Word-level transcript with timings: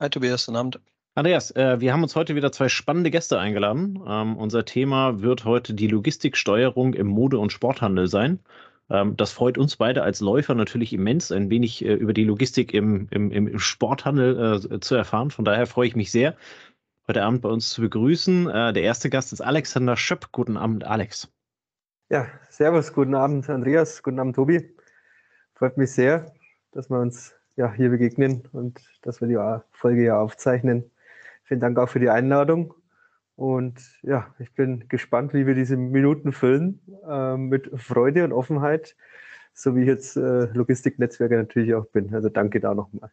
Hi 0.00 0.10
Tobias, 0.10 0.46
guten 0.46 0.56
Abend. 0.56 0.80
Andreas, 1.14 1.52
äh, 1.52 1.80
wir 1.80 1.92
haben 1.92 2.02
uns 2.02 2.16
heute 2.16 2.34
wieder 2.34 2.50
zwei 2.50 2.68
spannende 2.68 3.12
Gäste 3.12 3.38
eingeladen. 3.38 4.02
Ähm, 4.04 4.36
unser 4.36 4.64
Thema 4.64 5.22
wird 5.22 5.44
heute 5.44 5.72
die 5.72 5.86
Logistiksteuerung 5.86 6.94
im 6.94 7.06
Mode- 7.06 7.38
und 7.38 7.52
Sporthandel 7.52 8.08
sein. 8.08 8.40
Ähm, 8.90 9.16
das 9.16 9.30
freut 9.30 9.56
uns 9.56 9.76
beide 9.76 10.02
als 10.02 10.18
Läufer 10.18 10.56
natürlich 10.56 10.92
immens, 10.92 11.30
ein 11.30 11.48
wenig 11.48 11.84
äh, 11.84 11.94
über 11.94 12.12
die 12.12 12.24
Logistik 12.24 12.74
im, 12.74 13.06
im, 13.12 13.30
im 13.30 13.56
Sporthandel 13.60 14.68
äh, 14.72 14.80
zu 14.80 14.96
erfahren. 14.96 15.30
Von 15.30 15.44
daher 15.44 15.68
freue 15.68 15.86
ich 15.86 15.94
mich 15.94 16.10
sehr, 16.10 16.36
heute 17.06 17.22
Abend 17.22 17.42
bei 17.42 17.48
uns 17.48 17.70
zu 17.70 17.80
begrüßen. 17.80 18.46
Der 18.46 18.82
erste 18.82 19.10
Gast 19.10 19.32
ist 19.32 19.42
Alexander 19.42 19.96
Schöpp. 19.96 20.32
Guten 20.32 20.56
Abend, 20.56 20.82
Alex. 20.82 21.30
Ja, 22.10 22.26
servus, 22.48 22.92
guten 22.92 23.14
Abend, 23.14 23.48
Andreas, 23.48 24.02
guten 24.02 24.18
Abend, 24.18 24.34
Tobi. 24.34 24.74
Freut 25.54 25.76
mich 25.76 25.92
sehr, 25.92 26.32
dass 26.72 26.90
wir 26.90 26.98
uns 26.98 27.32
ja, 27.56 27.72
hier 27.72 27.90
begegnen 27.90 28.48
und 28.52 28.80
dass 29.02 29.20
wir 29.20 29.28
die 29.28 29.38
Folge 29.72 30.04
ja 30.04 30.18
aufzeichnen. 30.18 30.90
Vielen 31.44 31.60
Dank 31.60 31.78
auch 31.78 31.88
für 31.88 32.00
die 32.00 32.10
Einladung. 32.10 32.74
Und 33.36 33.80
ja, 34.02 34.32
ich 34.38 34.52
bin 34.54 34.88
gespannt, 34.88 35.34
wie 35.34 35.46
wir 35.46 35.54
diese 35.54 35.76
Minuten 35.76 36.32
füllen 36.32 36.80
äh, 37.08 37.36
mit 37.36 37.70
Freude 37.80 38.24
und 38.24 38.32
Offenheit, 38.32 38.96
so 39.52 39.74
wie 39.74 39.82
ich 39.82 39.88
jetzt 39.88 40.16
äh, 40.16 40.44
Logistiknetzwerker 40.52 41.36
natürlich 41.36 41.74
auch 41.74 41.86
bin. 41.86 42.14
Also 42.14 42.28
danke 42.28 42.60
da 42.60 42.74
nochmal. 42.74 43.10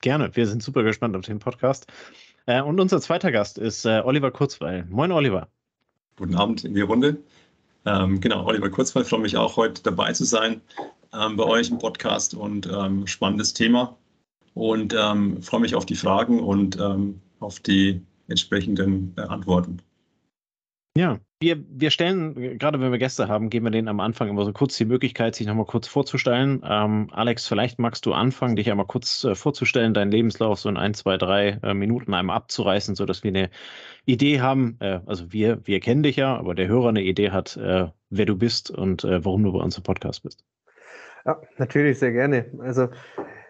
Gerne, 0.00 0.34
wir 0.34 0.46
sind 0.46 0.62
super 0.62 0.82
gespannt 0.82 1.16
auf 1.16 1.24
den 1.24 1.38
Podcast. 1.38 1.86
Äh, 2.46 2.60
und 2.60 2.80
unser 2.80 3.00
zweiter 3.00 3.32
Gast 3.32 3.58
ist 3.58 3.84
äh, 3.86 4.00
Oliver 4.04 4.30
Kurzweil. 4.30 4.84
Moin, 4.90 5.12
Oliver. 5.12 5.48
Guten 6.16 6.34
Abend 6.34 6.64
in 6.64 6.74
die 6.74 6.80
Runde. 6.80 7.18
Ähm, 7.84 8.20
genau, 8.20 8.44
Oliver 8.46 8.68
Kurzweil, 8.68 9.04
freue 9.04 9.20
mich 9.20 9.36
auch 9.36 9.56
heute 9.56 9.82
dabei 9.82 10.12
zu 10.12 10.24
sein 10.24 10.60
ähm, 11.18 11.36
bei 11.36 11.44
euch 11.44 11.70
im 11.70 11.78
Podcast 11.78 12.34
und 12.34 12.66
ähm, 12.66 13.06
spannendes 13.06 13.54
Thema. 13.54 13.96
Und 14.54 14.94
ähm, 14.98 15.42
freue 15.42 15.60
mich 15.60 15.74
auf 15.74 15.86
die 15.86 15.96
Fragen 15.96 16.40
und 16.40 16.78
ähm, 16.80 17.20
auf 17.40 17.60
die 17.60 18.00
entsprechenden 18.28 19.14
äh, 19.16 19.22
Antworten. 19.22 19.80
Ja, 20.96 21.18
wir, 21.40 21.62
wir 21.68 21.90
stellen, 21.90 22.58
gerade 22.58 22.80
wenn 22.80 22.90
wir 22.90 22.98
Gäste 22.98 23.28
haben, 23.28 23.50
geben 23.50 23.66
wir 23.66 23.70
denen 23.70 23.88
am 23.88 24.00
Anfang 24.00 24.30
immer 24.30 24.46
so 24.46 24.54
kurz 24.54 24.78
die 24.78 24.86
Möglichkeit, 24.86 25.34
sich 25.34 25.46
nochmal 25.46 25.66
kurz 25.66 25.86
vorzustellen. 25.86 26.62
Ähm, 26.64 27.10
Alex, 27.12 27.46
vielleicht 27.46 27.78
magst 27.78 28.06
du 28.06 28.14
anfangen, 28.14 28.56
dich 28.56 28.70
einmal 28.70 28.86
kurz 28.86 29.22
äh, 29.24 29.34
vorzustellen, 29.34 29.92
deinen 29.92 30.10
Lebenslauf 30.10 30.58
so 30.58 30.70
in 30.70 30.78
ein, 30.78 30.94
zwei, 30.94 31.18
drei 31.18 31.58
äh, 31.62 31.74
Minuten 31.74 32.14
einmal 32.14 32.36
abzureißen, 32.36 32.94
sodass 32.94 33.22
wir 33.22 33.28
eine 33.28 33.50
Idee 34.06 34.40
haben. 34.40 34.78
Äh, 34.80 35.00
also 35.04 35.30
wir, 35.30 35.60
wir 35.66 35.80
kennen 35.80 36.02
dich 36.02 36.16
ja, 36.16 36.34
aber 36.34 36.54
der 36.54 36.68
Hörer 36.68 36.88
eine 36.88 37.02
Idee 37.02 37.30
hat, 37.30 37.58
äh, 37.58 37.88
wer 38.08 38.24
du 38.24 38.36
bist 38.36 38.70
und 38.70 39.04
äh, 39.04 39.22
warum 39.22 39.42
du 39.44 39.52
bei 39.52 39.58
uns 39.58 39.76
im 39.76 39.82
Podcast 39.82 40.22
bist. 40.22 40.42
Ja, 41.26 41.40
natürlich, 41.58 41.98
sehr 41.98 42.12
gerne. 42.12 42.46
Also 42.60 42.88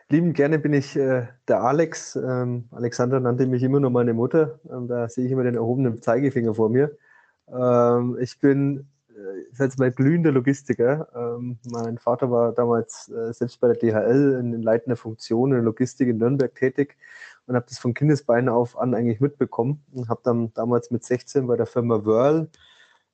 lieben 0.08 0.32
gerne 0.32 0.58
bin 0.58 0.72
ich 0.72 0.96
äh, 0.96 1.26
der 1.46 1.60
Alex. 1.60 2.16
Ähm, 2.16 2.68
Alexander 2.70 3.20
nannte 3.20 3.46
mich 3.46 3.62
immer 3.62 3.80
nur 3.80 3.90
meine 3.90 4.14
Mutter. 4.14 4.60
Ähm, 4.70 4.88
da 4.88 5.10
sehe 5.10 5.26
ich 5.26 5.32
immer 5.32 5.42
den 5.42 5.56
erhobenen 5.56 6.00
Zeigefinger 6.00 6.54
vor 6.54 6.70
mir. 6.70 6.96
Ähm, 7.52 8.16
ich 8.18 8.40
bin 8.40 8.88
äh, 9.10 9.62
jetzt 9.62 9.78
mal 9.78 9.92
glühender 9.92 10.32
Logistiker. 10.32 11.08
Ähm, 11.14 11.58
mein 11.70 11.98
Vater 11.98 12.30
war 12.30 12.52
damals 12.52 13.10
äh, 13.10 13.34
selbst 13.34 13.60
bei 13.60 13.70
der 13.70 13.76
DHL 13.76 14.38
in, 14.40 14.54
in 14.54 14.62
leitender 14.62 14.96
Funktion 14.96 15.50
in 15.50 15.56
der 15.56 15.64
Logistik 15.64 16.08
in 16.08 16.16
Nürnberg 16.16 16.54
tätig 16.54 16.96
und 17.46 17.56
habe 17.56 17.66
das 17.68 17.78
von 17.78 17.92
Kindesbeinen 17.92 18.48
auf 18.48 18.78
an 18.78 18.94
eigentlich 18.94 19.20
mitbekommen 19.20 19.84
und 19.92 20.08
habe 20.08 20.22
dann 20.24 20.50
damals 20.54 20.90
mit 20.90 21.04
16 21.04 21.46
bei 21.46 21.56
der 21.56 21.66
Firma 21.66 22.06
Whirl 22.06 22.48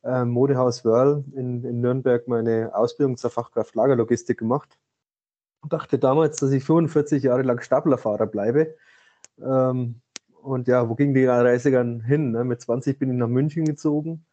äh, 0.04 0.24
Modehaus 0.24 0.84
Wörl 0.84 1.24
in, 1.34 1.64
in 1.64 1.80
Nürnberg 1.80 2.26
meine 2.28 2.74
Ausbildung 2.74 3.16
zur 3.16 3.30
Fachkraft 3.30 3.74
Lagerlogistik 3.74 4.38
gemacht 4.38 4.78
und 5.62 5.72
dachte 5.72 5.98
damals, 5.98 6.38
dass 6.38 6.52
ich 6.52 6.64
45 6.64 7.22
Jahre 7.22 7.42
lang 7.42 7.60
Staplerfahrer 7.60 8.26
bleibe. 8.26 8.74
Ähm, 9.40 10.00
und 10.42 10.66
ja, 10.66 10.88
wo 10.88 10.94
ging 10.94 11.14
die 11.14 11.24
Reise 11.24 11.70
dann 11.70 12.00
hin? 12.00 12.32
Ne? 12.32 12.44
Mit 12.44 12.60
20 12.60 12.98
bin 12.98 13.10
ich 13.10 13.16
nach 13.16 13.28
München 13.28 13.64
gezogen, 13.64 14.26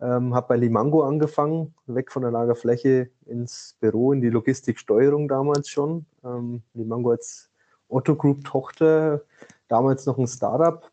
ähm, 0.00 0.34
habe 0.34 0.48
bei 0.48 0.56
Limango 0.56 1.02
angefangen, 1.02 1.74
weg 1.86 2.12
von 2.12 2.22
der 2.22 2.30
Lagerfläche 2.30 3.10
ins 3.24 3.76
Büro, 3.80 4.12
in 4.12 4.20
die 4.20 4.28
Logistiksteuerung 4.28 5.28
damals 5.28 5.70
schon. 5.70 6.04
Ähm, 6.22 6.62
Limango 6.74 7.10
als 7.10 7.50
Otto 7.88 8.14
Group 8.16 8.44
Tochter, 8.44 9.22
damals 9.68 10.04
noch 10.04 10.18
ein 10.18 10.26
Startup. 10.26 10.90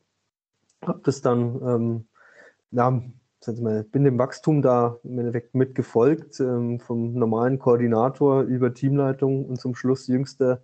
Habe 0.81 1.01
das 1.03 1.21
dann 1.21 1.61
ähm, 1.61 2.07
ja, 2.71 3.01
mal, 3.47 3.83
bin 3.83 4.03
dem 4.03 4.17
Wachstum 4.17 4.61
da 4.61 4.97
im 5.03 5.19
Endeffekt 5.19 5.55
mitgefolgt, 5.55 6.39
ähm, 6.39 6.79
vom 6.79 7.13
normalen 7.13 7.59
Koordinator 7.59 8.41
über 8.43 8.73
Teamleitung 8.73 9.45
und 9.45 9.59
zum 9.59 9.75
Schluss 9.75 10.07
jüngster 10.07 10.61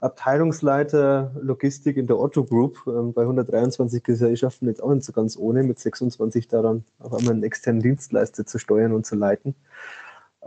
Abteilungsleiter 0.00 1.32
Logistik 1.40 1.96
in 1.96 2.08
der 2.08 2.18
Otto 2.18 2.44
Group 2.44 2.82
ähm, 2.88 3.12
bei 3.12 3.22
123 3.22 4.02
Gesellschaften, 4.02 4.66
jetzt 4.66 4.82
auch 4.82 4.92
nicht 4.92 5.04
so 5.04 5.12
ganz 5.12 5.36
ohne, 5.36 5.62
mit 5.62 5.78
26 5.78 6.48
daran 6.48 6.84
auf 6.98 7.14
einmal 7.14 7.34
einen 7.34 7.44
externen 7.44 7.82
Dienstleister 7.82 8.44
zu 8.44 8.58
steuern 8.58 8.92
und 8.92 9.06
zu 9.06 9.14
leiten. 9.14 9.54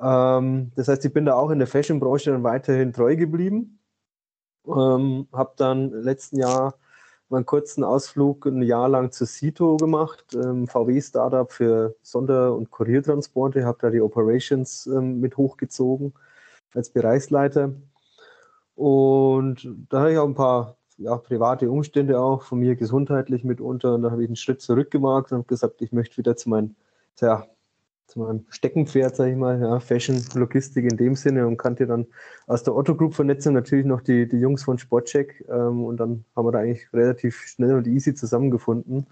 Ähm, 0.01 0.71
das 0.75 0.89
heißt, 0.89 1.05
ich 1.05 1.13
bin 1.13 1.25
da 1.25 1.35
auch 1.35 1.51
in 1.51 1.59
der 1.59 1.67
Fashion-Branche 1.67 2.31
dann 2.31 2.43
weiterhin 2.43 2.91
treu 2.91 3.15
geblieben. 3.15 3.79
Ähm, 4.67 5.27
habe 5.31 5.53
dann 5.55 5.89
letzten 5.91 6.39
Jahr 6.39 6.75
mal 7.29 7.37
einen 7.37 7.45
kurzen 7.45 7.83
Ausflug 7.83 8.45
ein 8.45 8.61
Jahr 8.61 8.89
lang 8.89 9.11
zu 9.11 9.25
Cito 9.25 9.77
gemacht, 9.77 10.25
ähm, 10.33 10.67
VW-Startup 10.67 11.51
für 11.51 11.95
Sonder- 12.01 12.55
und 12.55 12.71
Kuriertransporte, 12.71 13.65
habe 13.65 13.77
da 13.81 13.89
die 13.89 14.01
Operations 14.01 14.87
ähm, 14.87 15.19
mit 15.19 15.37
hochgezogen 15.37 16.13
als 16.73 16.89
Bereichsleiter. 16.89 17.73
Und 18.75 19.67
da 19.89 20.01
habe 20.01 20.11
ich 20.11 20.17
auch 20.17 20.27
ein 20.27 20.35
paar 20.35 20.77
ja, 20.97 21.17
private 21.17 21.69
Umstände 21.69 22.19
auch 22.19 22.43
von 22.43 22.59
mir 22.59 22.75
gesundheitlich 22.75 23.43
mitunter. 23.43 23.95
Und 23.95 24.03
da 24.03 24.11
habe 24.11 24.23
ich 24.23 24.29
einen 24.29 24.35
Schritt 24.35 24.61
zurück 24.61 24.91
gemacht 24.91 25.31
und 25.31 25.39
habe 25.39 25.47
gesagt, 25.47 25.81
ich 25.81 25.91
möchte 25.91 26.17
wieder 26.17 26.35
zu 26.35 26.49
meinen 26.49 26.75
ja, 27.21 27.47
zu 28.07 28.19
meinem 28.19 28.45
Steckenpferd, 28.49 29.15
sage 29.15 29.31
ich 29.31 29.37
mal, 29.37 29.59
ja, 29.59 29.79
Fashion, 29.79 30.21
Logistik 30.35 30.85
in 30.89 30.97
dem 30.97 31.15
Sinne 31.15 31.47
und 31.47 31.57
kannte 31.57 31.87
dann 31.87 32.05
aus 32.47 32.63
der 32.63 32.75
Otto 32.75 32.95
Group 32.95 33.15
Vernetzung 33.15 33.53
natürlich 33.53 33.85
noch 33.85 34.01
die, 34.01 34.27
die 34.27 34.37
Jungs 34.39 34.63
von 34.63 34.77
Sportcheck 34.77 35.43
ähm, 35.49 35.83
und 35.83 35.97
dann 35.97 36.25
haben 36.35 36.45
wir 36.45 36.51
da 36.51 36.59
eigentlich 36.59 36.91
relativ 36.93 37.37
schnell 37.47 37.75
und 37.75 37.87
easy 37.87 38.13
zusammengefunden. 38.13 39.07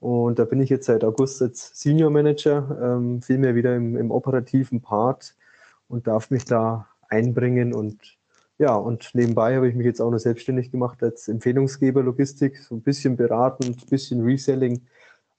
Und 0.00 0.38
da 0.38 0.44
bin 0.44 0.60
ich 0.60 0.68
jetzt 0.68 0.86
seit 0.86 1.04
August 1.04 1.40
als 1.40 1.70
Senior 1.80 2.10
Manager, 2.10 2.78
ähm, 2.82 3.22
vielmehr 3.22 3.54
wieder 3.54 3.76
im, 3.76 3.96
im 3.96 4.10
operativen 4.10 4.80
Part 4.80 5.34
und 5.88 6.06
darf 6.06 6.30
mich 6.30 6.44
da 6.44 6.88
einbringen 7.08 7.72
und 7.72 8.18
ja, 8.58 8.74
und 8.74 9.10
nebenbei 9.14 9.56
habe 9.56 9.68
ich 9.68 9.74
mich 9.74 9.86
jetzt 9.86 10.00
auch 10.00 10.10
noch 10.10 10.18
selbstständig 10.18 10.70
gemacht 10.70 11.02
als 11.02 11.26
Empfehlungsgeber 11.26 12.02
Logistik, 12.02 12.58
so 12.58 12.76
ein 12.76 12.82
bisschen 12.82 13.16
beratend, 13.16 13.82
ein 13.82 13.88
bisschen 13.88 14.22
Reselling. 14.22 14.82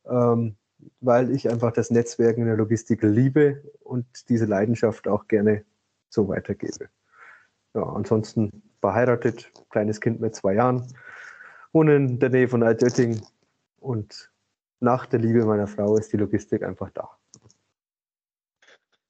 Ähm, 0.06 0.56
weil 1.02 1.32
ich 1.32 1.50
einfach 1.50 1.72
das 1.72 1.92
Netzwerken 1.92 2.42
in 2.42 2.48
der 2.48 2.58
Logistik 2.58 3.02
liebe 3.02 3.62
und 3.82 4.06
diese 4.30 4.46
Leidenschaft 4.46 5.08
auch 5.08 5.28
gerne 5.28 5.64
so 6.10 6.28
weitergebe. 6.28 6.90
Ja, 7.74 7.84
ansonsten 7.84 8.64
verheiratet, 8.80 9.52
kleines 9.70 10.00
Kind 10.00 10.22
mit 10.22 10.36
zwei 10.36 10.54
Jahren, 10.54 10.88
wohne 11.74 11.96
in 11.96 12.20
der 12.20 12.30
Nähe 12.30 12.48
von 12.48 12.64
Altötting 12.64 13.22
und 13.80 14.32
nach 14.80 15.06
der 15.06 15.20
Liebe 15.20 15.46
meiner 15.46 15.68
Frau 15.68 15.98
ist 15.98 16.14
die 16.14 16.18
Logistik 16.18 16.64
einfach 16.64 16.90
da. 16.92 17.10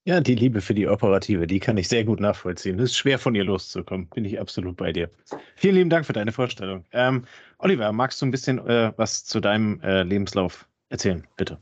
Ja, 0.04 0.20
die 0.20 0.36
Liebe 0.36 0.60
für 0.60 0.72
die 0.72 0.86
Operative, 0.86 1.48
die 1.48 1.58
kann 1.58 1.76
ich 1.76 1.88
sehr 1.88 2.04
gut 2.04 2.20
nachvollziehen. 2.20 2.78
Es 2.78 2.90
ist 2.90 2.96
schwer 2.96 3.18
von 3.18 3.34
ihr 3.34 3.42
loszukommen, 3.42 4.08
bin 4.08 4.24
ich 4.24 4.38
absolut 4.38 4.76
bei 4.76 4.92
dir. 4.92 5.10
Vielen 5.56 5.74
lieben 5.74 5.90
Dank 5.90 6.06
für 6.06 6.12
deine 6.12 6.30
Vorstellung. 6.30 6.84
Ähm, 6.92 7.24
Oliver, 7.58 7.90
magst 7.90 8.22
du 8.22 8.26
ein 8.26 8.30
bisschen 8.30 8.64
äh, 8.68 8.92
was 8.96 9.24
zu 9.24 9.40
deinem 9.40 9.80
äh, 9.80 10.04
Lebenslauf 10.04 10.68
erzählen, 10.90 11.26
bitte. 11.36 11.58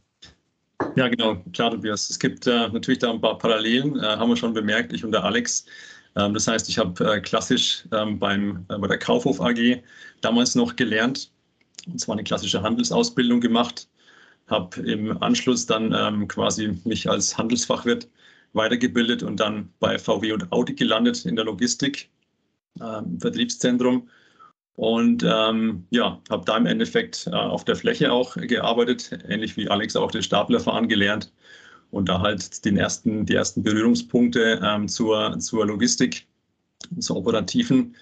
Ja, 0.96 1.08
genau, 1.08 1.36
klar, 1.52 1.70
Tobias. 1.72 2.08
Es 2.10 2.18
gibt 2.18 2.46
äh, 2.46 2.68
natürlich 2.68 2.98
da 3.00 3.10
ein 3.10 3.20
paar 3.20 3.38
Parallelen, 3.38 3.98
äh, 3.98 4.02
haben 4.02 4.28
wir 4.28 4.36
schon 4.36 4.54
bemerkt, 4.54 4.92
ich 4.92 5.04
und 5.04 5.12
der 5.12 5.24
Alex. 5.24 5.66
Ähm, 6.16 6.34
das 6.34 6.46
heißt, 6.46 6.68
ich 6.68 6.78
habe 6.78 7.04
äh, 7.04 7.20
klassisch 7.20 7.84
ähm, 7.92 8.18
beim, 8.18 8.64
äh, 8.68 8.78
bei 8.78 8.86
der 8.86 8.98
Kaufhof 8.98 9.40
AG 9.40 9.82
damals 10.20 10.54
noch 10.54 10.76
gelernt, 10.76 11.32
und 11.86 11.98
zwar 12.00 12.14
eine 12.14 12.24
klassische 12.24 12.62
Handelsausbildung 12.62 13.40
gemacht, 13.40 13.88
habe 14.46 14.80
im 14.82 15.20
Anschluss 15.22 15.66
dann 15.66 15.92
ähm, 15.92 16.28
quasi 16.28 16.78
mich 16.84 17.08
als 17.08 17.36
Handelsfachwirt 17.36 18.08
weitergebildet 18.52 19.22
und 19.22 19.40
dann 19.40 19.72
bei 19.80 19.98
VW 19.98 20.32
und 20.32 20.52
Audi 20.52 20.74
gelandet 20.74 21.24
in 21.24 21.36
der 21.36 21.44
Logistik, 21.44 22.10
ähm, 22.80 23.18
Vertriebszentrum. 23.20 24.08
Und 24.76 25.22
ähm, 25.22 25.86
ja, 25.90 26.20
habe 26.30 26.44
da 26.44 26.56
im 26.56 26.66
Endeffekt 26.66 27.28
äh, 27.28 27.30
auf 27.30 27.64
der 27.64 27.76
Fläche 27.76 28.12
auch 28.12 28.34
gearbeitet, 28.36 29.10
ähnlich 29.28 29.56
wie 29.56 29.68
Alex 29.68 29.94
auch 29.94 30.10
den 30.10 30.22
Staplerfahren 30.22 30.88
gelernt 30.88 31.32
und 31.90 32.08
da 32.08 32.20
halt 32.20 32.64
den 32.64 32.76
ersten, 32.76 33.24
die 33.24 33.34
ersten 33.34 33.62
Berührungspunkte 33.62 34.60
ähm, 34.64 34.88
zur, 34.88 35.38
zur 35.38 35.66
Logistik, 35.66 36.26
zur 36.98 37.16
operativen 37.16 37.94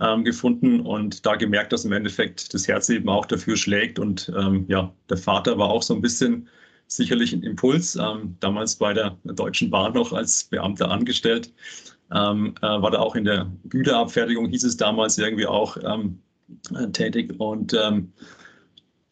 ähm, 0.00 0.24
gefunden 0.24 0.80
und 0.80 1.24
da 1.26 1.36
gemerkt, 1.36 1.72
dass 1.72 1.84
im 1.84 1.92
Endeffekt 1.92 2.52
das 2.54 2.66
Herz 2.66 2.88
eben 2.88 3.08
auch 3.08 3.26
dafür 3.26 3.56
schlägt. 3.56 3.98
Und 3.98 4.32
ähm, 4.36 4.64
ja, 4.68 4.92
der 5.10 5.18
Vater 5.18 5.58
war 5.58 5.68
auch 5.68 5.82
so 5.82 5.94
ein 5.94 6.00
bisschen 6.00 6.48
sicherlich 6.86 7.32
ein 7.32 7.42
Impuls, 7.42 7.96
ähm, 7.96 8.36
damals 8.40 8.76
bei 8.76 8.94
der 8.94 9.18
Deutschen 9.24 9.70
Bahn 9.70 9.92
noch 9.92 10.12
als 10.12 10.44
Beamter 10.44 10.90
angestellt. 10.90 11.52
Ähm, 12.14 12.54
äh, 12.62 12.66
war 12.66 12.90
da 12.90 12.98
auch 12.98 13.16
in 13.16 13.24
der 13.24 13.50
Güterabfertigung, 13.68 14.48
hieß 14.48 14.64
es 14.64 14.76
damals 14.76 15.18
irgendwie 15.18 15.46
auch 15.46 15.76
ähm, 15.82 16.20
äh, 16.74 16.88
tätig. 16.88 17.34
Und 17.38 17.74
ähm, 17.74 18.12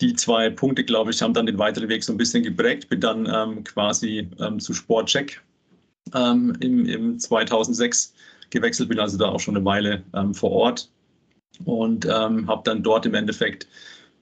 die 0.01 0.15
zwei 0.15 0.51
Punkte, 0.51 0.85
glaube 0.85 1.11
ich, 1.11 1.23
haben 1.23 1.35
dann 1.35 1.47
den 1.47 1.59
weiteren 1.59 1.89
Weg 1.89 2.05
so 2.05 2.13
ein 2.13 2.19
bisschen 2.19 2.43
geprägt. 2.43 2.89
Bin 2.89 3.01
dann 3.01 3.29
ähm, 3.33 3.65
quasi 3.65 4.29
ähm, 4.41 4.59
zu 4.61 4.75
Sportcheck 4.75 5.43
ähm, 6.15 6.57
im, 6.61 6.87
im 6.87 7.19
2006 7.19 8.15
gewechselt, 8.51 8.89
bin 8.89 9.01
also 9.01 9.19
da 9.19 9.29
auch 9.29 9.41
schon 9.41 9.57
eine 9.57 9.65
Weile 9.65 10.03
ähm, 10.15 10.35
vor 10.35 10.51
Ort 10.53 10.91
und 11.65 12.07
ähm, 12.07 12.47
habe 12.49 12.63
dann 12.65 12.83
dort 12.83 13.07
im 13.07 13.15
Endeffekt 13.15 13.67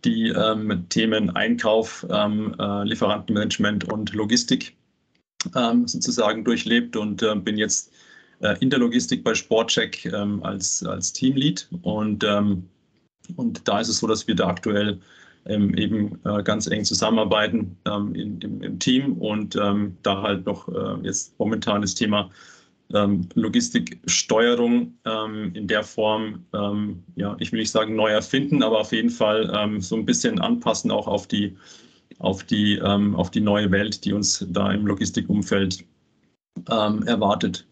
die 0.04 0.28
ähm, 0.28 0.86
Themen 0.88 1.30
Einkauf, 1.30 2.04
äh, 2.10 2.84
Lieferantenmanagement 2.84 3.84
und 3.92 4.12
Logistik 4.12 4.76
sozusagen 5.84 6.44
durchlebt 6.44 6.96
und 6.96 7.22
äh, 7.22 7.34
bin 7.34 7.56
jetzt 7.56 7.92
äh, 8.42 8.56
in 8.60 8.70
der 8.70 8.78
Logistik 8.78 9.24
bei 9.24 9.34
Sportcheck 9.34 10.12
als, 10.42 10.84
als 10.84 11.12
Teamlead 11.12 11.68
und, 11.82 12.24
und 13.36 13.68
da 13.68 13.80
ist 13.80 13.88
es 13.88 13.98
so, 13.98 14.06
dass 14.06 14.26
wir 14.26 14.34
da 14.34 14.48
aktuell 14.48 15.00
ähm, 15.46 15.74
eben 15.74 16.20
äh, 16.24 16.42
ganz 16.42 16.66
eng 16.66 16.84
zusammenarbeiten 16.84 17.76
ähm, 17.86 18.14
in, 18.14 18.40
im, 18.40 18.62
im, 18.62 18.78
Team 18.78 19.14
und 19.14 19.56
ähm, 19.56 19.96
da 20.02 20.22
halt 20.22 20.46
noch 20.46 20.68
äh, 20.68 21.00
jetzt 21.02 21.38
momentan 21.38 21.82
das 21.82 21.94
Thema 21.94 22.30
ähm, 22.94 23.28
Logistiksteuerung 23.34 24.94
ähm, 25.04 25.52
in 25.54 25.66
der 25.66 25.82
Form, 25.82 26.44
ähm, 26.54 27.02
ja, 27.16 27.36
ich 27.40 27.50
will 27.50 27.60
nicht 27.60 27.72
sagen 27.72 27.96
neu 27.96 28.10
erfinden, 28.10 28.62
aber 28.62 28.80
auf 28.80 28.92
jeden 28.92 29.10
Fall 29.10 29.78
so 29.80 29.96
ein 29.96 30.04
bisschen 30.04 30.40
anpassen 30.40 30.90
auch 30.90 31.08
auf 31.08 31.26
die, 31.26 31.56
auf 32.18 32.44
die, 32.44 32.80
auf 32.80 33.30
die 33.30 33.40
neue 33.40 33.70
Welt, 33.70 34.04
die 34.04 34.12
uns 34.12 34.46
da 34.50 34.70
im 34.70 34.86
Logistikumfeld 34.86 35.84
erwartet. 36.68 37.66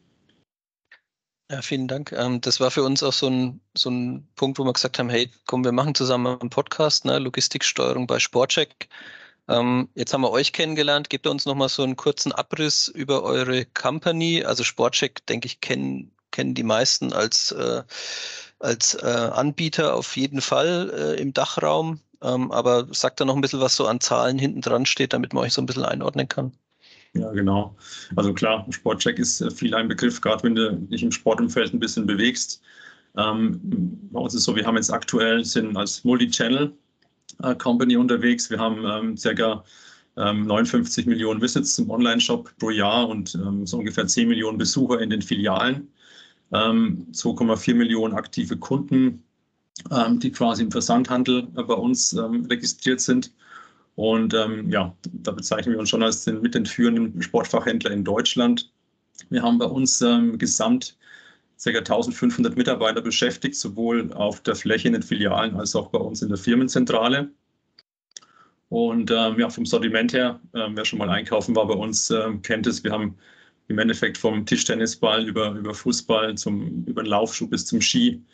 Ja, 1.50 1.62
vielen 1.62 1.88
Dank. 1.88 2.12
Ähm, 2.12 2.40
das 2.40 2.60
war 2.60 2.70
für 2.70 2.84
uns 2.84 3.02
auch 3.02 3.12
so 3.12 3.26
ein, 3.28 3.60
so 3.76 3.90
ein 3.90 4.28
Punkt, 4.36 4.58
wo 4.60 4.64
wir 4.64 4.72
gesagt 4.72 4.98
haben, 5.00 5.10
hey, 5.10 5.30
komm, 5.46 5.64
wir 5.64 5.72
machen 5.72 5.96
zusammen 5.96 6.38
einen 6.40 6.48
Podcast, 6.50 7.04
ne? 7.04 7.18
Logistiksteuerung 7.18 8.06
bei 8.06 8.20
Sportcheck. 8.20 8.88
Ähm, 9.48 9.88
jetzt 9.96 10.14
haben 10.14 10.20
wir 10.22 10.30
euch 10.30 10.52
kennengelernt. 10.52 11.10
Gebt 11.10 11.26
uns 11.26 11.46
nochmal 11.46 11.68
so 11.68 11.82
einen 11.82 11.96
kurzen 11.96 12.30
Abriss 12.32 12.86
über 12.88 13.24
eure 13.24 13.64
Company. 13.66 14.44
Also 14.44 14.62
Sportcheck, 14.64 15.26
denke 15.26 15.46
ich, 15.46 15.60
kennen, 15.60 16.12
kennen 16.30 16.54
die 16.54 16.62
meisten 16.62 17.12
als, 17.12 17.50
äh, 17.52 17.82
als 18.60 18.94
äh, 18.94 19.06
Anbieter 19.06 19.96
auf 19.96 20.16
jeden 20.16 20.42
Fall 20.42 21.16
äh, 21.18 21.20
im 21.20 21.34
Dachraum. 21.34 22.00
Ähm, 22.22 22.52
aber 22.52 22.86
sagt 22.94 23.20
da 23.20 23.24
noch 23.24 23.34
ein 23.34 23.40
bisschen, 23.40 23.60
was 23.60 23.74
so 23.76 23.88
an 23.88 24.00
Zahlen 24.00 24.38
hinten 24.38 24.60
dran 24.60 24.86
steht, 24.86 25.14
damit 25.14 25.32
man 25.34 25.44
euch 25.44 25.54
so 25.54 25.62
ein 25.62 25.66
bisschen 25.66 25.84
einordnen 25.84 26.28
kann. 26.28 26.52
Ja, 27.14 27.32
genau. 27.32 27.76
Also 28.14 28.32
klar, 28.32 28.66
Sportcheck 28.70 29.18
ist 29.18 29.40
äh, 29.40 29.50
viel 29.50 29.74
ein 29.74 29.88
Begriff, 29.88 30.20
gerade 30.20 30.44
wenn 30.44 30.54
du 30.54 30.72
dich 30.76 31.02
im 31.02 31.10
Sportumfeld 31.10 31.74
ein 31.74 31.80
bisschen 31.80 32.06
bewegst. 32.06 32.62
Ähm, 33.16 33.60
bei 34.12 34.20
uns 34.20 34.34
ist 34.34 34.40
es 34.40 34.44
so, 34.44 34.54
wir 34.54 34.64
haben 34.64 34.76
jetzt 34.76 34.92
aktuell 34.92 35.44
sind 35.44 35.76
als 35.76 36.04
Multi-Channel 36.04 36.72
äh, 37.42 37.54
Company 37.56 37.96
unterwegs. 37.96 38.48
Wir 38.48 38.58
haben 38.58 38.84
ähm, 38.84 39.16
circa 39.16 39.64
ähm, 40.16 40.46
59 40.46 41.06
Millionen 41.06 41.40
Visits 41.42 41.78
im 41.78 41.90
Online-Shop 41.90 42.52
pro 42.58 42.70
Jahr 42.70 43.08
und 43.08 43.34
ähm, 43.34 43.66
so 43.66 43.78
ungefähr 43.78 44.06
10 44.06 44.28
Millionen 44.28 44.58
Besucher 44.58 45.00
in 45.00 45.10
den 45.10 45.22
Filialen. 45.22 45.88
2,4 46.52 47.70
ähm, 47.70 47.78
Millionen 47.78 48.14
aktive 48.14 48.56
Kunden, 48.56 49.22
ähm, 49.92 50.18
die 50.18 50.32
quasi 50.32 50.64
im 50.64 50.72
Versandhandel 50.72 51.46
äh, 51.56 51.62
bei 51.62 51.74
uns 51.74 52.16
registriert 52.16 53.00
sind. 53.00 53.32
Und 54.00 54.32
ähm, 54.32 54.70
ja, 54.70 54.96
da 55.12 55.30
bezeichnen 55.30 55.74
wir 55.74 55.78
uns 55.78 55.90
schon 55.90 56.02
als 56.02 56.24
den 56.24 56.40
mit 56.40 56.54
den 56.54 56.64
führenden 56.64 57.20
Sportfachhändler 57.20 57.90
in 57.90 58.02
Deutschland. 58.02 58.72
Wir 59.28 59.42
haben 59.42 59.58
bei 59.58 59.66
uns 59.66 60.00
ähm, 60.00 60.38
gesamt 60.38 60.96
ca. 61.62 61.68
1500 61.68 62.56
Mitarbeiter 62.56 63.02
beschäftigt, 63.02 63.56
sowohl 63.56 64.10
auf 64.14 64.40
der 64.40 64.54
Fläche 64.54 64.88
in 64.88 64.94
den 64.94 65.02
Filialen 65.02 65.54
als 65.54 65.76
auch 65.76 65.90
bei 65.90 65.98
uns 65.98 66.22
in 66.22 66.30
der 66.30 66.38
Firmenzentrale. 66.38 67.30
Und 68.70 69.10
ähm, 69.10 69.38
ja, 69.38 69.50
vom 69.50 69.66
Sortiment 69.66 70.14
her, 70.14 70.40
äh, 70.54 70.68
wer 70.70 70.86
schon 70.86 70.98
mal 70.98 71.10
einkaufen 71.10 71.54
war 71.54 71.66
bei 71.66 71.74
uns, 71.74 72.08
äh, 72.08 72.32
kennt 72.42 72.66
es. 72.66 72.82
Wir 72.82 72.92
haben 72.92 73.18
im 73.68 73.78
Endeffekt 73.78 74.16
vom 74.16 74.46
Tischtennisball 74.46 75.28
über, 75.28 75.50
über 75.50 75.74
Fußball, 75.74 76.36
zum, 76.36 76.86
über 76.86 77.02
den 77.02 77.10
Laufschuh 77.10 77.48
bis 77.48 77.66
zum 77.66 77.82
Ski 77.82 78.24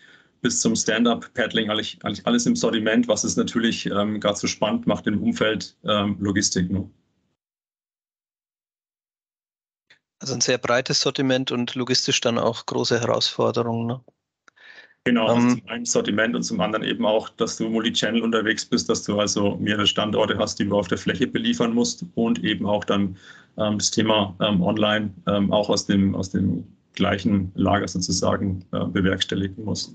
bis 0.40 0.60
zum 0.60 0.76
Stand-up-Paddling 0.76 1.70
eigentlich, 1.70 1.98
eigentlich, 2.02 2.26
alles 2.26 2.46
im 2.46 2.56
Sortiment, 2.56 3.08
was 3.08 3.24
es 3.24 3.36
natürlich 3.36 3.86
ähm, 3.86 4.20
gerade 4.20 4.38
so 4.38 4.46
spannend 4.46 4.86
macht 4.86 5.06
im 5.06 5.22
Umfeld 5.22 5.76
ähm, 5.84 6.16
Logistik. 6.20 6.70
Ne? 6.70 6.88
Also 10.18 10.34
ein 10.34 10.40
sehr 10.40 10.58
breites 10.58 11.00
Sortiment 11.00 11.52
und 11.52 11.74
logistisch 11.74 12.20
dann 12.20 12.38
auch 12.38 12.66
große 12.66 13.00
Herausforderungen. 13.00 13.86
Ne? 13.86 14.00
Genau, 15.06 15.28
also 15.28 15.40
um, 15.40 15.50
zum 15.50 15.68
einen 15.68 15.84
Sortiment 15.84 16.34
und 16.34 16.42
zum 16.42 16.60
anderen 16.60 16.84
eben 16.84 17.06
auch, 17.06 17.28
dass 17.28 17.56
du 17.56 17.68
Multi-Channel 17.68 18.22
unterwegs 18.22 18.64
bist, 18.64 18.88
dass 18.88 19.04
du 19.04 19.20
also 19.20 19.56
mehrere 19.56 19.86
Standorte 19.86 20.36
hast, 20.36 20.58
die 20.58 20.64
du 20.64 20.76
auf 20.76 20.88
der 20.88 20.98
Fläche 20.98 21.28
beliefern 21.28 21.72
musst 21.72 22.04
und 22.16 22.42
eben 22.42 22.66
auch 22.66 22.84
dann 22.84 23.16
ähm, 23.56 23.78
das 23.78 23.92
Thema 23.92 24.34
ähm, 24.40 24.62
online 24.62 25.14
ähm, 25.28 25.52
auch 25.52 25.68
aus 25.68 25.86
dem, 25.86 26.16
aus 26.16 26.30
dem 26.30 26.66
gleichen 26.94 27.52
Lager 27.54 27.86
sozusagen 27.86 28.64
äh, 28.72 28.84
bewerkstelligen 28.84 29.64
musst. 29.64 29.94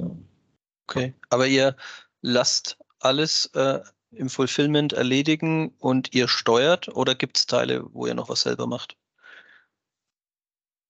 Okay, 0.92 1.14
aber 1.30 1.48
ihr 1.48 1.76
lasst 2.22 2.78
alles 3.00 3.50
äh, 3.56 3.80
im 4.12 4.30
Fulfillment 4.30 4.92
erledigen 4.92 5.74
und 5.80 6.14
ihr 6.14 6.28
steuert 6.28 6.94
oder 6.94 7.16
gibt 7.16 7.38
es 7.38 7.48
Teile, 7.48 7.86
wo 7.94 8.08
ihr 8.08 8.14
noch 8.14 8.28
was 8.28 8.42
selber 8.42 8.68
macht? 8.68 8.98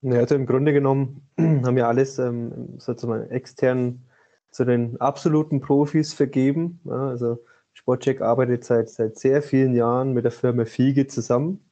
Ja, 0.02 0.18
also 0.18 0.34
im 0.34 0.48
Grunde 0.48 0.74
genommen 0.74 1.30
haben 1.38 1.76
wir 1.76 1.88
alles 1.88 2.18
ähm, 2.18 2.80
sozusagen 2.80 3.30
extern 3.30 4.02
zu 4.50 4.66
den 4.66 5.00
absoluten 5.00 5.62
Profis 5.62 6.14
vergeben. 6.14 6.80
Ja, 6.86 7.10
also 7.10 7.44
Sportcheck 7.74 8.22
arbeitet 8.22 8.66
seit, 8.66 8.90
seit 8.90 9.20
sehr 9.20 9.44
vielen 9.44 9.76
Jahren 9.76 10.14
mit 10.14 10.26
der 10.26 10.32
Firma 10.32 10.66
Fiege 10.66 11.06
zusammen. 11.06 11.64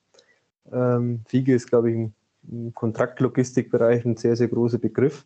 Ähm, 0.71 1.23
Fiege 1.27 1.55
ist, 1.55 1.67
glaube 1.67 1.89
ich, 1.89 1.97
ein 1.97 2.13
im 2.49 2.73
Kontraktlogistikbereich 2.73 4.05
ein 4.05 4.17
sehr, 4.17 4.35
sehr 4.35 4.47
großer 4.47 4.77
Begriff. 4.77 5.25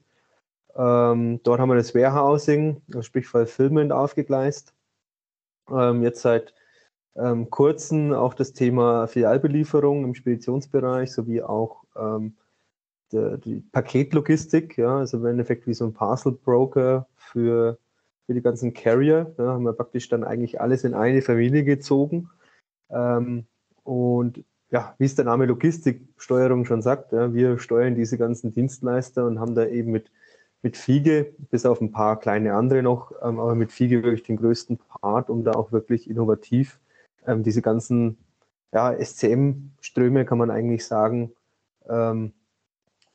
Ähm, 0.76 1.40
dort 1.44 1.60
haben 1.60 1.70
wir 1.70 1.76
das 1.76 1.94
Warehousing, 1.94 2.82
sprich 3.02 3.28
Fulfillment, 3.28 3.92
aufgegleist. 3.92 4.74
Ähm, 5.70 6.04
jetzt 6.04 6.22
seit 6.22 6.54
ähm, 7.16 7.50
kurzem 7.50 8.14
auch 8.14 8.34
das 8.34 8.54
Thema 8.54 9.08
Filialbelieferung 9.08 10.04
im 10.04 10.16
Speditionsbereich 10.16 11.12
sowie 11.12 11.42
auch 11.42 11.84
ähm, 11.96 12.36
der, 13.12 13.38
die 13.38 13.62
Paketlogistik, 13.72 14.78
ja, 14.78 14.98
also 14.98 15.18
im 15.18 15.26
Endeffekt 15.28 15.68
wie 15.68 15.74
so 15.74 15.86
ein 15.86 15.94
Parcel 15.94 16.32
Broker 16.32 17.08
für, 17.16 17.78
für 18.26 18.34
die 18.34 18.42
ganzen 18.42 18.74
Carrier. 18.74 19.34
Ja, 19.38 19.46
haben 19.46 19.64
wir 19.66 19.74
praktisch 19.74 20.10
dann 20.10 20.24
eigentlich 20.24 20.60
alles 20.60 20.84
in 20.84 20.96
eine 20.96 21.22
Familie 21.22 21.64
gezogen. 21.64 22.30
Ähm, 22.90 23.46
und 23.84 24.44
ja, 24.72 24.96
wie 24.98 25.06
es 25.06 25.16
der 25.16 25.26
Name 25.26 25.46
Logistiksteuerung 25.46 26.66
schon 26.66 26.82
sagt, 26.82 27.12
ja, 27.12 27.32
wir 27.34 27.60
steuern 27.60 27.96
diese 27.96 28.18
ganzen 28.18 28.54
Dienstleister 28.54 29.26
und 29.26 29.40
haben 29.40 29.54
da 29.54 29.68
eben 29.68 29.92
mit, 29.92 30.10
mit 30.64 30.78
Fiege, 30.78 31.36
bis 31.52 31.66
auf 31.66 31.82
ein 31.82 31.92
paar 31.92 32.20
kleine 32.20 32.56
andere 32.56 32.82
noch, 32.82 33.12
ähm, 33.22 33.40
aber 33.40 33.54
mit 33.54 33.72
Fiege 33.72 34.02
wirklich 34.02 34.24
den 34.24 34.38
größten 34.38 34.78
Part, 34.78 35.30
um 35.30 35.44
da 35.44 35.52
auch 35.52 35.72
wirklich 35.72 36.10
innovativ 36.10 36.80
ähm, 37.28 37.44
diese 37.44 37.62
ganzen 37.62 38.18
ja, 38.74 38.94
SCM-Ströme, 38.94 40.26
kann 40.26 40.38
man 40.38 40.50
eigentlich 40.50 40.86
sagen, 40.86 41.34
ähm, 41.88 42.34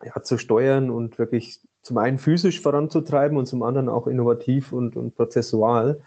ja, 0.04 0.22
zu 0.22 0.38
steuern 0.38 0.90
und 0.90 1.18
wirklich 1.18 1.60
zum 1.82 1.98
einen 1.98 2.18
physisch 2.18 2.60
voranzutreiben 2.60 3.36
und 3.38 3.46
zum 3.46 3.62
anderen 3.62 3.88
auch 3.88 4.06
innovativ 4.06 4.72
und, 4.72 4.94
und 4.94 5.16
prozessual. 5.16 6.00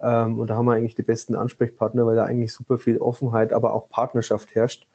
Ähm, 0.00 0.38
und 0.38 0.48
da 0.48 0.56
haben 0.56 0.66
wir 0.66 0.74
eigentlich 0.74 0.94
die 0.94 1.02
besten 1.02 1.34
Ansprechpartner, 1.34 2.06
weil 2.06 2.16
da 2.16 2.24
eigentlich 2.24 2.52
super 2.52 2.78
viel 2.78 2.98
Offenheit, 2.98 3.52
aber 3.52 3.74
auch 3.74 3.88
Partnerschaft 3.90 4.54
herrscht. 4.54 4.86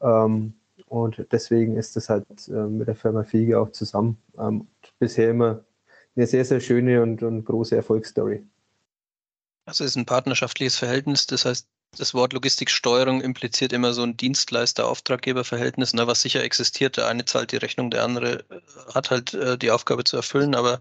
Ähm, 0.00 0.54
und 0.94 1.26
deswegen 1.32 1.76
ist 1.76 1.96
das 1.96 2.08
halt 2.08 2.26
äh, 2.46 2.52
mit 2.52 2.86
der 2.86 2.94
Firma 2.94 3.24
Fiege 3.24 3.58
auch 3.58 3.72
zusammen. 3.72 4.16
Ähm, 4.38 4.68
bisher 5.00 5.30
immer 5.30 5.64
eine 6.14 6.26
sehr, 6.28 6.44
sehr 6.44 6.60
schöne 6.60 7.02
und, 7.02 7.20
und 7.24 7.44
große 7.44 7.74
Erfolgsstory. 7.74 8.46
Also 9.66 9.82
es 9.82 9.90
ist 9.90 9.96
ein 9.96 10.06
partnerschaftliches 10.06 10.76
Verhältnis, 10.78 11.26
das 11.26 11.44
heißt, 11.46 11.66
das 11.98 12.14
Wort 12.14 12.32
Logistiksteuerung 12.32 13.22
impliziert 13.22 13.72
immer 13.72 13.92
so 13.92 14.02
ein 14.02 14.16
Dienstleister-Auftraggeber-Verhältnis, 14.16 15.94
ne, 15.94 16.06
was 16.06 16.22
sicher 16.22 16.44
existiert. 16.44 16.96
Der 16.96 17.08
eine 17.08 17.24
zahlt 17.24 17.50
die 17.50 17.56
Rechnung, 17.56 17.90
der 17.90 18.04
andere 18.04 18.44
äh, 18.50 18.60
hat 18.94 19.10
halt 19.10 19.34
äh, 19.34 19.58
die 19.58 19.72
Aufgabe 19.72 20.04
zu 20.04 20.16
erfüllen, 20.16 20.54
aber 20.54 20.80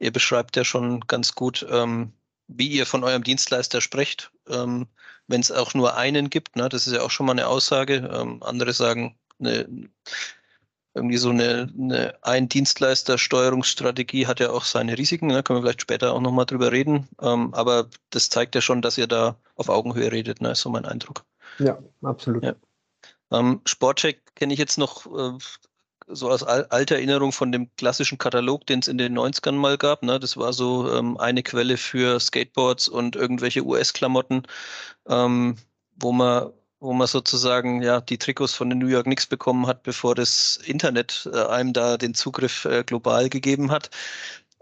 ihr 0.00 0.12
beschreibt 0.12 0.56
ja 0.56 0.64
schon 0.64 1.00
ganz 1.06 1.36
gut, 1.36 1.64
ähm, 1.70 2.12
wie 2.48 2.68
ihr 2.68 2.86
von 2.86 3.04
eurem 3.04 3.22
Dienstleister 3.22 3.80
sprecht. 3.80 4.32
Ähm, 4.48 4.88
Wenn 5.28 5.42
es 5.42 5.52
auch 5.52 5.74
nur 5.74 5.96
einen 5.96 6.28
gibt, 6.28 6.56
ne, 6.56 6.68
das 6.68 6.88
ist 6.88 6.94
ja 6.94 7.02
auch 7.02 7.10
schon 7.12 7.26
mal 7.26 7.32
eine 7.32 7.46
Aussage. 7.46 8.10
Ähm, 8.12 8.42
andere 8.42 8.72
sagen, 8.72 9.16
eine, 9.40 9.88
irgendwie 10.94 11.18
so 11.18 11.30
eine, 11.30 11.72
eine 11.78 12.14
Ein-Dienstleister-Steuerungsstrategie 12.22 14.26
hat 14.26 14.40
ja 14.40 14.50
auch 14.50 14.64
seine 14.64 14.98
Risiken, 14.98 15.28
ne? 15.28 15.42
können 15.42 15.58
wir 15.58 15.62
vielleicht 15.62 15.82
später 15.82 16.12
auch 16.12 16.20
nochmal 16.20 16.46
drüber 16.46 16.72
reden. 16.72 17.08
Ähm, 17.20 17.54
aber 17.54 17.88
das 18.10 18.30
zeigt 18.30 18.54
ja 18.54 18.60
schon, 18.60 18.82
dass 18.82 18.98
ihr 18.98 19.06
da 19.06 19.36
auf 19.56 19.68
Augenhöhe 19.68 20.10
redet, 20.10 20.40
ne? 20.40 20.52
ist 20.52 20.60
so 20.60 20.70
mein 20.70 20.84
Eindruck. 20.84 21.24
Ja, 21.58 21.78
absolut. 22.02 22.44
Ja. 22.44 22.54
Ähm, 23.30 23.60
Sportcheck 23.66 24.34
kenne 24.34 24.52
ich 24.52 24.58
jetzt 24.58 24.78
noch 24.78 25.06
äh, 25.06 25.38
so 26.08 26.30
aus 26.30 26.42
alter 26.42 26.96
Erinnerung 26.96 27.32
von 27.32 27.52
dem 27.52 27.70
klassischen 27.76 28.18
Katalog, 28.18 28.66
den 28.66 28.80
es 28.80 28.88
in 28.88 28.98
den 28.98 29.16
90ern 29.16 29.52
mal 29.52 29.76
gab. 29.76 30.02
Ne? 30.02 30.18
Das 30.18 30.36
war 30.36 30.52
so 30.52 30.92
ähm, 30.92 31.18
eine 31.18 31.42
Quelle 31.42 31.76
für 31.76 32.18
Skateboards 32.18 32.88
und 32.88 33.14
irgendwelche 33.14 33.64
US-Klamotten, 33.64 34.42
ähm, 35.06 35.56
wo 35.96 36.12
man 36.12 36.50
wo 36.80 36.92
man 36.92 37.06
sozusagen 37.06 37.82
ja 37.82 38.00
die 38.00 38.18
Trikots 38.18 38.54
von 38.54 38.70
den 38.70 38.78
New 38.78 38.86
York 38.86 39.04
Knicks 39.04 39.26
bekommen 39.26 39.66
hat, 39.66 39.82
bevor 39.82 40.14
das 40.14 40.56
Internet 40.64 41.28
äh, 41.32 41.46
einem 41.46 41.72
da 41.72 41.96
den 41.96 42.14
Zugriff 42.14 42.64
äh, 42.64 42.84
global 42.84 43.28
gegeben 43.28 43.70
hat. 43.70 43.90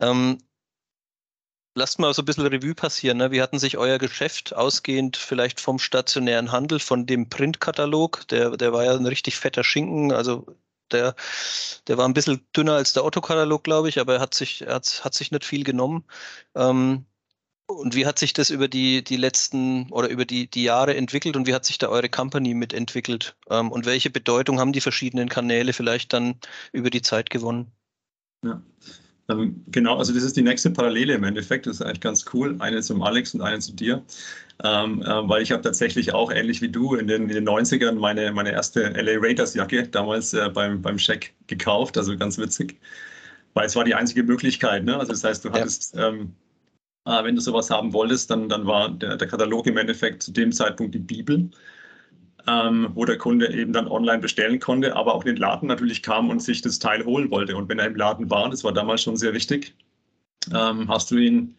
Ähm, 0.01 0.39
lasst 1.77 1.99
mal 1.99 2.13
so 2.15 2.23
ein 2.23 2.25
bisschen 2.25 2.47
Revue 2.47 2.75
passieren. 2.75 3.19
Ne? 3.19 3.31
Wie 3.31 3.43
hatten 3.43 3.59
sich 3.59 3.77
euer 3.79 3.99
Geschäft 3.99 4.55
ausgehend 4.55 5.17
vielleicht 5.17 5.61
vom 5.61 5.79
stationären 5.79 6.53
Handel, 6.53 6.81
von 6.81 7.07
dem 7.07 7.29
Printkatalog, 7.29 8.27
der, 8.29 8.57
der 8.57 8.73
war 8.73 8.85
ja 8.85 8.95
ein 8.97 9.07
richtig 9.07 9.37
fetter 9.37 9.63
Schinken, 9.65 10.13
also 10.13 10.47
der, 10.91 11.15
der 11.89 11.99
war 11.99 12.09
ein 12.09 12.15
bisschen 12.15 12.47
dünner 12.57 12.75
als 12.75 12.93
der 12.93 13.05
Otto-Katalog, 13.05 13.65
glaube 13.65 13.89
ich, 13.89 13.99
aber 14.01 14.15
er 14.15 14.21
hat 14.21 14.35
sich, 14.35 14.63
hat, 14.67 15.05
hat 15.05 15.15
sich 15.15 15.31
nicht 15.33 15.45
viel 15.45 15.65
genommen. 15.65 16.05
Ähm, 16.55 17.07
und 17.67 17.95
wie 17.95 18.07
hat 18.07 18.19
sich 18.19 18.33
das 18.33 18.51
über 18.51 18.69
die, 18.69 19.03
die 19.03 19.17
letzten 19.17 19.91
oder 19.91 20.09
über 20.09 20.25
die, 20.25 20.49
die 20.49 20.63
Jahre 20.63 20.97
entwickelt 20.97 21.37
und 21.37 21.47
wie 21.47 21.55
hat 21.55 21.65
sich 21.65 21.79
da 21.79 21.89
eure 21.89 22.09
Company 22.09 22.55
mitentwickelt? 22.55 23.37
Ähm, 23.51 23.73
und 23.73 23.87
welche 23.87 24.11
Bedeutung 24.11 24.61
haben 24.61 24.73
die 24.73 24.81
verschiedenen 24.81 25.29
Kanäle 25.29 25.73
vielleicht 25.73 26.13
dann 26.13 26.37
über 26.73 26.91
die 26.91 27.03
Zeit 27.03 27.31
gewonnen? 27.31 27.73
Ja. 28.45 28.63
Ähm, 29.29 29.65
genau, 29.67 29.99
also 29.99 30.15
das 30.15 30.23
ist 30.23 30.37
die 30.37 30.43
nächste 30.43 30.71
Parallele 30.71 31.15
im 31.15 31.25
Endeffekt. 31.25 31.67
Das 31.67 31.77
ist 31.77 31.83
eigentlich 31.83 32.01
ganz 32.01 32.25
cool. 32.33 32.55
Eine 32.61 32.81
zum 32.83 33.03
Alex 33.03 33.35
und 33.35 33.43
eine 33.43 33.59
zu 33.59 33.73
dir. 33.73 34.05
Ähm, 34.63 35.03
äh, 35.03 35.29
weil 35.29 35.43
ich 35.43 35.51
habe 35.51 35.63
tatsächlich 35.63 36.15
auch 36.15 36.31
ähnlich 36.33 36.63
wie 36.63 36.69
du 36.69 36.95
in 36.95 37.09
den, 37.09 37.23
in 37.29 37.35
den 37.35 37.49
90ern 37.49 37.95
meine, 37.95 38.33
meine 38.33 38.53
erste 38.53 38.89
LA 38.91 39.19
Raiders 39.21 39.55
Jacke 39.55 39.89
damals 39.89 40.33
äh, 40.33 40.49
beim, 40.51 40.81
beim 40.81 40.97
Check 40.97 41.35
gekauft, 41.49 41.99
also 41.99 42.17
ganz 42.17 42.39
witzig. 42.39 42.79
Weil 43.55 43.67
es 43.67 43.75
war 43.75 43.85
die 43.85 43.95
einzige 43.95 44.23
Möglichkeit. 44.23 44.85
Ne? 44.85 44.97
Also 44.97 45.13
das 45.13 45.25
heißt, 45.25 45.45
du 45.45 45.51
hattest, 45.51 45.97
ja. 45.97 46.15
Äh, 47.07 47.25
wenn 47.25 47.35
du 47.37 47.41
sowas 47.41 47.71
haben 47.71 47.93
wolltest, 47.93 48.31
dann, 48.31 48.49
dann 48.49 48.67
war 48.67 48.91
der, 48.91 49.17
der 49.17 49.29
Katalog 49.29 49.67
im 49.67 49.79
Endeffekt 49.79 50.23
zu 50.23 50.33
dem 50.33 50.53
Zeitpunkt 50.53 50.95
die 50.95 51.01
Bibel. 51.01 51.51
Ähm, 52.49 52.91
wo 52.95 53.05
der 53.05 53.19
Kunde 53.19 53.53
eben 53.53 53.73
dann 53.73 53.89
online 53.89 54.21
bestellen 54.21 54.61
konnte, 54.61 54.95
aber 54.95 55.15
auch 55.15 55.25
in 55.25 55.35
den 55.35 55.39
Laden 55.39 55.67
natürlich 55.67 56.01
kam 56.01 56.31
und 56.31 56.41
sich 56.41 56.63
das 56.63 56.79
Teil 56.79 57.05
holen 57.05 57.29
wollte. 57.33 57.57
Und 57.57 57.69
wenn 57.69 57.81
er 57.81 57.87
im 57.87 57.97
Laden 57.97 58.31
war, 58.31 58.49
das 58.49 58.63
war 58.63 58.73
damals 58.73 59.03
schon 59.03 59.17
sehr 59.17 59.35
wichtig, 59.35 59.75
ähm, 60.55 60.89
hast 60.89 61.11
du 61.11 61.17
ihn 61.17 61.57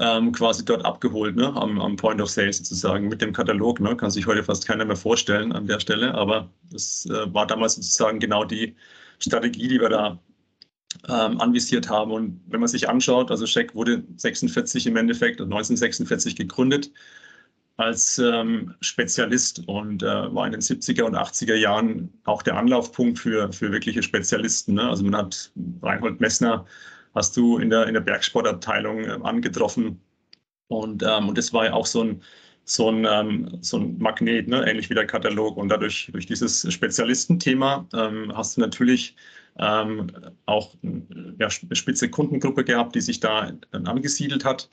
ähm, 0.00 0.32
quasi 0.32 0.64
dort 0.64 0.84
abgeholt, 0.84 1.36
ne? 1.36 1.54
am, 1.54 1.80
am, 1.80 1.96
Point 1.96 2.20
of 2.20 2.30
Sale 2.30 2.52
sozusagen 2.52 3.08
mit 3.08 3.22
dem 3.22 3.32
Katalog. 3.32 3.80
Ne? 3.80 3.96
Kann 3.96 4.10
sich 4.10 4.26
heute 4.26 4.42
fast 4.42 4.66
keiner 4.66 4.84
mehr 4.84 4.96
vorstellen 4.96 5.52
an 5.52 5.66
der 5.66 5.80
Stelle, 5.80 6.14
aber 6.14 6.50
das 6.70 7.06
äh, 7.06 7.32
war 7.32 7.46
damals 7.46 7.76
sozusagen 7.76 8.18
genau 8.18 8.44
die 8.44 8.74
Strategie, 9.20 9.68
die 9.68 9.80
wir 9.80 9.88
da 9.88 10.18
ähm, 11.08 11.40
anvisiert 11.40 11.88
haben. 11.88 12.12
Und 12.12 12.40
wenn 12.48 12.60
man 12.60 12.68
sich 12.68 12.88
anschaut, 12.88 13.30
also 13.30 13.46
Scheck 13.46 13.74
wurde 13.74 14.04
46 14.16 14.86
im 14.86 14.96
Endeffekt, 14.96 15.40
1946 15.40 16.36
gegründet 16.36 16.90
als 17.76 18.18
ähm, 18.18 18.74
Spezialist 18.80 19.66
und 19.68 20.02
äh, 20.02 20.34
war 20.34 20.46
in 20.46 20.52
den 20.52 20.60
70er 20.60 21.02
und 21.02 21.14
80er 21.14 21.54
Jahren 21.54 22.12
auch 22.24 22.42
der 22.42 22.56
Anlaufpunkt 22.56 23.20
für, 23.20 23.52
für 23.52 23.70
wirkliche 23.70 24.02
Spezialisten. 24.02 24.74
Ne? 24.74 24.88
Also 24.88 25.04
man 25.04 25.16
hat 25.16 25.52
Reinhold 25.82 26.20
Messner 26.20 26.66
hast 27.14 27.36
du 27.36 27.58
in 27.58 27.70
der, 27.70 27.86
in 27.86 27.94
der 27.94 28.00
Bergsportabteilung 28.00 29.04
äh, 29.04 29.18
angetroffen. 29.22 30.00
Und, 30.68 31.02
ähm, 31.02 31.28
und 31.28 31.38
das 31.38 31.52
war 31.52 31.66
ja 31.66 31.72
auch 31.72 31.86
so 31.86 32.02
ein, 32.02 32.22
so 32.70 32.90
ein, 32.90 33.06
ähm, 33.10 33.58
so 33.60 33.78
ein 33.78 33.98
Magnet, 33.98 34.48
ne? 34.48 34.68
ähnlich 34.68 34.90
wie 34.90 34.94
der 34.94 35.06
Katalog. 35.06 35.56
Und 35.56 35.70
dadurch, 35.70 36.10
durch 36.12 36.26
dieses 36.26 36.70
Spezialistenthema, 36.72 37.86
ähm, 37.94 38.32
hast 38.36 38.56
du 38.56 38.60
natürlich 38.60 39.16
ähm, 39.58 40.08
auch 40.46 40.74
ja, 40.82 41.48
eine 41.48 41.76
spitze 41.76 42.08
Kundengruppe 42.08 42.64
gehabt, 42.64 42.94
die 42.94 43.00
sich 43.00 43.20
da 43.20 43.50
angesiedelt 43.72 44.44
hat. 44.44 44.68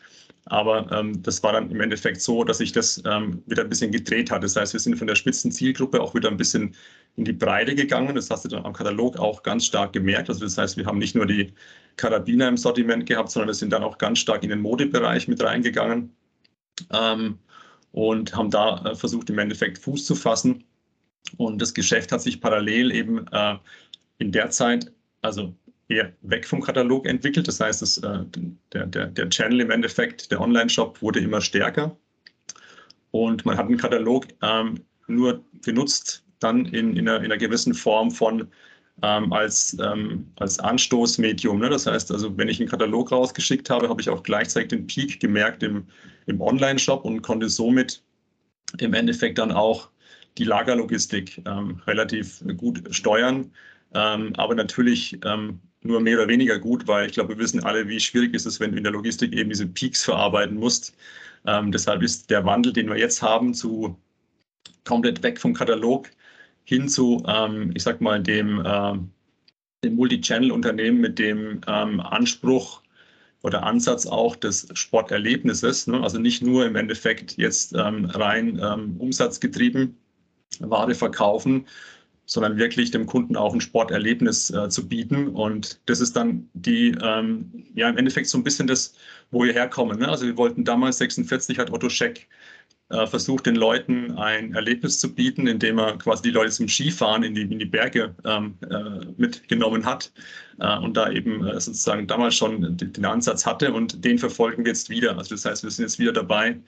Aber 0.47 0.91
ähm, 0.91 1.23
das 1.23 1.41
war 1.41 1.53
dann 1.53 1.71
im 1.71 1.81
Endeffekt 1.81 2.21
so, 2.21 2.43
dass 2.43 2.59
sich 2.59 2.71
das 2.71 3.01
ähm, 3.05 3.41
wieder 3.47 3.63
ein 3.63 3.69
bisschen 3.69 3.91
gedreht 3.91 4.29
hat. 4.29 4.43
Das 4.43 4.55
heißt, 4.55 4.73
wir 4.73 4.79
sind 4.79 4.97
von 4.97 5.07
der 5.07 5.15
spitzen 5.15 5.51
Zielgruppe 5.51 5.99
auch 5.99 6.13
wieder 6.13 6.29
ein 6.29 6.37
bisschen 6.37 6.75
in 7.15 7.25
die 7.25 7.33
Breite 7.33 7.73
gegangen. 7.73 8.13
Das 8.13 8.29
hast 8.29 8.45
du 8.45 8.49
dann 8.49 8.65
am 8.65 8.73
Katalog 8.73 9.17
auch 9.17 9.41
ganz 9.41 9.65
stark 9.65 9.93
gemerkt. 9.93 10.29
Also 10.29 10.41
das 10.41 10.57
heißt, 10.57 10.77
wir 10.77 10.85
haben 10.85 10.99
nicht 10.99 11.15
nur 11.15 11.25
die 11.25 11.53
Karabiner 11.95 12.47
im 12.47 12.57
Sortiment 12.57 13.07
gehabt, 13.07 13.31
sondern 13.31 13.47
wir 13.47 13.55
sind 13.55 13.71
dann 13.71 13.83
auch 13.83 13.97
ganz 13.97 14.19
stark 14.19 14.43
in 14.43 14.49
den 14.49 14.61
Modebereich 14.61 15.27
mit 15.27 15.41
reingegangen 15.41 16.11
ähm, 16.91 17.39
und 17.95 18.35
haben 18.35 18.49
da 18.49 18.83
äh, 18.83 18.93
versucht, 18.93 19.29
im 19.29 19.39
Endeffekt 19.39 19.77
Fuß 19.77 20.05
zu 20.05 20.15
fassen. 20.15 20.65
Und 21.37 21.61
das 21.61 21.73
Geschäft 21.73 22.11
hat 22.11 22.21
sich 22.21 22.41
parallel 22.41 22.91
eben 22.91 23.25
äh, 23.31 23.55
in 24.17 24.33
der 24.33 24.49
Zeit, 24.49 24.91
also 25.21 25.55
eher 25.87 26.11
weg 26.21 26.45
vom 26.45 26.61
Katalog 26.61 27.07
entwickelt. 27.07 27.47
Das 27.47 27.61
heißt, 27.61 27.81
das, 27.81 27.97
äh, 27.99 28.25
der, 28.73 28.87
der, 28.87 29.07
der 29.07 29.29
Channel 29.29 29.61
im 29.61 29.71
Endeffekt, 29.71 30.29
der 30.29 30.41
Online-Shop 30.41 31.01
wurde 31.01 31.21
immer 31.21 31.39
stärker. 31.39 31.95
Und 33.11 33.45
man 33.45 33.55
hat 33.55 33.67
einen 33.67 33.77
Katalog 33.77 34.27
ähm, 34.41 34.83
nur 35.07 35.41
genutzt, 35.63 36.25
dann 36.39 36.65
in, 36.65 36.97
in, 36.97 37.07
einer, 37.07 37.19
in 37.19 37.25
einer 37.25 37.37
gewissen 37.37 37.73
Form 37.73 38.11
von 38.11 38.49
ähm, 39.01 39.33
als, 39.33 39.77
ähm, 39.81 40.27
als 40.37 40.59
Anstoßmedium. 40.59 41.59
Ne? 41.59 41.69
Das 41.69 41.85
heißt, 41.85 42.11
also 42.11 42.37
wenn 42.37 42.49
ich 42.49 42.59
einen 42.59 42.69
Katalog 42.69 43.11
rausgeschickt 43.11 43.69
habe, 43.69 43.89
habe 43.89 44.01
ich 44.01 44.09
auch 44.09 44.23
gleichzeitig 44.23 44.69
den 44.69 44.87
Peak 44.87 45.19
gemerkt 45.19 45.63
im, 45.63 45.85
im 46.27 46.41
Online-Shop 46.41 47.03
und 47.05 47.21
konnte 47.21 47.49
somit 47.49 48.01
im 48.79 48.93
Endeffekt 48.93 49.37
dann 49.37 49.51
auch 49.51 49.89
die 50.37 50.43
Lagerlogistik 50.43 51.41
ähm, 51.45 51.81
relativ 51.87 52.43
gut 52.57 52.83
steuern. 52.91 53.51
Ähm, 53.93 54.33
aber 54.35 54.55
natürlich 54.55 55.17
ähm, 55.23 55.59
nur 55.81 56.01
mehr 56.01 56.17
oder 56.17 56.27
weniger 56.27 56.59
gut, 56.59 56.87
weil 56.87 57.07
ich 57.07 57.13
glaube, 57.13 57.35
wir 57.35 57.37
wissen 57.37 57.63
alle, 57.63 57.87
wie 57.87 57.99
schwierig 57.99 58.33
ist 58.33 58.45
es, 58.45 58.59
wenn 58.59 58.71
du 58.71 58.77
in 58.77 58.83
der 58.83 58.91
Logistik 58.91 59.33
eben 59.33 59.49
diese 59.49 59.67
Peaks 59.67 60.03
verarbeiten 60.03 60.57
musst. 60.57 60.95
Ähm, 61.45 61.71
deshalb 61.71 62.01
ist 62.01 62.29
der 62.29 62.43
Wandel, 62.43 62.73
den 62.73 62.89
wir 62.89 62.97
jetzt 62.97 63.21
haben, 63.21 63.53
zu 63.53 63.97
komplett 64.83 65.21
weg 65.23 65.39
vom 65.39 65.53
Katalog 65.53 66.09
hin 66.65 66.89
zu, 66.89 67.23
ähm, 67.27 67.71
ich 67.75 67.83
sag 67.83 68.01
mal, 68.01 68.21
dem, 68.21 68.59
äh, 68.65 68.93
dem 69.83 69.95
Multi-Channel-Unternehmen 69.95 70.99
mit 70.99 71.19
dem 71.19 71.61
ähm, 71.67 71.99
Anspruch 72.01 72.81
oder 73.43 73.63
Ansatz 73.63 74.07
auch 74.07 74.35
des 74.35 74.67
Sporterlebnisses. 74.73 75.87
Ne? 75.87 76.01
Also 76.01 76.19
nicht 76.19 76.41
nur 76.41 76.65
im 76.65 76.75
Endeffekt 76.75 77.37
jetzt 77.37 77.73
ähm, 77.75 78.05
rein 78.05 78.59
ähm, 78.61 78.97
umsatzgetrieben 78.97 79.95
Ware 80.59 80.95
verkaufen, 80.95 81.67
sondern 82.25 82.57
wirklich 82.57 82.89
dem 82.89 83.05
Kunden 83.05 83.35
auch 83.35 83.53
ein 83.53 83.61
Sporterlebnis 83.61 84.49
äh, 84.49 84.69
zu 84.69 84.87
bieten. 84.87 85.27
Und 85.27 85.79
das 85.85 86.01
ist 86.01 86.15
dann 86.15 86.49
die, 86.53 86.95
ähm, 87.01 87.67
ja, 87.75 87.87
im 87.87 87.97
Endeffekt 87.97 88.27
so 88.27 88.37
ein 88.37 88.43
bisschen 88.43 88.65
das, 88.65 88.95
wo 89.29 89.43
wir 89.43 89.53
herkommen. 89.53 89.99
Ne? 89.99 90.09
Also 90.09 90.25
wir 90.25 90.37
wollten 90.37 90.63
damals 90.63 90.97
46 90.97 91.59
hat 91.59 91.71
Otto 91.71 91.89
Scheck 91.89 92.27
äh, 92.89 93.07
versucht, 93.07 93.47
den 93.47 93.55
Leuten 93.55 94.11
ein 94.17 94.53
Erlebnis 94.53 94.99
zu 94.99 95.13
bieten, 95.13 95.47
indem 95.47 95.79
er 95.79 95.97
quasi 95.97 96.23
die 96.23 96.31
Leute 96.31 96.51
zum 96.51 96.67
Skifahren 96.67 97.23
in 97.23 97.33
die, 97.33 97.41
in 97.41 97.59
die 97.59 97.65
Berge 97.65 98.13
ähm, 98.25 98.57
äh, 98.69 99.05
mitgenommen 99.17 99.85
hat 99.85 100.11
äh, 100.59 100.77
und 100.77 100.95
da 100.95 101.09
eben 101.09 101.45
äh, 101.47 101.59
sozusagen 101.59 102.05
damals 102.07 102.35
schon 102.35 102.77
den, 102.77 103.05
Ansatz 103.05 103.45
hatte 103.45 103.73
und 103.73 104.05
den 104.05 104.19
verfolgen 104.19 104.65
wir 104.65 104.71
jetzt 104.71 104.89
wieder. 104.89 105.17
Also 105.17 105.35
das 105.35 105.45
heißt, 105.45 105.63
wir 105.63 105.71
sind 105.71 105.85
jetzt 105.85 105.99
wieder 105.99 106.13
dabei, 106.13 106.59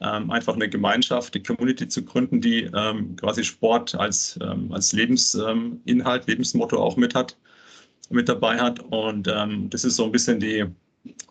ähm, 0.00 0.30
einfach 0.30 0.54
eine 0.54 0.68
Gemeinschaft, 0.68 1.34
die 1.34 1.42
Community 1.42 1.88
zu 1.88 2.02
gründen, 2.04 2.40
die 2.40 2.70
ähm, 2.74 3.16
quasi 3.16 3.44
Sport 3.44 3.94
als, 3.94 4.38
ähm, 4.42 4.72
als 4.72 4.92
Lebensinhalt, 4.92 6.26
Lebensmotto 6.26 6.78
auch 6.78 6.96
mit 6.96 7.14
hat, 7.14 7.36
mit 8.10 8.28
dabei 8.28 8.58
hat. 8.58 8.80
Und 8.80 9.28
ähm, 9.28 9.70
das 9.70 9.84
ist 9.84 9.96
so 9.96 10.04
ein 10.04 10.12
bisschen 10.12 10.40
die, 10.40 10.64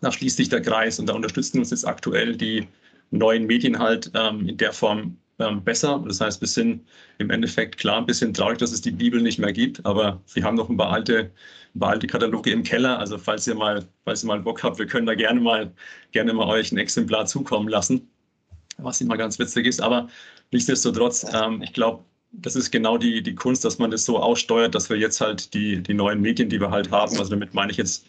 da 0.00 0.10
schließt 0.12 0.36
sich 0.36 0.48
der 0.48 0.62
Kreis 0.62 0.98
und 0.98 1.06
da 1.08 1.14
unterstützen 1.14 1.58
uns 1.58 1.70
jetzt 1.70 1.86
aktuell 1.86 2.36
die 2.36 2.66
neuen 3.10 3.46
Medien 3.46 3.78
halt 3.78 4.10
ähm, 4.14 4.48
in 4.48 4.56
der 4.56 4.72
Form 4.72 5.16
ähm, 5.38 5.62
besser. 5.62 6.02
Das 6.06 6.20
heißt, 6.20 6.40
wir 6.40 6.48
sind 6.48 6.86
im 7.18 7.30
Endeffekt 7.30 7.78
klar 7.78 7.98
ein 7.98 8.06
bisschen 8.06 8.32
traurig, 8.32 8.58
dass 8.58 8.72
es 8.72 8.80
die 8.80 8.90
Bibel 8.90 9.20
nicht 9.20 9.38
mehr 9.38 9.52
gibt, 9.52 9.84
aber 9.84 10.20
wir 10.32 10.44
haben 10.44 10.56
noch 10.56 10.68
ein 10.68 10.76
paar 10.76 10.92
alte, 10.92 11.30
ein 11.74 11.80
paar 11.80 11.90
alte 11.90 12.06
Kataloge 12.06 12.50
im 12.50 12.62
Keller. 12.62 12.98
Also 12.98 13.18
falls 13.18 13.46
ihr 13.46 13.54
mal, 13.54 13.84
falls 14.04 14.24
ihr 14.24 14.28
mal 14.28 14.40
Bock 14.40 14.62
habt, 14.62 14.78
wir 14.78 14.86
können 14.86 15.06
da 15.06 15.14
gerne 15.14 15.40
mal, 15.40 15.72
gerne 16.12 16.32
mal 16.32 16.46
euch 16.46 16.72
ein 16.72 16.78
Exemplar 16.78 17.26
zukommen 17.26 17.68
lassen, 17.68 18.08
was 18.78 19.00
immer 19.00 19.16
ganz 19.16 19.38
witzig 19.38 19.66
ist. 19.66 19.80
Aber 19.80 20.08
nichtsdestotrotz, 20.52 21.26
ähm, 21.34 21.62
ich 21.62 21.72
glaube, 21.72 22.04
das 22.32 22.56
ist 22.56 22.70
genau 22.70 22.98
die, 22.98 23.22
die 23.22 23.34
Kunst, 23.34 23.64
dass 23.64 23.78
man 23.78 23.90
das 23.90 24.04
so 24.04 24.18
aussteuert, 24.18 24.74
dass 24.74 24.90
wir 24.90 24.96
jetzt 24.96 25.20
halt 25.20 25.54
die, 25.54 25.82
die 25.82 25.94
neuen 25.94 26.20
Medien, 26.20 26.48
die 26.48 26.60
wir 26.60 26.70
halt 26.70 26.90
haben, 26.90 27.16
also 27.18 27.30
damit 27.30 27.54
meine 27.54 27.70
ich 27.70 27.78
jetzt 27.78 28.06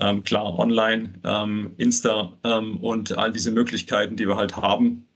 ähm, 0.00 0.24
klar 0.24 0.58
online, 0.58 1.14
ähm, 1.24 1.74
Insta 1.76 2.32
ähm, 2.44 2.78
und 2.78 3.16
all 3.16 3.32
diese 3.32 3.50
Möglichkeiten, 3.50 4.16
die 4.16 4.26
wir 4.26 4.36
halt 4.36 4.56
haben, 4.56 5.06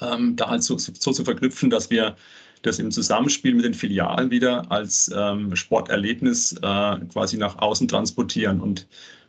ähm, 0.00 0.36
da 0.36 0.50
halt 0.50 0.62
so, 0.62 0.78
so, 0.78 0.92
zu 0.92 1.24
verknüpfen, 1.24 1.70
dass 1.70 1.90
wir 1.90 2.16
das 2.62 2.78
im 2.78 2.90
Zusammenspiel 2.90 3.54
mit 3.54 3.64
den 3.64 3.74
Filialen 3.74 4.30
wieder 4.30 4.70
als 4.70 5.10
ähm, 5.14 5.54
Sporterlebnis 5.54 6.52
äh, 6.54 6.96
quasi 7.12 7.36
nach 7.36 7.58
außen 7.58 7.88
transportieren. 7.88 8.60
Und, 8.60 8.86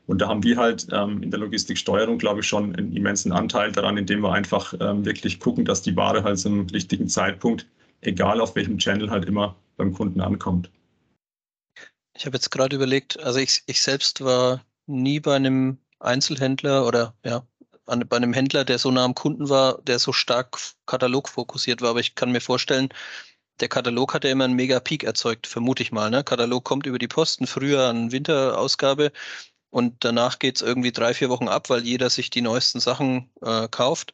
und 0.08 0.22
da 0.22 0.30
haben 0.30 0.44
wir 0.44 0.56
halt 0.56 0.88
ähm, 0.92 1.22
in 1.22 1.32
der 1.32 1.42
Logistiksteuerung, 1.42 2.18
glaube 2.18 2.40
ich, 2.40 2.48
schon 2.48 2.76
einen 2.76 2.96
immensen 2.96 3.34
Anteil 3.34 3.72
daran, 3.74 3.98
indem 3.98 4.22
wir 4.22 4.32
einfach 4.32 4.74
wirklich 4.74 5.40
gucken, 5.40 5.66
dass 5.66 5.82
die 5.82 5.96
Ware 5.98 6.24
halt 6.24 6.40
zum 6.40 6.68
richtigen 6.68 7.10
Zeitpunkt, 7.10 7.68
egal 8.02 8.40
auf 8.40 8.56
welchem 8.56 8.78
Channel, 8.78 9.10
halt 9.10 9.26
immer 9.26 9.56
beim 9.76 9.92
Kunden 9.92 10.22
ankommt. 10.22 10.70
Ich 12.18 12.26
habe 12.26 12.38
jetzt 12.38 12.50
gerade 12.50 12.76
überlegt, 12.76 13.20
also 13.20 13.40
ich, 13.40 13.64
ich 13.66 13.82
selbst 13.82 14.24
war 14.24 14.64
nie 14.88 15.20
bei 15.20 15.36
einem 15.36 15.80
Einzelhändler 16.00 16.86
oder 16.86 17.16
ja, 17.24 17.46
an, 17.86 18.08
bei 18.08 18.18
einem 18.18 18.34
Händler, 18.34 18.66
der 18.66 18.80
so 18.80 18.92
nah 18.92 19.06
am 19.06 19.16
Kunden 19.16 19.50
war, 19.50 19.82
der 19.84 20.00
so 20.00 20.14
stark 20.14 20.58
katalogfokussiert 20.86 21.82
war. 21.82 21.92
Aber 21.92 22.00
ich 22.00 22.16
kann 22.16 22.32
mir 22.32 22.42
vorstellen, 22.42 22.90
der 23.60 23.70
Katalog 23.70 24.14
hat 24.14 24.24
ja 24.24 24.32
immer 24.32 24.46
einen 24.46 24.56
mega 24.56 24.80
Peak 24.80 25.04
erzeugt, 25.04 25.48
vermute 25.48 25.84
ich 25.84 25.92
mal. 25.92 26.10
Ne? 26.10 26.24
Katalog 26.24 26.64
kommt 26.66 26.86
über 26.86 27.00
die 27.00 27.08
Posten, 27.08 27.48
früher 27.48 27.88
an 27.88 28.12
Winterausgabe 28.12 29.12
und 29.70 30.04
danach 30.04 30.40
geht 30.40 30.58
es 30.58 30.62
irgendwie 30.62 30.92
drei, 30.92 31.14
vier 31.14 31.30
Wochen 31.30 31.48
ab, 31.48 31.70
weil 31.70 31.86
jeder 31.86 32.10
sich 32.10 32.30
die 32.30 32.42
neuesten 32.42 32.80
Sachen 32.80 33.30
äh, 33.42 33.68
kauft. 33.70 34.14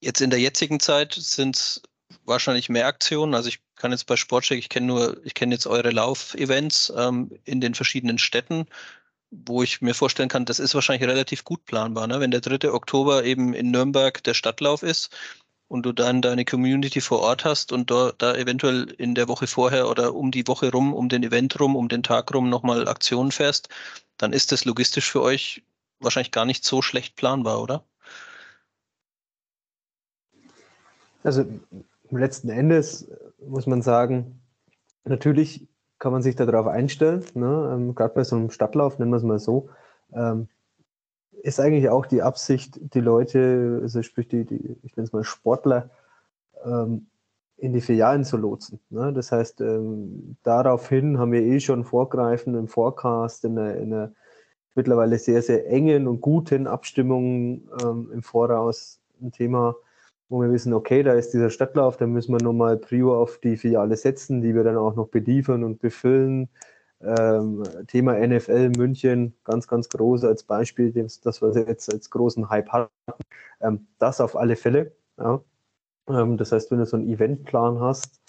Jetzt 0.00 0.20
in 0.20 0.30
der 0.30 0.40
jetzigen 0.40 0.80
Zeit 0.80 1.14
sind 1.14 1.56
es 1.56 1.82
wahrscheinlich 2.24 2.68
mehr 2.68 2.86
Aktionen. 2.86 3.34
Also 3.34 3.48
ich 3.48 3.60
kann 3.76 3.92
jetzt 3.92 4.06
bei 4.06 4.16
Sportcheck, 4.16 4.58
ich 4.58 4.68
kenne 4.68 4.86
nur, 4.86 5.24
ich 5.24 5.34
kenne 5.34 5.54
jetzt 5.54 5.66
eure 5.66 5.90
Lauf-Events 5.90 6.92
ähm, 6.96 7.30
in 7.44 7.60
den 7.60 7.74
verschiedenen 7.74 8.18
Städten 8.18 8.66
wo 9.30 9.62
ich 9.62 9.80
mir 9.82 9.94
vorstellen 9.94 10.28
kann, 10.28 10.44
das 10.44 10.58
ist 10.58 10.74
wahrscheinlich 10.74 11.08
relativ 11.08 11.44
gut 11.44 11.64
planbar. 11.64 12.06
Ne? 12.06 12.20
Wenn 12.20 12.30
der 12.30 12.40
3. 12.40 12.70
Oktober 12.72 13.24
eben 13.24 13.54
in 13.54 13.70
Nürnberg 13.70 14.22
der 14.24 14.34
Stadtlauf 14.34 14.82
ist 14.82 15.14
und 15.68 15.84
du 15.84 15.92
dann 15.92 16.22
deine 16.22 16.44
Community 16.44 17.00
vor 17.00 17.20
Ort 17.20 17.44
hast 17.44 17.72
und 17.72 17.90
da, 17.90 18.12
da 18.16 18.34
eventuell 18.34 18.84
in 18.98 19.14
der 19.14 19.28
Woche 19.28 19.46
vorher 19.46 19.88
oder 19.88 20.14
um 20.14 20.30
die 20.30 20.46
Woche 20.46 20.72
rum, 20.72 20.94
um 20.94 21.08
den 21.08 21.22
Event 21.22 21.60
rum, 21.60 21.76
um 21.76 21.88
den 21.88 22.02
Tag 22.02 22.32
rum 22.34 22.48
nochmal 22.48 22.88
Aktionen 22.88 23.32
fährst, 23.32 23.68
dann 24.16 24.32
ist 24.32 24.50
das 24.52 24.64
logistisch 24.64 25.10
für 25.10 25.22
euch 25.22 25.62
wahrscheinlich 26.00 26.32
gar 26.32 26.44
nicht 26.44 26.64
so 26.64 26.80
schlecht 26.80 27.16
planbar, 27.16 27.60
oder? 27.60 27.84
Also 31.22 31.44
letzten 32.10 32.48
Endes 32.48 33.08
muss 33.46 33.66
man 33.66 33.82
sagen, 33.82 34.40
natürlich 35.04 35.66
kann 35.98 36.12
man 36.12 36.22
sich 36.22 36.36
darauf 36.36 36.66
einstellen. 36.66 37.24
Ne? 37.34 37.70
Ähm, 37.72 37.94
Gerade 37.94 38.14
bei 38.14 38.24
so 38.24 38.36
einem 38.36 38.50
Stadtlauf, 38.50 38.98
nennen 38.98 39.10
wir 39.10 39.16
es 39.16 39.22
mal 39.22 39.38
so, 39.38 39.68
ähm, 40.12 40.48
ist 41.42 41.60
eigentlich 41.60 41.88
auch 41.88 42.06
die 42.06 42.22
Absicht, 42.22 42.78
die 42.94 43.00
Leute, 43.00 43.80
also 43.82 44.02
sprich 44.02 44.28
die, 44.28 44.44
die 44.44 44.76
ich 44.82 44.96
nenne 44.96 45.06
es 45.06 45.12
mal 45.12 45.24
Sportler, 45.24 45.90
ähm, 46.64 47.06
in 47.56 47.72
die 47.72 47.80
Filialen 47.80 48.24
zu 48.24 48.36
lotsen. 48.36 48.80
Ne? 48.90 49.12
Das 49.12 49.32
heißt, 49.32 49.60
ähm, 49.60 50.36
daraufhin 50.42 51.18
haben 51.18 51.32
wir 51.32 51.42
eh 51.42 51.60
schon 51.60 51.84
vorgreifend 51.84 52.56
im 52.56 52.68
Forecast, 52.68 53.44
in 53.44 53.58
einer, 53.58 53.76
in 53.76 53.92
einer 53.92 54.12
mittlerweile 54.74 55.18
sehr, 55.18 55.42
sehr 55.42 55.68
engen 55.68 56.06
und 56.06 56.20
guten 56.20 56.68
Abstimmung 56.68 57.68
ähm, 57.82 58.10
im 58.12 58.22
Voraus 58.22 59.00
ein 59.20 59.32
Thema 59.32 59.74
wo 60.28 60.42
wir 60.42 60.50
wissen, 60.52 60.74
okay, 60.74 61.02
da 61.02 61.14
ist 61.14 61.32
dieser 61.32 61.50
Stadtlauf, 61.50 61.96
da 61.96 62.06
müssen 62.06 62.32
wir 62.32 62.42
nochmal 62.42 62.76
Prio 62.76 63.20
auf 63.20 63.38
die 63.38 63.56
Filiale 63.56 63.96
setzen, 63.96 64.42
die 64.42 64.54
wir 64.54 64.64
dann 64.64 64.76
auch 64.76 64.94
noch 64.94 65.08
beliefern 65.08 65.64
und 65.64 65.80
befüllen. 65.80 66.48
Ähm, 67.00 67.62
Thema 67.86 68.18
NFL 68.18 68.70
München, 68.76 69.34
ganz, 69.44 69.68
ganz 69.68 69.88
groß 69.88 70.24
als 70.24 70.42
Beispiel, 70.42 70.92
das, 70.92 71.20
das 71.20 71.40
wir 71.40 71.52
jetzt 71.68 71.92
als 71.92 72.10
großen 72.10 72.50
Hype 72.50 72.68
hatten. 72.70 72.90
Ähm, 73.60 73.86
das 73.98 74.20
auf 74.20 74.36
alle 74.36 74.56
Fälle. 74.56 74.92
Ja. 75.18 75.40
Ähm, 76.08 76.36
das 76.36 76.52
heißt, 76.52 76.70
wenn 76.70 76.78
du 76.78 76.86
so 76.86 76.96
einen 76.96 77.08
Eventplan 77.08 77.80
hast, 77.80 78.20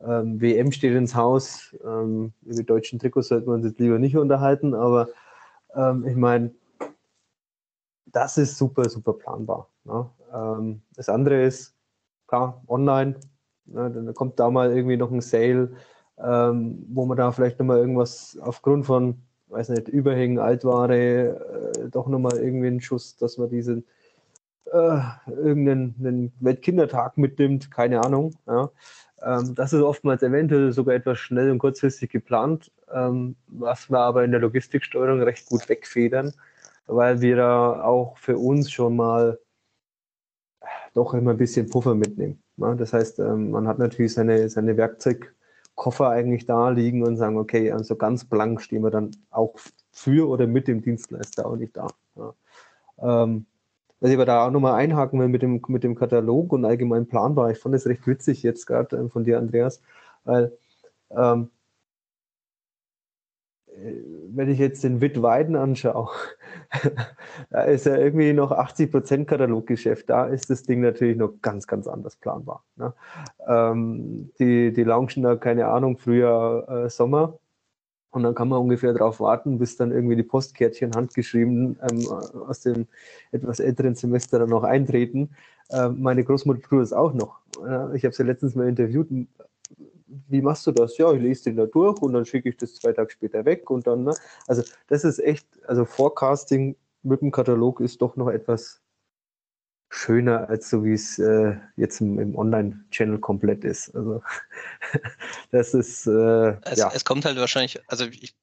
ähm, 0.00 0.40
WM 0.40 0.72
steht 0.72 0.94
ins 0.94 1.14
Haus, 1.14 1.74
ähm, 1.84 2.32
über 2.42 2.54
die 2.54 2.66
deutschen 2.66 2.98
Trikots 2.98 3.30
wir 3.30 3.46
uns 3.46 3.64
jetzt 3.66 3.78
lieber 3.78 3.98
nicht 3.98 4.16
unterhalten, 4.16 4.74
aber 4.74 5.08
ähm, 5.74 6.06
ich 6.06 6.16
meine, 6.16 6.54
das 8.06 8.38
ist 8.38 8.58
super, 8.58 8.88
super 8.88 9.14
planbar. 9.14 9.68
Ne? 9.84 10.10
Ähm, 10.32 10.82
das 10.96 11.08
andere 11.08 11.42
ist, 11.42 11.74
klar, 12.26 12.62
online. 12.68 13.16
Ne? 13.66 13.90
Dann 13.90 14.14
kommt 14.14 14.38
da 14.40 14.50
mal 14.50 14.74
irgendwie 14.74 14.96
noch 14.96 15.10
ein 15.10 15.20
Sale, 15.20 15.72
ähm, 16.18 16.84
wo 16.88 17.06
man 17.06 17.16
da 17.16 17.32
vielleicht 17.32 17.58
nochmal 17.58 17.78
irgendwas 17.78 18.38
aufgrund 18.40 18.86
von, 18.86 19.22
weiß 19.48 19.70
nicht, 19.70 19.88
Überhängen, 19.88 20.38
Altware, 20.38 21.72
äh, 21.76 21.88
doch 21.90 22.08
nochmal 22.08 22.38
irgendwie 22.38 22.68
einen 22.68 22.80
Schuss, 22.80 23.16
dass 23.16 23.38
man 23.38 23.48
diesen 23.48 23.84
äh, 24.72 25.00
irgendeinen 25.26 26.32
Weltkindertag 26.40 27.18
mitnimmt, 27.18 27.70
keine 27.70 28.04
Ahnung. 28.04 28.34
Ja. 28.46 28.70
Ähm, 29.22 29.54
das 29.54 29.72
ist 29.72 29.82
oftmals 29.82 30.22
eventuell 30.22 30.72
sogar 30.72 30.94
etwas 30.94 31.18
schnell 31.18 31.50
und 31.50 31.58
kurzfristig 31.58 32.10
geplant, 32.10 32.70
ähm, 32.92 33.36
was 33.46 33.90
wir 33.90 33.98
aber 34.00 34.24
in 34.24 34.30
der 34.30 34.40
Logistiksteuerung 34.40 35.22
recht 35.22 35.48
gut 35.48 35.68
wegfedern, 35.68 36.34
weil 36.86 37.20
wir 37.20 37.36
da 37.36 37.82
auch 37.82 38.18
für 38.18 38.36
uns 38.38 38.70
schon 38.70 38.96
mal 38.96 39.38
doch 40.94 41.12
immer 41.14 41.32
ein 41.32 41.36
bisschen 41.36 41.68
Puffer 41.68 41.94
mitnehmen. 41.94 42.42
Ne? 42.56 42.74
Das 42.76 42.92
heißt, 42.92 43.18
ähm, 43.18 43.50
man 43.50 43.68
hat 43.68 43.78
natürlich 43.78 44.14
seine, 44.14 44.48
seine 44.48 44.76
Werkzeugkoffer 44.76 46.08
eigentlich 46.08 46.46
da 46.46 46.70
liegen 46.70 47.02
und 47.02 47.16
sagen, 47.16 47.36
okay, 47.36 47.70
also 47.72 47.96
ganz 47.96 48.24
blank 48.24 48.62
stehen 48.62 48.82
wir 48.82 48.90
dann 48.90 49.10
auch 49.30 49.54
für 49.92 50.28
oder 50.28 50.46
mit 50.46 50.68
dem 50.68 50.82
Dienstleister 50.82 51.46
auch 51.46 51.56
nicht 51.56 51.76
da. 51.76 51.88
Ja. 52.16 52.34
Ähm, 53.24 53.46
was 54.00 54.10
ich 54.10 54.16
aber 54.16 54.26
da 54.26 54.46
auch 54.46 54.50
nochmal 54.50 54.74
einhaken 54.74 55.18
will 55.20 55.28
mit 55.28 55.42
dem, 55.42 55.62
mit 55.68 55.82
dem 55.82 55.94
Katalog 55.94 56.52
und 56.52 56.64
allgemein 56.64 57.06
planbar, 57.06 57.50
ich 57.50 57.58
fand 57.58 57.74
es 57.74 57.86
recht 57.86 58.06
witzig 58.06 58.42
jetzt 58.42 58.66
gerade 58.66 58.96
äh, 58.96 59.08
von 59.08 59.24
dir, 59.24 59.38
Andreas, 59.38 59.82
weil 60.24 60.52
ähm, 61.10 61.50
wenn 63.76 64.48
ich 64.48 64.58
jetzt 64.58 64.84
den 64.84 65.00
Witt 65.00 65.20
Weiden 65.20 65.56
anschaue, 65.56 66.10
da 67.50 67.62
ist 67.62 67.86
ja 67.86 67.96
irgendwie 67.96 68.32
noch 68.32 68.52
80 68.52 68.90
Prozent 68.90 69.28
Kataloggeschäft. 69.28 70.08
Da 70.08 70.26
ist 70.26 70.50
das 70.50 70.62
Ding 70.62 70.80
natürlich 70.80 71.16
noch 71.16 71.34
ganz, 71.42 71.66
ganz 71.66 71.86
anders 71.86 72.16
planbar. 72.16 72.64
Ne? 72.76 72.92
Ähm, 73.46 74.30
die, 74.38 74.72
die 74.72 74.84
launchen 74.84 75.22
da, 75.22 75.36
keine 75.36 75.66
Ahnung, 75.66 75.98
Frühjahr, 75.98 76.68
äh, 76.68 76.90
Sommer. 76.90 77.38
Und 78.10 78.22
dann 78.22 78.36
kann 78.36 78.48
man 78.48 78.60
ungefähr 78.60 78.92
darauf 78.92 79.18
warten, 79.18 79.58
bis 79.58 79.76
dann 79.76 79.90
irgendwie 79.90 80.14
die 80.14 80.22
Postkärtchen 80.22 80.92
handgeschrieben 80.94 81.76
ähm, 81.82 82.06
aus 82.46 82.60
dem 82.60 82.86
etwas 83.32 83.58
älteren 83.58 83.96
Semester 83.96 84.38
dann 84.38 84.50
noch 84.50 84.62
eintreten. 84.62 85.30
Ähm, 85.72 86.00
meine 86.00 86.22
Großmutter 86.22 86.62
tut 86.62 86.82
es 86.82 86.92
auch 86.92 87.12
noch. 87.12 87.40
Äh, 87.66 87.96
ich 87.96 88.04
habe 88.04 88.14
sie 88.14 88.22
letztens 88.22 88.54
mal 88.54 88.68
interviewt 88.68 89.10
wie 90.28 90.42
machst 90.42 90.66
du 90.66 90.72
das? 90.72 90.96
Ja, 90.98 91.12
ich 91.12 91.20
lese 91.20 91.44
den 91.44 91.56
da 91.56 91.66
durch 91.66 92.00
und 92.02 92.12
dann 92.12 92.24
schicke 92.24 92.48
ich 92.48 92.56
das 92.56 92.74
zwei 92.74 92.92
Tage 92.92 93.10
später 93.10 93.44
weg 93.44 93.70
und 93.70 93.86
dann, 93.86 94.04
ne? 94.04 94.14
Also 94.46 94.62
das 94.88 95.04
ist 95.04 95.18
echt, 95.18 95.46
also 95.66 95.84
Forecasting 95.84 96.76
mit 97.02 97.20
dem 97.20 97.30
Katalog 97.30 97.80
ist 97.80 98.00
doch 98.02 98.16
noch 98.16 98.28
etwas 98.28 98.80
schöner, 99.90 100.48
als 100.48 100.70
so 100.70 100.84
wie 100.84 100.94
es 100.94 101.18
äh, 101.18 101.56
jetzt 101.76 102.00
im, 102.00 102.18
im 102.18 102.36
Online-Channel 102.36 103.18
komplett 103.18 103.64
ist. 103.64 103.94
Also 103.94 104.22
das 105.50 105.72
ist 105.72 106.06
äh, 106.06 106.56
es, 106.62 106.78
ja. 106.78 106.90
es 106.92 107.04
kommt 107.04 107.24
halt 107.24 107.38
wahrscheinlich, 107.38 107.80
also 107.88 108.06
ich, 108.06 108.34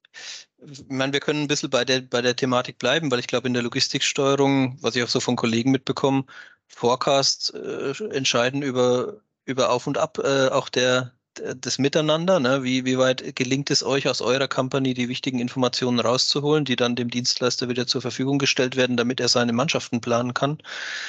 ich 0.59 0.85
meine, 0.87 1.13
wir 1.13 1.19
können 1.19 1.41
ein 1.41 1.47
bisschen 1.47 1.69
bei 1.69 1.83
der, 1.83 2.01
bei 2.01 2.21
der 2.21 2.35
Thematik 2.35 2.77
bleiben, 2.77 3.11
weil 3.11 3.19
ich 3.19 3.27
glaube, 3.27 3.47
in 3.47 3.53
der 3.53 3.63
Logistiksteuerung, 3.63 4.77
was 4.81 4.95
ich 4.95 5.03
auch 5.03 5.09
so 5.09 5.19
von 5.19 5.35
Kollegen 5.35 5.71
mitbekomme, 5.71 6.25
Forecast 6.67 7.53
äh, 7.53 7.91
entscheiden 8.13 8.61
über, 8.61 9.21
über 9.45 9.71
Auf 9.71 9.87
und 9.87 9.97
Ab 9.97 10.19
äh, 10.19 10.47
auch 10.47 10.69
der, 10.69 11.13
das 11.33 11.79
Miteinander, 11.79 12.39
ne? 12.39 12.63
wie, 12.63 12.85
wie 12.85 12.97
weit 12.97 13.35
gelingt 13.35 13.71
es 13.71 13.83
euch 13.83 14.07
aus 14.07 14.21
eurer 14.21 14.47
Company, 14.47 14.93
die 14.93 15.09
wichtigen 15.09 15.39
Informationen 15.39 15.99
rauszuholen, 15.99 16.65
die 16.65 16.75
dann 16.75 16.95
dem 16.95 17.09
Dienstleister 17.09 17.69
wieder 17.69 17.87
zur 17.87 18.01
Verfügung 18.01 18.37
gestellt 18.37 18.75
werden, 18.75 18.97
damit 18.97 19.19
er 19.19 19.29
seine 19.29 19.53
Mannschaften 19.53 20.01
planen 20.01 20.33
kann. 20.33 20.57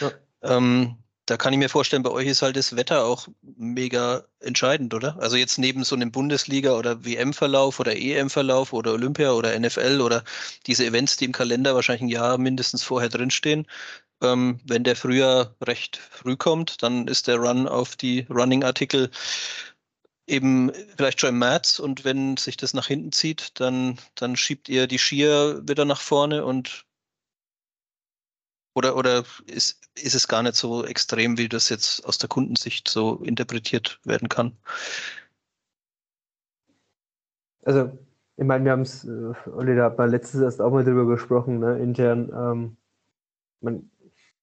Ja. 0.01 0.13
Ähm, 0.43 0.97
da 1.27 1.37
kann 1.37 1.53
ich 1.53 1.59
mir 1.59 1.69
vorstellen, 1.69 2.03
bei 2.03 2.11
euch 2.11 2.27
ist 2.27 2.43
halt 2.43 2.57
das 2.57 2.75
Wetter 2.75 3.05
auch 3.05 3.29
mega 3.57 4.25
entscheidend, 4.41 4.93
oder? 4.93 5.17
Also 5.21 5.37
jetzt 5.37 5.57
neben 5.57 5.85
so 5.85 5.95
einem 5.95 6.11
Bundesliga- 6.11 6.77
oder 6.77 7.05
WM-Verlauf 7.05 7.79
oder 7.79 7.97
EM-Verlauf 7.97 8.73
oder 8.73 8.93
Olympia 8.93 9.33
oder 9.33 9.59
NFL 9.59 10.01
oder 10.01 10.25
diese 10.67 10.85
Events, 10.85 11.17
die 11.17 11.27
im 11.27 11.33
Kalender 11.33 11.75
wahrscheinlich 11.77 12.03
ein 12.03 12.09
Jahr 12.09 12.39
mindestens 12.39 12.83
vorher 12.83 13.09
drinstehen. 13.09 13.67
Ähm, 14.21 14.61
wenn 14.65 14.85
der 14.85 14.97
Frühjahr 14.97 15.55
recht 15.63 15.97
früh 15.97 16.37
kommt, 16.37 16.83
dann 16.83 17.07
ist 17.07 17.29
der 17.29 17.37
Run 17.37 17.69
auf 17.69 17.97
die 17.97 18.27
Running-Artikel 18.29 19.11
eben 20.27 20.73
vielleicht 20.97 21.21
schon 21.21 21.31
im 21.31 21.39
März 21.39 21.79
und 21.79 22.05
wenn 22.05 22.37
sich 22.37 22.57
das 22.57 22.75
nach 22.75 22.87
hinten 22.87 23.13
zieht, 23.13 23.61
dann, 23.61 23.99
dann 24.15 24.37
schiebt 24.37 24.69
ihr 24.69 24.87
die 24.87 24.99
Skier 24.99 25.63
wieder 25.67 25.85
nach 25.85 26.01
vorne 26.01 26.45
und 26.45 26.87
oder, 28.75 28.97
oder 28.97 29.25
ist, 29.47 29.81
ist 29.95 30.15
es 30.15 30.29
gar 30.29 30.43
nicht 30.43 30.55
so 30.55 30.85
extrem, 30.85 31.37
wie 31.37 31.49
das 31.49 31.69
jetzt 31.69 32.07
aus 32.07 32.17
der 32.19 32.29
Kundensicht 32.29 32.89
so 32.89 33.17
interpretiert 33.17 34.01
werden 34.05 34.29
kann? 34.29 34.57
Also, 37.65 37.97
ich 38.37 38.45
meine, 38.45 38.65
wir 38.65 38.73
haben 38.73 38.83
es, 38.83 39.05
äh, 39.05 39.33
Olli, 39.51 39.77
da 39.77 39.85
hat 39.85 39.99
man 39.99 40.11
letztes 40.11 40.41
erst 40.41 40.61
auch 40.63 40.73
mal 40.73 40.85
drüber 40.85 41.07
gesprochen, 41.07 41.59
ne, 41.59 41.79
intern. 41.79 42.31
Ähm, 42.35 42.77
man, 43.61 43.91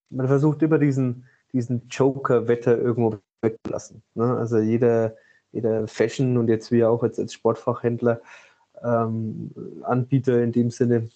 man 0.10 0.28
versucht 0.28 0.62
über 0.62 0.78
diesen, 0.78 1.26
diesen 1.52 1.88
Joker-Wetter 1.90 2.78
irgendwo 2.78 3.20
wegzulassen. 3.42 4.04
Ne? 4.14 4.38
Also 4.38 4.60
jeder, 4.60 5.16
jeder 5.52 5.88
Fashion 5.88 6.38
und 6.38 6.48
jetzt 6.48 6.72
wie 6.72 6.84
auch 6.84 7.04
jetzt 7.04 7.20
als 7.20 7.34
Sportfachhändler, 7.34 8.22
ähm, 8.84 9.52
Anbieter 9.84 10.42
in 10.44 10.52
dem 10.52 10.70
Sinne, 10.72 11.10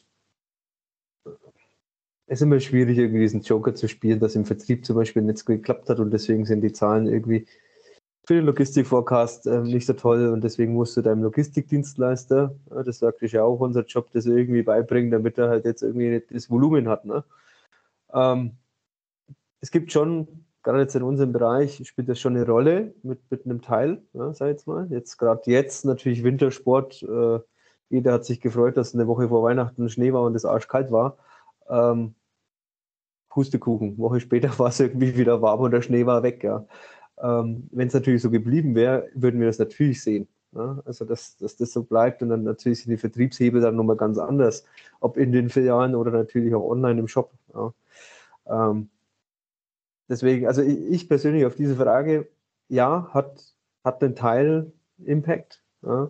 es 2.26 2.40
ist 2.40 2.42
immer 2.42 2.60
schwierig, 2.60 2.98
irgendwie 2.98 3.22
diesen 3.22 3.42
Joker 3.42 3.76
zu 3.76 3.88
spielen, 3.88 4.20
dass 4.20 4.36
im 4.36 4.46
Vertrieb 4.46 4.86
zum 4.86 4.96
Beispiel 4.96 5.22
nicht 5.22 5.46
geklappt 5.46 5.90
hat 5.90 6.00
und 6.00 6.12
deswegen 6.12 6.46
sind 6.46 6.62
die 6.62 6.72
Zahlen 6.72 7.06
irgendwie 7.08 7.46
für 8.26 8.36
den 8.36 8.46
Logistik-Forecast 8.46 9.48
äh, 9.48 9.60
nicht 9.62 9.86
so 9.86 9.94
toll 9.94 10.28
und 10.30 10.44
deswegen 10.44 10.74
musst 10.74 10.96
du 10.96 11.02
deinem 11.02 11.24
Logistikdienstleister, 11.24 12.56
ja, 12.72 12.84
das 12.84 13.00
sagt 13.00 13.22
ja 13.22 13.44
auch, 13.44 13.60
unser 13.60 13.84
Job, 13.84 14.10
das 14.12 14.26
irgendwie 14.26 14.64
beibringen, 14.64 15.12
damit 15.12 15.38
er 15.38 15.50
halt 15.50 15.66
jetzt 15.66 15.84
irgendwie 15.84 16.24
das 16.32 16.50
Volumen 16.50 16.88
hat. 16.88 17.04
Ne? 17.06 17.24
Ähm, 18.14 18.54
es 19.60 19.72
gibt 19.72 19.92
schon, 19.92 20.43
gerade 20.64 20.80
jetzt 20.80 20.96
in 20.96 21.04
unserem 21.04 21.34
Bereich, 21.34 21.82
spielt 21.86 22.10
das 22.10 22.20
schon 22.20 22.36
eine 22.36 22.46
Rolle 22.46 22.94
mit, 23.04 23.20
mit 23.30 23.46
einem 23.46 23.62
Teil, 23.62 24.02
ja, 24.14 24.34
sag 24.34 24.48
ich 24.48 24.54
jetzt 24.54 24.68
mal. 24.68 24.88
Jetzt 24.90 25.18
gerade 25.18 25.42
jetzt 25.46 25.86
natürlich 25.86 26.24
Wintersport, 26.24 27.04
äh, 27.04 27.40
jeder 27.90 28.14
hat 28.14 28.26
sich 28.26 28.42
gefreut, 28.42 28.78
dass 28.78 28.96
eine 28.96 29.08
Woche 29.08 29.30
vor 29.30 29.44
Weihnachten 29.44 29.88
Schnee 29.90 30.14
war 30.14 30.24
und 30.24 30.36
es 30.36 30.46
arschkalt 30.46 30.92
war. 30.92 31.18
Ähm, 31.70 32.16
Pustekuchen. 33.30 33.98
Woche 33.98 34.20
später 34.20 34.50
war 34.60 34.70
es 34.70 34.80
irgendwie 34.80 35.18
wieder 35.18 35.42
warm 35.42 35.62
und 35.62 35.72
der 35.72 35.82
Schnee 35.82 36.06
war 36.06 36.24
weg. 36.24 36.44
Ja. 36.44 36.66
Ähm, 37.22 37.68
Wenn 37.72 37.88
es 37.88 37.94
natürlich 37.94 38.22
so 38.22 38.32
geblieben 38.32 38.74
wäre, 38.76 39.10
würden 39.14 39.40
wir 39.40 39.48
das 39.48 39.60
natürlich 39.60 40.02
sehen. 40.02 40.28
Ja. 40.54 40.82
Also, 40.86 41.06
dass, 41.06 41.38
dass 41.38 41.56
das 41.58 41.72
so 41.74 41.84
bleibt 41.84 42.22
und 42.22 42.30
dann 42.30 42.44
natürlich 42.44 42.82
sind 42.82 42.92
die 42.92 42.98
Vertriebshebel 42.98 43.62
dann 43.62 43.76
nochmal 43.76 43.98
ganz 43.98 44.18
anders. 44.18 44.66
Ob 45.00 45.18
in 45.18 45.32
den 45.32 45.50
Filialen 45.50 45.96
oder 45.96 46.12
natürlich 46.12 46.56
auch 46.56 46.68
online 46.70 47.00
im 47.00 47.08
Shop. 47.08 47.32
Ja. 47.54 47.74
Ähm, 48.46 48.90
deswegen, 50.14 50.48
also 50.48 50.62
ich, 50.62 50.80
ich, 50.90 51.10
persönlich 51.10 51.46
auf 51.46 51.56
diese 51.56 51.76
Frage, 51.76 52.30
ja, 52.70 53.10
hat, 53.12 53.44
hat 53.84 54.04
einen 54.04 54.16
Teil 54.16 54.72
Impact. 55.04 55.64
Ja. 55.82 56.10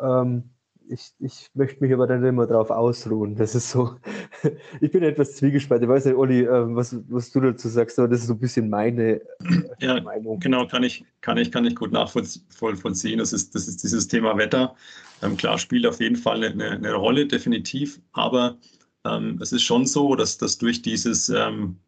Ähm, 0.00 0.50
ich, 0.90 1.12
ich 1.18 1.50
möchte 1.54 1.82
mich 1.82 1.92
aber 1.92 2.06
dann 2.06 2.24
immer 2.24 2.46
darauf 2.46 2.70
ausruhen. 2.70 3.36
Das 3.36 3.54
ist 3.54 3.70
so, 3.70 3.96
ich 4.80 4.90
bin 4.90 5.02
etwas 5.02 5.36
zwiegespalten. 5.36 5.84
Ich 5.84 5.94
weiß 5.94 6.06
nicht, 6.06 6.16
Olli, 6.16 6.40
ähm, 6.40 6.74
was, 6.76 6.96
was 7.08 7.30
du 7.30 7.40
dazu 7.40 7.68
sagst, 7.68 7.98
aber 7.98 8.08
das 8.08 8.20
ist 8.20 8.26
so 8.26 8.34
ein 8.34 8.40
bisschen 8.40 8.70
meine 8.70 9.20
äh, 9.20 9.20
ja, 9.80 10.00
Meinung. 10.00 10.40
Genau, 10.40 10.66
kann 10.66 10.82
ich, 10.82 11.04
kann 11.20 11.36
ich, 11.36 11.52
kann 11.52 11.64
ich 11.64 11.76
gut 11.76 11.92
nachvollziehen. 11.92 13.18
Das 13.18 13.32
ist, 13.32 13.54
das 13.54 13.68
ist 13.68 13.82
dieses 13.82 14.08
Thema 14.08 14.36
Wetter. 14.36 14.74
Ähm, 15.22 15.36
klar, 15.36 15.58
spielt 15.58 15.86
auf 15.86 16.00
jeden 16.00 16.16
Fall 16.16 16.42
eine, 16.42 16.70
eine 16.70 16.94
Rolle, 16.94 17.26
definitiv. 17.26 18.00
Aber 18.12 18.56
ähm, 19.04 19.38
es 19.40 19.52
ist 19.52 19.62
schon 19.62 19.86
so, 19.86 20.14
dass, 20.14 20.38
dass 20.38 20.58
durch 20.58 20.82
dieses, 20.82 21.28
ähm, 21.28 21.76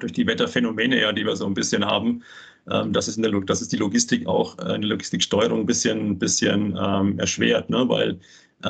durch 0.00 0.12
die 0.12 0.26
Wetterphänomene, 0.26 1.00
ja, 1.00 1.12
die 1.12 1.24
wir 1.24 1.36
so 1.36 1.46
ein 1.46 1.54
bisschen 1.54 1.84
haben, 1.84 2.22
ähm, 2.68 2.92
das, 2.92 3.08
ist 3.08 3.16
in 3.16 3.22
der, 3.22 3.32
das 3.40 3.62
ist 3.62 3.72
die 3.72 3.76
Logistik 3.76 4.26
auch, 4.26 4.58
äh, 4.58 4.62
eine 4.62 4.86
Logistiksteuerung 4.86 5.60
ein 5.60 5.66
bisschen, 5.66 6.18
bisschen 6.18 6.76
ähm, 6.80 7.18
erschwert, 7.18 7.70
ne? 7.70 7.88
weil 7.88 8.20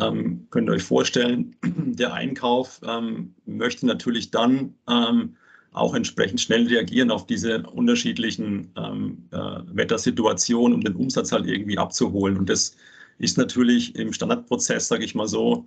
ähm, 0.00 0.46
könnt 0.50 0.68
ihr 0.68 0.74
euch 0.74 0.82
vorstellen, 0.82 1.56
der 1.64 2.14
Einkauf 2.14 2.80
ähm, 2.86 3.34
möchte 3.46 3.86
natürlich 3.86 4.30
dann 4.30 4.74
ähm, 4.88 5.36
auch 5.72 5.94
entsprechend 5.94 6.40
schnell 6.40 6.66
reagieren 6.66 7.10
auf 7.10 7.26
diese 7.26 7.62
unterschiedlichen 7.62 8.72
ähm, 8.76 9.28
äh, 9.30 9.60
Wettersituationen, 9.72 10.74
um 10.74 10.80
den 10.82 10.96
Umsatz 10.96 11.32
halt 11.32 11.46
irgendwie 11.46 11.78
abzuholen. 11.78 12.36
Und 12.36 12.48
das 12.48 12.76
ist 13.18 13.38
natürlich 13.38 13.94
im 13.96 14.12
Standardprozess, 14.12 14.88
sage 14.88 15.04
ich 15.04 15.14
mal 15.14 15.28
so, 15.28 15.66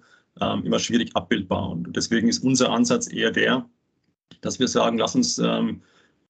immer 0.64 0.80
schwierig 0.80 1.16
abbildbar. 1.16 1.70
Und 1.70 1.96
deswegen 1.96 2.28
ist 2.28 2.44
unser 2.44 2.72
Ansatz 2.72 3.08
eher 3.08 3.30
der, 3.30 3.70
dass 4.42 4.60
wir 4.60 4.68
sagen, 4.68 4.98
lass 4.98 5.16
uns 5.16 5.40
ähm, 5.40 5.82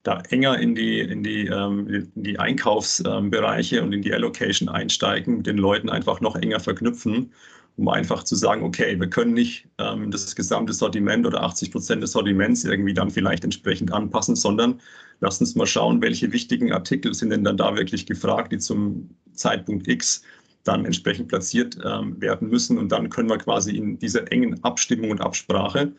da 0.03 0.21
enger 0.29 0.59
in 0.59 0.75
die, 0.75 0.99
in 0.99 1.23
die, 1.23 1.47
ähm, 1.47 1.87
in 1.87 2.23
die 2.23 2.37
Einkaufsbereiche 2.37 3.81
und 3.81 3.93
in 3.93 4.01
die 4.01 4.13
Allocation 4.13 4.69
einsteigen, 4.69 5.43
den 5.43 5.57
Leuten 5.57 5.89
einfach 5.89 6.21
noch 6.21 6.35
enger 6.35 6.59
verknüpfen, 6.59 7.31
um 7.77 7.87
einfach 7.87 8.23
zu 8.23 8.35
sagen, 8.35 8.63
okay, 8.63 8.99
wir 8.99 9.09
können 9.09 9.33
nicht 9.33 9.67
ähm, 9.79 10.11
das 10.11 10.35
gesamte 10.35 10.73
Sortiment 10.73 11.25
oder 11.25 11.41
80 11.41 11.71
Prozent 11.71 12.03
des 12.03 12.11
Sortiments 12.11 12.65
irgendwie 12.65 12.93
dann 12.93 13.09
vielleicht 13.09 13.43
entsprechend 13.43 13.91
anpassen, 13.91 14.35
sondern 14.35 14.79
lasst 15.21 15.41
uns 15.41 15.55
mal 15.55 15.65
schauen, 15.65 16.01
welche 16.01 16.31
wichtigen 16.31 16.71
Artikel 16.73 17.13
sind 17.13 17.29
denn 17.29 17.43
dann 17.43 17.57
da 17.57 17.75
wirklich 17.75 18.05
gefragt, 18.05 18.51
die 18.51 18.59
zum 18.59 19.09
Zeitpunkt 19.33 19.87
X 19.87 20.21
dann 20.65 20.85
entsprechend 20.85 21.29
platziert 21.29 21.77
ähm, 21.83 22.21
werden 22.21 22.49
müssen. 22.49 22.77
Und 22.77 22.91
dann 22.91 23.09
können 23.09 23.29
wir 23.29 23.37
quasi 23.37 23.75
in 23.75 23.97
dieser 23.99 24.31
engen 24.31 24.63
Abstimmung 24.63 25.11
und 25.11 25.21
Absprache 25.21 25.93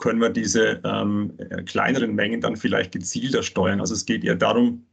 können 0.00 0.20
wir 0.20 0.30
diese 0.30 0.80
ähm, 0.84 1.32
kleineren 1.66 2.14
Mengen 2.14 2.40
dann 2.40 2.56
vielleicht 2.56 2.92
gezielter 2.92 3.42
steuern. 3.42 3.80
Also 3.80 3.94
es 3.94 4.04
geht 4.04 4.24
eher 4.24 4.34
darum, 4.34 4.84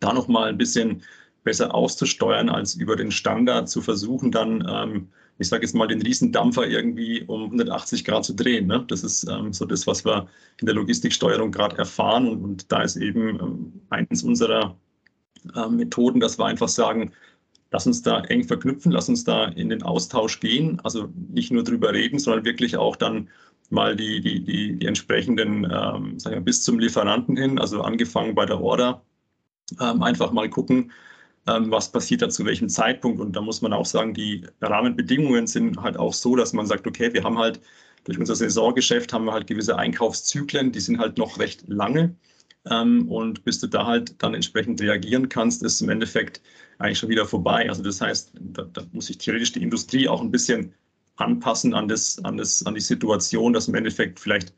da 0.00 0.12
nochmal 0.12 0.48
ein 0.48 0.58
bisschen 0.58 1.02
besser 1.44 1.74
auszusteuern, 1.74 2.48
als 2.48 2.74
über 2.74 2.96
den 2.96 3.10
Standard 3.10 3.68
zu 3.68 3.80
versuchen, 3.80 4.30
dann, 4.30 4.66
ähm, 4.68 5.08
ich 5.38 5.48
sage 5.48 5.62
jetzt 5.62 5.74
mal, 5.74 5.86
den 5.86 6.02
Riesendampfer 6.02 6.66
irgendwie 6.66 7.22
um 7.26 7.44
180 7.44 8.04
Grad 8.04 8.24
zu 8.24 8.34
drehen. 8.34 8.66
Ne? 8.66 8.84
Das 8.88 9.04
ist 9.04 9.24
ähm, 9.30 9.52
so 9.52 9.64
das, 9.64 9.86
was 9.86 10.04
wir 10.04 10.26
in 10.60 10.66
der 10.66 10.74
Logistiksteuerung 10.74 11.52
gerade 11.52 11.78
erfahren. 11.78 12.28
Und, 12.28 12.44
und, 12.44 12.72
da 12.72 12.82
ist 12.82 12.96
eben 12.96 13.40
ähm, 13.40 13.72
eines 13.90 14.22
unserer 14.22 14.76
äh, 15.54 15.68
Methoden, 15.68 16.20
dass 16.20 16.38
wir 16.38 16.46
einfach 16.46 16.68
sagen, 16.68 17.12
lass 17.70 17.86
uns 17.86 18.02
da 18.02 18.20
eng 18.24 18.44
verknüpfen, 18.44 18.92
lass 18.92 19.08
uns 19.08 19.24
da 19.24 19.46
in 19.46 19.68
den 19.68 19.82
Austausch 19.82 20.40
gehen. 20.40 20.80
Also 20.84 21.08
nicht 21.30 21.52
nur 21.52 21.64
drüber 21.64 21.92
reden, 21.92 22.18
sondern 22.18 22.44
wirklich 22.44 22.76
auch 22.76 22.96
dann 22.96 23.28
mal 23.70 23.96
die, 23.96 24.20
die, 24.20 24.44
die, 24.44 24.78
die 24.78 24.86
entsprechenden, 24.86 25.64
ähm, 25.64 26.18
sagen 26.18 26.36
wir, 26.36 26.40
bis 26.40 26.62
zum 26.62 26.78
Lieferanten 26.78 27.36
hin, 27.36 27.58
also 27.58 27.82
angefangen 27.82 28.34
bei 28.34 28.46
der 28.46 28.60
Order, 28.60 29.02
ähm, 29.80 30.02
einfach 30.02 30.32
mal 30.32 30.48
gucken, 30.48 30.92
ähm, 31.46 31.70
was 31.70 31.90
passiert 31.92 32.22
da 32.22 32.28
zu 32.28 32.44
welchem 32.44 32.68
Zeitpunkt. 32.68 33.20
Und 33.20 33.36
da 33.36 33.40
muss 33.40 33.62
man 33.62 33.72
auch 33.72 33.86
sagen, 33.86 34.14
die 34.14 34.46
Rahmenbedingungen 34.60 35.46
sind 35.46 35.82
halt 35.82 35.96
auch 35.96 36.14
so, 36.14 36.36
dass 36.36 36.52
man 36.52 36.66
sagt, 36.66 36.86
okay, 36.86 37.12
wir 37.12 37.24
haben 37.24 37.38
halt 37.38 37.60
durch 38.04 38.18
unser 38.18 38.34
Saisongeschäft 38.34 39.12
haben 39.12 39.24
wir 39.26 39.32
halt 39.32 39.46
gewisse 39.46 39.76
Einkaufszyklen, 39.78 40.72
die 40.72 40.80
sind 40.80 40.98
halt 40.98 41.18
noch 41.18 41.38
recht 41.38 41.68
lange. 41.68 42.16
Ähm, 42.70 43.08
und 43.10 43.44
bis 43.44 43.60
du 43.60 43.66
da 43.66 43.86
halt 43.86 44.22
dann 44.22 44.34
entsprechend 44.34 44.80
reagieren 44.80 45.28
kannst, 45.28 45.62
ist 45.62 45.80
im 45.80 45.88
Endeffekt 45.90 46.40
eigentlich 46.78 46.98
schon 46.98 47.08
wieder 47.08 47.26
vorbei. 47.26 47.68
Also 47.68 47.82
das 47.82 48.00
heißt, 48.00 48.32
da, 48.40 48.62
da 48.64 48.82
muss 48.92 49.06
sich 49.06 49.18
theoretisch 49.18 49.52
die 49.52 49.62
Industrie 49.62 50.08
auch 50.08 50.20
ein 50.20 50.30
bisschen 50.30 50.74
anpassen 51.18 51.74
an, 51.74 51.88
das, 51.88 52.22
an, 52.24 52.36
das, 52.36 52.64
an 52.64 52.74
die 52.74 52.80
Situation, 52.80 53.52
dass 53.52 53.68
im 53.68 53.74
Endeffekt 53.74 54.20
vielleicht 54.20 54.54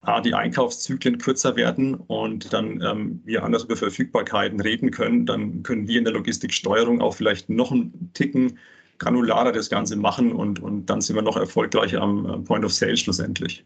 A, 0.00 0.20
die 0.20 0.32
Einkaufszyklen 0.34 1.18
kürzer 1.18 1.56
werden 1.56 1.94
und 1.94 2.52
dann 2.52 2.80
ähm, 2.82 3.20
wir 3.24 3.42
anders 3.42 3.64
über 3.64 3.76
Verfügbarkeiten 3.76 4.60
reden 4.60 4.92
können, 4.92 5.26
dann 5.26 5.62
können 5.64 5.88
wir 5.88 5.98
in 5.98 6.04
der 6.04 6.14
Logistiksteuerung 6.14 7.00
auch 7.00 7.14
vielleicht 7.14 7.50
noch 7.50 7.72
einen 7.72 8.12
Ticken 8.14 8.58
granularer 8.98 9.52
das 9.52 9.70
Ganze 9.70 9.96
machen 9.96 10.32
und, 10.32 10.60
und 10.60 10.86
dann 10.86 11.00
sind 11.00 11.16
wir 11.16 11.22
noch 11.22 11.36
erfolgreicher 11.36 12.00
am 12.00 12.44
Point 12.44 12.64
of 12.64 12.72
Sale 12.72 12.96
schlussendlich. 12.96 13.64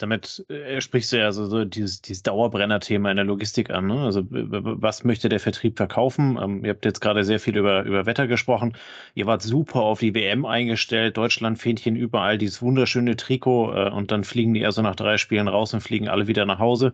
Damit 0.00 0.44
äh, 0.48 0.80
sprichst 0.80 1.12
du 1.12 1.18
ja 1.18 1.30
so, 1.30 1.44
so 1.46 1.64
dieses, 1.64 2.00
dieses 2.00 2.22
Dauerbrenner-Thema 2.22 3.10
in 3.10 3.16
der 3.16 3.26
Logistik 3.26 3.70
an. 3.70 3.86
Ne? 3.86 4.04
Also 4.04 4.24
was 4.30 5.04
möchte 5.04 5.28
der 5.28 5.40
Vertrieb 5.40 5.76
verkaufen? 5.76 6.38
Ähm, 6.42 6.64
ihr 6.64 6.70
habt 6.70 6.86
jetzt 6.86 7.00
gerade 7.00 7.22
sehr 7.22 7.38
viel 7.38 7.56
über, 7.56 7.82
über 7.82 8.06
Wetter 8.06 8.26
gesprochen. 8.26 8.74
Ihr 9.14 9.26
wart 9.26 9.42
super 9.42 9.80
auf 9.80 10.00
die 10.00 10.14
WM 10.14 10.46
eingestellt. 10.46 11.18
Deutschland 11.18 11.58
Fähnchen 11.58 11.96
überall, 11.96 12.38
dieses 12.38 12.62
wunderschöne 12.62 13.16
Trikot 13.16 13.74
äh, 13.74 13.90
und 13.90 14.10
dann 14.10 14.24
fliegen 14.24 14.54
die 14.54 14.64
also 14.64 14.80
nach 14.80 14.96
drei 14.96 15.18
Spielen 15.18 15.48
raus 15.48 15.74
und 15.74 15.82
fliegen 15.82 16.08
alle 16.08 16.26
wieder 16.26 16.46
nach 16.46 16.58
Hause. 16.58 16.92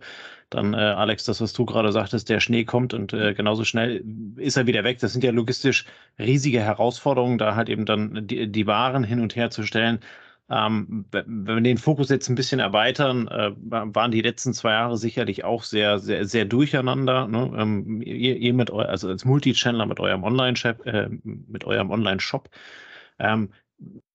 Dann, 0.49 0.73
äh, 0.73 0.77
Alex, 0.77 1.23
das, 1.25 1.41
was 1.41 1.53
du 1.53 1.65
gerade 1.65 1.91
sagtest, 1.91 2.29
der 2.29 2.39
Schnee 2.39 2.65
kommt 2.65 2.93
und 2.93 3.13
äh, 3.13 3.33
genauso 3.33 3.63
schnell 3.63 4.03
ist 4.37 4.57
er 4.57 4.67
wieder 4.67 4.83
weg. 4.83 4.99
Das 4.99 5.13
sind 5.13 5.23
ja 5.23 5.31
logistisch 5.31 5.85
riesige 6.19 6.61
Herausforderungen, 6.61 7.37
da 7.37 7.55
halt 7.55 7.69
eben 7.69 7.85
dann 7.85 8.27
die, 8.27 8.47
die 8.47 8.67
Waren 8.67 9.03
hin 9.03 9.21
und 9.21 9.35
her 9.35 9.49
zu 9.49 9.63
stellen 9.63 9.99
Ähm, 10.49 11.05
wenn 11.11 11.45
wir 11.45 11.61
den 11.61 11.77
Fokus 11.77 12.09
jetzt 12.09 12.29
ein 12.29 12.35
bisschen 12.35 12.59
erweitern, 12.59 13.27
äh, 13.27 13.51
waren 13.57 14.11
die 14.11 14.21
letzten 14.21 14.53
zwei 14.53 14.71
Jahre 14.71 14.97
sicherlich 14.97 15.43
auch 15.43 15.63
sehr, 15.63 15.99
sehr, 15.99 16.25
sehr 16.25 16.45
durcheinander. 16.45 17.27
Ne? 17.27 17.51
Ähm, 17.57 18.01
ihr, 18.01 18.37
ihr, 18.37 18.53
mit 18.53 18.71
eu 18.71 18.79
also 18.79 19.09
als 19.09 19.25
Multichannel 19.25 19.85
mit 19.87 19.99
eurem 19.99 20.23
Online-Shop, 20.23 20.85
äh, 20.85 21.09
mit 21.23 21.65
eurem 21.65 21.91
Online-Shop. 21.91 22.49
Ähm, 23.19 23.49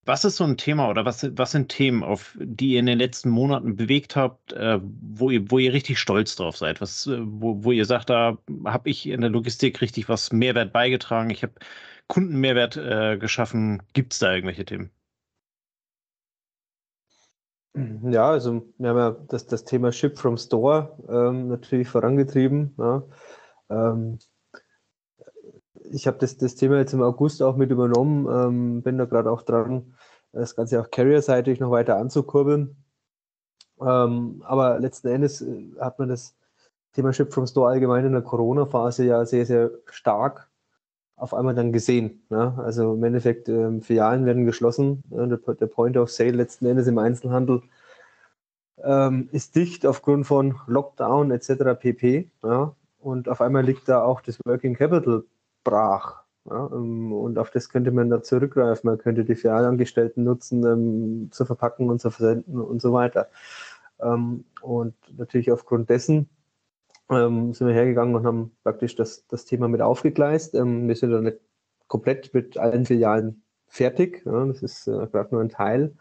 was 0.04 0.24
ist 0.24 0.36
so 0.36 0.44
ein 0.44 0.56
Thema 0.56 0.88
oder 0.88 1.04
was, 1.04 1.28
was 1.36 1.52
sind 1.52 1.68
Themen, 1.68 2.02
auf 2.02 2.36
die 2.40 2.72
ihr 2.72 2.80
in 2.80 2.86
den 2.86 2.98
letzten 2.98 3.30
Monaten 3.30 3.76
bewegt 3.76 4.16
habt, 4.16 4.52
äh, 4.52 4.80
wo, 4.82 5.30
ihr, 5.30 5.50
wo 5.50 5.58
ihr 5.58 5.72
richtig 5.72 5.98
stolz 5.98 6.34
drauf 6.36 6.56
seid? 6.56 6.80
Was, 6.80 7.06
äh, 7.06 7.18
wo, 7.20 7.62
wo 7.62 7.72
ihr 7.72 7.84
sagt, 7.84 8.10
da 8.10 8.38
habe 8.64 8.90
ich 8.90 9.06
in 9.06 9.20
der 9.20 9.30
Logistik 9.30 9.80
richtig 9.80 10.08
was 10.08 10.32
Mehrwert 10.32 10.72
beigetragen, 10.72 11.30
ich 11.30 11.42
habe 11.42 11.52
Kundenmehrwert 12.08 12.76
äh, 12.76 13.16
geschaffen. 13.18 13.82
Gibt 13.92 14.12
es 14.12 14.18
da 14.18 14.34
irgendwelche 14.34 14.64
Themen? 14.64 14.90
Ja, 17.74 18.30
also 18.30 18.66
wir 18.76 18.90
haben 18.90 18.98
ja 18.98 19.10
das, 19.28 19.46
das 19.46 19.64
Thema 19.64 19.92
Ship 19.92 20.18
from 20.18 20.36
Store 20.36 20.96
ähm, 21.08 21.48
natürlich 21.48 21.88
vorangetrieben. 21.88 22.74
Ja. 22.78 23.02
Ähm, 23.70 24.18
ich 25.90 26.06
habe 26.06 26.18
das, 26.18 26.36
das 26.36 26.54
Thema 26.54 26.76
jetzt 26.78 26.92
im 26.92 27.02
August 27.02 27.42
auch 27.42 27.56
mit 27.56 27.70
übernommen, 27.70 28.26
ähm, 28.30 28.82
bin 28.82 28.98
da 28.98 29.06
gerade 29.06 29.30
auch 29.30 29.42
dran, 29.42 29.94
das 30.32 30.54
Ganze 30.54 30.80
auch 30.80 30.90
carrier-seitig 30.90 31.60
noch 31.60 31.70
weiter 31.70 31.96
anzukurbeln. 31.96 32.76
Ähm, 33.80 34.42
aber 34.44 34.78
letzten 34.78 35.08
Endes 35.08 35.40
äh, 35.40 35.72
hat 35.80 35.98
man 35.98 36.10
das 36.10 36.36
Thema 36.92 37.12
Ship 37.14 37.32
from 37.32 37.46
Store 37.46 37.70
allgemein 37.70 38.04
in 38.04 38.12
der 38.12 38.22
Corona-Phase 38.22 39.04
ja 39.04 39.24
sehr, 39.24 39.46
sehr 39.46 39.70
stark 39.86 40.51
auf 41.22 41.34
einmal 41.34 41.54
dann 41.54 41.72
gesehen. 41.72 42.24
Ne? 42.30 42.52
Also 42.58 42.94
im 42.94 43.04
Endeffekt, 43.04 43.48
ähm, 43.48 43.80
Filialen 43.80 44.26
werden 44.26 44.44
geschlossen, 44.44 45.04
ja, 45.10 45.24
der, 45.24 45.38
der, 45.38 45.66
Point 45.68 45.96
of 45.96 46.10
Sale 46.10 46.32
letzten 46.32 46.66
Endes 46.66 46.88
im 46.88 46.98
Einzelhandel 46.98 47.62
ähm, 48.82 49.28
ist 49.30 49.54
dicht 49.54 49.86
aufgrund 49.86 50.26
von 50.26 50.56
Lockdown 50.66 51.30
etc. 51.30 51.78
pp. 51.78 52.28
Ja? 52.42 52.74
Und 52.98 53.28
auf 53.28 53.40
einmal 53.40 53.64
liegt 53.64 53.88
da 53.88 54.02
auch 54.02 54.20
das 54.20 54.40
Working 54.44 54.74
Capital 54.74 55.22
brach. 55.62 56.22
Ja, 56.44 56.68
ähm, 56.72 57.12
und 57.12 57.38
auf 57.38 57.50
das 57.50 57.68
könnte 57.68 57.92
man 57.92 58.10
da 58.10 58.20
zurückgreifen. 58.20 58.90
Man 58.90 58.98
könnte 58.98 59.24
die 59.24 59.36
Filialangestellten 59.36 60.24
nutzen, 60.24 60.66
ähm, 60.66 61.28
zu 61.30 61.44
verpacken 61.44 61.88
und 61.88 62.00
zu 62.00 62.10
versenden 62.10 62.60
und 62.60 62.82
so 62.82 62.92
weiter. 62.92 63.28
Ähm, 64.00 64.44
und 64.60 64.94
natürlich 65.16 65.52
aufgrund 65.52 65.88
dessen 65.88 66.28
ähm, 67.10 67.52
sind 67.52 67.66
wir 67.66 67.74
hergegangen 67.74 68.14
und 68.14 68.26
haben 68.26 68.56
praktisch 68.62 68.94
das, 68.96 69.26
das 69.26 69.44
Thema 69.44 69.68
mit 69.68 69.80
aufgegleist. 69.80 70.54
Ähm, 70.54 70.88
wir 70.88 70.96
sind 70.96 71.10
dann 71.10 71.24
nicht 71.24 71.38
komplett 71.88 72.32
mit 72.34 72.56
allen 72.56 72.86
Filialen 72.86 73.42
fertig. 73.68 74.22
Ja, 74.24 74.46
das 74.46 74.62
ist 74.62 74.86
äh, 74.86 75.06
gerade 75.08 75.34
nur 75.34 75.40
ein 75.40 75.48
Teil. 75.48 75.94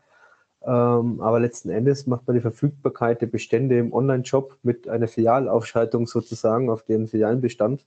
Ähm, 0.63 1.21
aber 1.21 1.39
letzten 1.39 1.69
Endes 1.69 2.05
macht 2.05 2.27
man 2.27 2.35
die 2.35 2.41
Verfügbarkeit 2.41 3.21
der 3.21 3.27
Bestände 3.27 3.79
im 3.79 3.93
Online-Shop 3.93 4.57
mit 4.61 4.87
einer 4.87 5.07
Filialaufschaltung 5.07 6.05
sozusagen 6.05 6.69
auf 6.69 6.83
den 6.83 7.07
Filialenbestand 7.07 7.85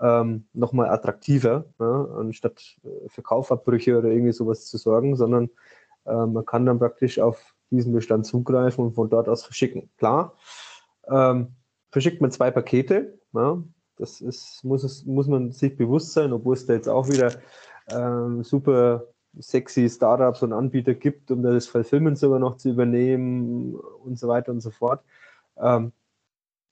ähm, 0.00 0.46
nochmal 0.52 0.90
attraktiver, 0.90 1.64
ja, 1.78 2.04
anstatt 2.16 2.76
äh, 2.84 3.08
für 3.08 3.22
Kaufabbrüche 3.22 3.98
oder 3.98 4.08
irgendwie 4.08 4.32
sowas 4.32 4.66
zu 4.66 4.76
sorgen, 4.76 5.16
sondern 5.16 5.50
äh, 6.04 6.26
man 6.26 6.44
kann 6.44 6.66
dann 6.66 6.78
praktisch 6.78 7.18
auf 7.18 7.54
diesen 7.70 7.92
Bestand 7.92 8.26
zugreifen 8.26 8.84
und 8.84 8.92
von 8.92 9.08
dort 9.08 9.28
aus 9.28 9.44
verschicken. 9.44 9.90
Klar, 9.96 10.34
ähm, 11.08 11.54
verschickt 11.94 12.20
man 12.20 12.32
zwei 12.32 12.50
Pakete, 12.50 13.20
ja, 13.34 13.62
das 13.98 14.20
ist, 14.20 14.64
muss, 14.64 14.82
es, 14.82 15.04
muss 15.04 15.28
man 15.28 15.52
sich 15.52 15.76
bewusst 15.76 16.12
sein, 16.12 16.32
obwohl 16.32 16.54
es 16.54 16.66
da 16.66 16.72
jetzt 16.72 16.88
auch 16.88 17.06
wieder 17.06 17.30
ähm, 17.88 18.42
super 18.42 19.04
sexy 19.38 19.88
Startups 19.88 20.42
und 20.42 20.52
Anbieter 20.52 20.94
gibt, 20.94 21.30
um 21.30 21.44
das 21.44 21.68
Fulfillment 21.68 22.18
sogar 22.18 22.40
noch 22.40 22.56
zu 22.56 22.70
übernehmen 22.70 23.76
und 23.76 24.18
so 24.18 24.26
weiter 24.26 24.50
und 24.50 24.60
so 24.60 24.72
fort. 24.72 25.04
Ähm, 25.56 25.92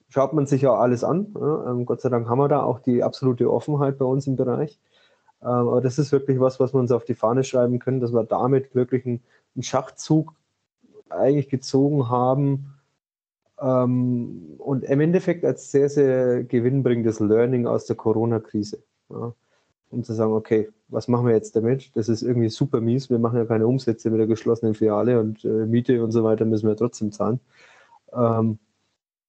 schaut 0.09 0.33
man 0.33 0.45
sich 0.45 0.63
ja 0.63 0.73
alles 0.73 1.05
an. 1.05 1.33
Ja. 1.39 1.71
Ähm, 1.71 1.85
Gott 1.85 2.01
sei 2.01 2.09
Dank 2.09 2.27
haben 2.27 2.39
wir 2.39 2.49
da 2.49 2.61
auch 2.61 2.79
die 2.79 3.01
absolute 3.01 3.49
Offenheit 3.49 3.97
bei 3.97 4.05
uns 4.05 4.27
im 4.27 4.35
Bereich. 4.35 4.77
Ähm, 5.41 5.47
aber 5.47 5.79
das 5.79 5.99
ist 5.99 6.11
wirklich 6.11 6.41
was, 6.41 6.59
was 6.59 6.73
wir 6.73 6.81
uns 6.81 6.91
auf 6.91 7.05
die 7.05 7.15
Fahne 7.15 7.45
schreiben 7.45 7.79
können, 7.79 8.01
dass 8.01 8.11
wir 8.11 8.25
damit 8.25 8.75
wirklich 8.75 9.05
einen, 9.05 9.23
einen 9.55 9.63
Schachzug 9.63 10.33
eigentlich 11.09 11.47
gezogen 11.47 12.09
haben 12.09 12.72
ähm, 13.63 14.55
und 14.57 14.83
im 14.83 14.99
Endeffekt 14.99 15.45
als 15.45 15.71
sehr, 15.71 15.89
sehr 15.89 16.43
gewinnbringendes 16.43 17.19
Learning 17.19 17.65
aus 17.65 17.85
der 17.85 17.95
Corona-Krise. 17.95 18.83
Ja. 19.09 19.33
Um 19.89 20.03
zu 20.03 20.13
sagen, 20.13 20.33
okay, 20.33 20.69
was 20.87 21.07
machen 21.07 21.27
wir 21.27 21.33
jetzt 21.33 21.55
damit? 21.55 21.95
Das 21.95 22.09
ist 22.09 22.23
irgendwie 22.23 22.49
super 22.49 22.81
mies. 22.81 23.09
Wir 23.09 23.19
machen 23.19 23.37
ja 23.37 23.45
keine 23.45 23.67
Umsätze 23.67 24.09
mit 24.09 24.19
der 24.19 24.27
geschlossenen 24.27 24.73
Filiale 24.73 25.19
und 25.19 25.45
äh, 25.45 25.65
Miete 25.65 26.03
und 26.03 26.11
so 26.11 26.23
weiter 26.23 26.45
müssen 26.45 26.67
wir 26.67 26.75
trotzdem 26.75 27.11
zahlen. 27.11 27.39
Ähm, 28.11 28.59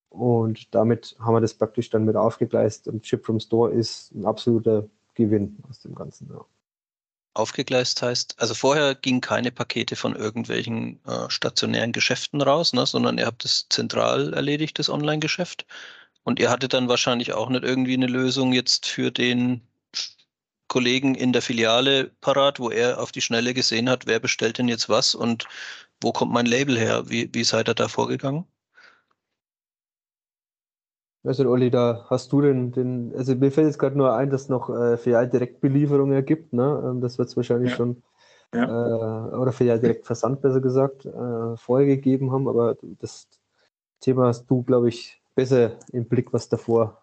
und 0.09 0.73
damit 0.73 1.15
haben 1.19 1.35
wir 1.35 1.41
das 1.41 1.53
praktisch 1.53 1.89
dann 1.89 2.05
mit 2.05 2.15
aufgegleist 2.15 2.87
und 2.87 3.03
Chip 3.03 3.25
from 3.25 3.39
Store 3.39 3.71
ist 3.71 4.13
ein 4.15 4.25
absoluter 4.25 4.87
Gewinn 5.13 5.57
aus 5.69 5.81
dem 5.81 5.93
Ganzen. 5.95 6.29
Ja. 6.31 6.45
Aufgegleist 7.35 8.01
heißt, 8.01 8.35
also 8.39 8.53
vorher 8.53 8.95
gingen 8.95 9.21
keine 9.21 9.51
Pakete 9.51 9.95
von 9.95 10.15
irgendwelchen 10.15 10.99
äh, 11.05 11.29
stationären 11.29 11.91
Geschäften 11.91 12.41
raus, 12.41 12.73
ne, 12.73 12.85
sondern 12.85 13.17
ihr 13.17 13.25
habt 13.25 13.45
es 13.45 13.67
zentral 13.69 14.33
erledigt, 14.33 14.79
das 14.79 14.89
Online-Geschäft. 14.89 15.65
Und 16.23 16.39
ihr 16.39 16.49
hattet 16.49 16.73
dann 16.73 16.89
wahrscheinlich 16.89 17.33
auch 17.33 17.49
nicht 17.49 17.63
irgendwie 17.63 17.93
eine 17.93 18.07
Lösung 18.07 18.53
jetzt 18.53 18.87
für 18.87 19.11
den 19.11 19.61
Kollegen 20.67 21.15
in 21.15 21.33
der 21.33 21.41
Filiale 21.41 22.11
parat, 22.21 22.59
wo 22.59 22.69
er 22.71 22.99
auf 22.99 23.11
die 23.11 23.21
Schnelle 23.21 23.53
gesehen 23.53 23.89
hat, 23.89 24.07
wer 24.07 24.19
bestellt 24.19 24.57
denn 24.57 24.67
jetzt 24.67 24.89
was 24.89 25.13
und 25.15 25.45
wo 26.01 26.11
kommt 26.11 26.31
mein 26.33 26.45
Label 26.45 26.77
her? 26.77 27.09
Wie, 27.09 27.29
wie 27.33 27.43
seid 27.43 27.69
ihr 27.69 27.75
da 27.75 27.87
vorgegangen? 27.87 28.45
Weißt 31.25 31.39
du, 31.39 31.49
Olli, 31.49 31.71
da 31.71 32.05
hast 32.07 32.31
du 32.31 32.41
den, 32.41 32.71
den 32.71 33.11
also 33.17 33.35
mir 33.35 33.51
fällt 33.51 33.65
jetzt 33.65 33.79
gerade 33.79 33.97
nur 33.97 34.15
ein, 34.15 34.29
dass 34.29 34.43
es 34.43 34.49
noch 34.49 34.69
äh, 34.69 34.95
Filial-Direktbelieferung 34.95 36.23
gibt, 36.23 36.53
ne? 36.53 36.83
Ähm, 36.85 37.01
das 37.01 37.17
wird 37.17 37.29
es 37.29 37.35
wahrscheinlich 37.35 37.71
ja. 37.71 37.77
schon, 37.77 38.03
ja. 38.53 38.63
Äh, 38.63 39.35
oder 39.35 39.51
Filial-Direktversand 39.51 40.41
besser 40.41 40.61
gesagt, 40.61 41.05
äh, 41.05 41.57
vorher 41.57 41.87
gegeben 41.87 42.31
haben, 42.31 42.47
aber 42.47 42.77
das 42.99 43.27
Thema 44.01 44.27
hast 44.27 44.45
du, 44.51 44.61
glaube 44.61 44.89
ich, 44.89 45.19
besser 45.33 45.71
im 45.91 46.05
Blick, 46.05 46.31
was 46.31 46.47
davor 46.47 47.01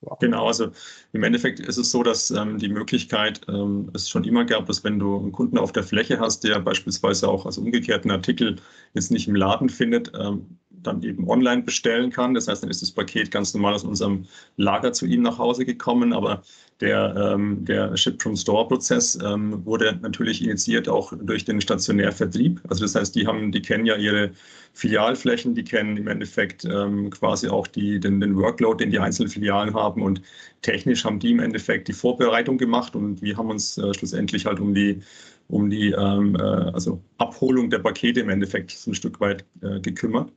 war. 0.00 0.16
Genau, 0.18 0.46
also 0.46 0.68
im 1.12 1.22
Endeffekt 1.22 1.60
ist 1.60 1.76
es 1.76 1.90
so, 1.90 2.02
dass 2.02 2.30
ähm, 2.30 2.56
die 2.56 2.70
Möglichkeit 2.70 3.42
ähm, 3.48 3.90
es 3.92 4.08
schon 4.08 4.24
immer 4.24 4.46
gab, 4.46 4.64
dass 4.64 4.82
wenn 4.82 4.98
du 4.98 5.18
einen 5.18 5.32
Kunden 5.32 5.58
auf 5.58 5.72
der 5.72 5.82
Fläche 5.82 6.20
hast, 6.20 6.42
der 6.44 6.58
beispielsweise 6.60 7.28
auch 7.28 7.44
als 7.44 7.58
umgekehrten 7.58 8.10
Artikel 8.10 8.56
jetzt 8.94 9.10
nicht 9.10 9.28
im 9.28 9.34
Laden 9.34 9.68
findet, 9.68 10.12
ähm, 10.18 10.58
dann 10.82 11.02
eben 11.02 11.28
online 11.28 11.62
bestellen 11.62 12.10
kann. 12.10 12.34
Das 12.34 12.48
heißt, 12.48 12.62
dann 12.62 12.70
ist 12.70 12.82
das 12.82 12.90
Paket 12.90 13.30
ganz 13.30 13.54
normal 13.54 13.74
aus 13.74 13.84
unserem 13.84 14.26
Lager 14.56 14.92
zu 14.92 15.06
Ihnen 15.06 15.22
nach 15.22 15.38
Hause 15.38 15.64
gekommen, 15.64 16.12
aber 16.12 16.42
der, 16.80 17.32
ähm, 17.34 17.64
der 17.64 17.96
Ship-from-Store-Prozess 17.96 19.18
ähm, 19.24 19.64
wurde 19.64 19.98
natürlich 20.00 20.42
initiiert 20.42 20.88
auch 20.88 21.12
durch 21.20 21.44
den 21.44 21.60
Stationärvertrieb. 21.60 22.60
Also 22.68 22.84
das 22.84 22.94
heißt, 22.94 23.14
die 23.16 23.26
haben, 23.26 23.50
die 23.50 23.62
kennen 23.62 23.84
ja 23.84 23.96
ihre 23.96 24.30
Filialflächen, 24.74 25.54
die 25.54 25.64
kennen 25.64 25.96
im 25.96 26.06
Endeffekt 26.06 26.64
ähm, 26.64 27.10
quasi 27.10 27.48
auch 27.48 27.66
die, 27.66 27.98
den, 27.98 28.20
den 28.20 28.36
Workload, 28.36 28.82
den 28.84 28.92
die 28.92 29.00
einzelnen 29.00 29.28
Filialen 29.28 29.74
haben 29.74 30.02
und 30.02 30.22
technisch 30.62 31.04
haben 31.04 31.18
die 31.18 31.32
im 31.32 31.40
Endeffekt 31.40 31.88
die 31.88 31.92
Vorbereitung 31.92 32.58
gemacht 32.58 32.94
und 32.94 33.22
wir 33.22 33.36
haben 33.36 33.50
uns 33.50 33.76
äh, 33.78 33.92
schlussendlich 33.94 34.46
halt 34.46 34.60
um 34.60 34.74
die 34.74 35.00
um 35.48 35.70
die 35.70 35.92
ähm, 35.92 36.36
äh, 36.36 36.42
also 36.42 37.02
Abholung 37.16 37.70
der 37.70 37.78
Pakete 37.78 38.20
im 38.20 38.28
Endeffekt 38.28 38.70
so 38.70 38.90
ein 38.90 38.94
Stück 38.94 39.18
weit 39.20 39.44
äh, 39.62 39.80
gekümmert. 39.80 40.30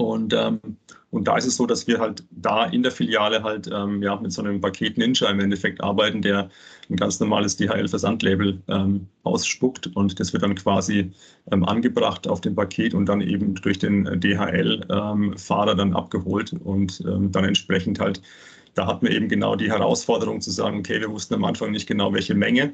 Und, 0.00 0.32
ähm, 0.32 0.60
und 1.10 1.28
da 1.28 1.36
ist 1.36 1.44
es 1.44 1.56
so, 1.56 1.66
dass 1.66 1.86
wir 1.86 1.98
halt 1.98 2.24
da 2.30 2.64
in 2.64 2.82
der 2.82 2.90
Filiale 2.90 3.42
halt 3.42 3.68
ähm, 3.70 4.02
ja, 4.02 4.18
mit 4.18 4.32
so 4.32 4.40
einem 4.40 4.58
Paket 4.58 4.96
Ninja 4.96 5.28
im 5.28 5.40
Endeffekt 5.40 5.82
arbeiten, 5.82 6.22
der 6.22 6.48
ein 6.88 6.96
ganz 6.96 7.20
normales 7.20 7.56
DHL-Versandlabel 7.58 8.62
ähm, 8.68 9.08
ausspuckt. 9.24 9.88
Und 9.94 10.18
das 10.18 10.32
wird 10.32 10.42
dann 10.42 10.54
quasi 10.54 11.12
ähm, 11.52 11.64
angebracht 11.66 12.26
auf 12.26 12.40
dem 12.40 12.54
Paket 12.54 12.94
und 12.94 13.06
dann 13.06 13.20
eben 13.20 13.54
durch 13.56 13.78
den 13.78 14.04
DHL-Fahrer 14.04 15.72
ähm, 15.72 15.78
dann 15.78 15.94
abgeholt. 15.94 16.54
Und 16.54 17.02
ähm, 17.06 17.30
dann 17.30 17.44
entsprechend 17.44 18.00
halt, 18.00 18.22
da 18.74 18.86
hatten 18.86 19.06
wir 19.06 19.14
eben 19.14 19.28
genau 19.28 19.54
die 19.54 19.70
Herausforderung 19.70 20.40
zu 20.40 20.50
sagen, 20.50 20.78
okay, 20.78 20.98
wir 20.98 21.10
wussten 21.10 21.34
am 21.34 21.44
Anfang 21.44 21.72
nicht 21.72 21.86
genau, 21.86 22.14
welche 22.14 22.34
Menge 22.34 22.72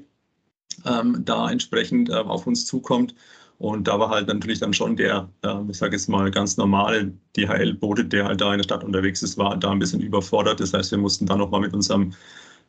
da 0.84 1.50
entsprechend 1.50 2.10
äh, 2.10 2.12
auf 2.12 2.46
uns 2.46 2.66
zukommt 2.66 3.14
und 3.58 3.88
da 3.88 3.98
war 3.98 4.10
halt 4.10 4.28
natürlich 4.28 4.60
dann 4.60 4.74
schon 4.74 4.96
der, 4.96 5.30
ich 5.68 5.78
sage 5.78 5.96
jetzt 5.96 6.08
mal, 6.08 6.30
ganz 6.30 6.56
normale 6.56 7.12
DHL-Bote, 7.36 8.04
der 8.04 8.26
halt 8.26 8.40
da 8.40 8.52
in 8.52 8.58
der 8.58 8.64
Stadt 8.64 8.84
unterwegs 8.84 9.22
ist, 9.22 9.38
war 9.38 9.56
da 9.56 9.70
ein 9.70 9.78
bisschen 9.78 10.00
überfordert. 10.00 10.60
Das 10.60 10.74
heißt, 10.74 10.90
wir 10.90 10.98
mussten 10.98 11.24
dann 11.26 11.38
nochmal 11.38 11.60
mit 11.60 11.72
unserem 11.72 12.12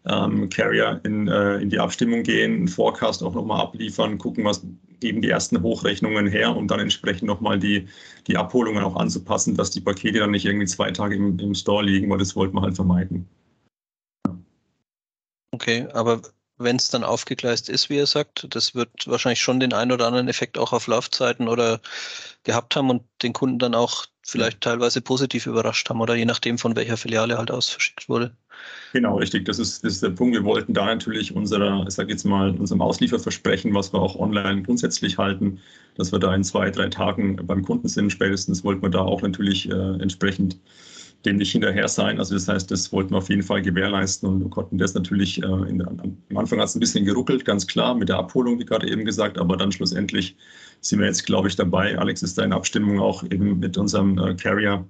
ähm, 0.06 0.50
Carrier 0.50 1.02
in, 1.04 1.28
äh, 1.28 1.58
in 1.58 1.70
die 1.70 1.80
Abstimmung 1.80 2.24
gehen, 2.24 2.54
einen 2.54 2.68
Forecast 2.70 3.22
auch 3.22 3.34
nochmal 3.34 3.62
abliefern, 3.62 4.18
gucken, 4.18 4.46
was 4.46 4.66
geben 5.02 5.22
die 5.22 5.30
ersten 5.30 5.62
Hochrechnungen 5.62 6.28
her, 6.28 6.56
um 6.56 6.68
dann 6.68 6.80
entsprechend 6.80 7.28
nochmal 7.28 7.60
die, 7.60 7.88
die 8.28 8.38
Abholungen 8.38 8.84
auch 8.84 8.96
anzupassen, 8.96 9.56
dass 9.56 9.72
die 9.72 9.82
Pakete 9.82 10.20
dann 10.20 10.32
nicht 10.32 10.46
irgendwie 10.46 10.66
zwei 10.66 10.92
Tage 10.92 11.16
im, 11.16 11.38
im 11.40 11.54
Store 11.54 11.84
liegen, 11.84 12.10
weil 12.10 12.18
das 12.18 12.36
wollten 12.36 12.56
wir 12.56 12.62
halt 12.62 12.76
vermeiden. 12.76 13.28
Okay, 15.52 15.88
aber 15.94 16.22
wenn 16.58 16.78
es 16.78 16.90
dann 16.90 17.04
aufgegleist 17.04 17.70
ist, 17.70 17.90
wie 17.90 17.98
er 17.98 18.08
sagt. 18.08 18.48
Das 18.50 18.76
wird 18.76 18.90
wahrscheinlich 19.06 19.42
schon 19.42 19.60
den 19.60 19.74
einen 19.74 19.92
oder 19.92 20.08
anderen 20.08 20.28
Effekt 20.28 20.58
auch 20.58 20.74
auf 20.74 20.88
Laufzeiten 20.88 21.48
oder 21.48 21.80
gehabt 22.44 22.76
haben 22.76 22.90
und 22.90 23.04
den 23.22 23.34
Kunden 23.34 23.60
dann 23.60 23.76
auch 23.76 24.06
vielleicht 24.24 24.62
teilweise 24.62 25.02
positiv 25.02 25.46
überrascht 25.46 25.90
haben 25.90 26.02
oder 26.02 26.16
je 26.16 26.26
nachdem, 26.26 26.58
von 26.58 26.76
welcher 26.76 26.98
Filiale 26.98 27.38
halt 27.38 27.52
aus 27.52 27.70
verschickt 27.70 28.10
wurde. 28.10 28.36
Genau, 28.94 29.18
richtig. 29.18 29.46
Das 29.46 29.60
ist, 29.60 29.84
das 29.84 29.94
ist 29.94 30.04
der 30.04 30.10
Punkt. 30.10 30.34
Wir 30.34 30.44
wollten 30.44 30.74
da 30.74 30.86
natürlich 30.86 31.36
unserer, 31.36 31.86
ich 31.88 31.94
sage 31.94 32.12
jetzt 32.12 32.26
mal, 32.26 32.52
unserem 32.52 32.82
Auslieferversprechen, 32.82 33.74
was 33.74 33.94
wir 33.94 34.02
auch 34.02 34.16
online 34.16 34.64
grundsätzlich 34.64 35.18
halten, 35.18 35.60
dass 35.96 36.12
wir 36.12 36.20
da 36.20 36.34
in 36.34 36.44
zwei, 36.44 36.72
drei 36.72 36.90
Tagen 36.90 37.36
beim 37.46 37.64
Kunden 37.64 37.88
sind. 37.88 38.12
Spätestens 38.12 38.64
wollten 38.64 38.82
wir 38.82 38.90
da 38.90 39.02
auch 39.02 39.22
natürlich 39.22 39.70
äh, 39.70 40.02
entsprechend 40.02 40.58
dem 41.28 41.38
nicht 41.38 41.52
hinterher 41.52 41.88
sein. 41.88 42.20
Also 42.20 42.34
das 42.34 42.48
heißt, 42.48 42.72
das 42.72 42.92
wollten 42.92 43.12
wir 43.12 43.18
auf 43.18 43.30
jeden 43.30 43.44
Fall 43.44 43.62
gewährleisten 43.62 44.28
und 44.28 44.40
wir 44.42 44.50
konnten 44.50 44.78
das 44.78 44.94
natürlich, 44.94 45.42
äh, 45.44 45.46
in, 45.46 45.86
am 45.86 46.18
Anfang 46.36 46.60
hat 46.60 46.70
es 46.70 46.76
ein 46.76 46.80
bisschen 46.80 47.06
geruckelt, 47.06 47.46
ganz 47.46 47.68
klar, 47.68 47.94
mit 47.96 48.10
der 48.10 48.18
Abholung, 48.18 48.60
wie 48.60 48.66
gerade 48.66 48.90
eben 48.90 49.06
gesagt, 49.06 49.38
aber 49.38 49.58
dann 49.58 49.72
schlussendlich 49.72 50.36
sind 50.82 51.00
wir 51.00 51.08
jetzt, 51.08 51.26
glaube 51.26 51.50
ich, 51.50 51.56
dabei. 51.56 51.98
Alex 51.98 52.24
ist 52.24 52.38
da 52.38 52.44
in 52.44 52.54
Abstimmung 52.54 53.00
auch 53.00 53.24
eben 53.24 53.60
mit 53.60 53.78
unserem 53.78 54.18
äh, 54.18 54.36
Carrier, 54.36 54.88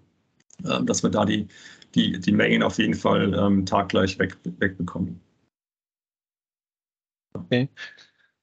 äh, 0.64 0.84
dass 0.84 1.04
wir 1.04 1.10
da 1.10 1.26
die, 1.26 1.48
die, 1.96 2.20
die 2.20 2.32
Mengen 2.32 2.64
auf 2.64 2.78
jeden 2.78 2.94
Fall 2.94 3.34
ähm, 3.34 3.66
taggleich 3.66 4.20
weg, 4.20 4.38
wegbekommen. 4.60 5.20
Okay. 7.34 7.70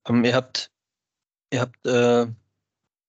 Um, 0.07 0.17
ähm, 0.17 0.25
ihr 0.25 0.35
habt, 0.35 0.71
ihr 1.53 1.61
habt 1.61 1.87
äh, 1.87 2.27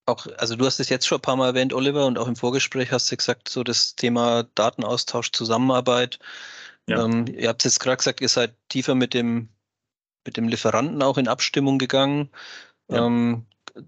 auch, 0.06 0.28
also 0.38 0.56
du 0.56 0.66
hast 0.66 0.80
es 0.80 0.90
jetzt 0.90 1.08
schon 1.08 1.18
ein 1.18 1.22
paar 1.22 1.36
Mal 1.36 1.48
erwähnt, 1.48 1.74
Oliver, 1.74 2.06
und 2.06 2.18
auch 2.18 2.28
im 2.28 2.36
Vorgespräch 2.36 2.92
hast 2.92 3.12
du 3.12 3.18
gesagt, 3.18 3.50
so 3.50 3.64
das 3.64 3.96
Thema 3.96 4.44
Datenaustausch, 4.56 5.32
Zusammenarbeit. 5.32 6.20
Ja. 6.88 7.04
Ähm, 7.04 7.26
ihr 7.28 7.50
habt 7.50 7.64
jetzt 7.64 7.80
gerade 7.80 7.98
gesagt, 7.98 8.22
ihr 8.22 8.30
seid 8.30 8.56
tiefer 8.70 8.94
mit 8.94 9.14
dem, 9.14 9.50
mit 10.26 10.38
dem 10.38 10.48
Lieferanten 10.48 11.02
auch 11.02 11.18
in 11.18 11.28
Abstimmung 11.28 11.80
gegangen. 11.80 12.30
Ja. 12.90 13.06
Ähm, 13.06 13.46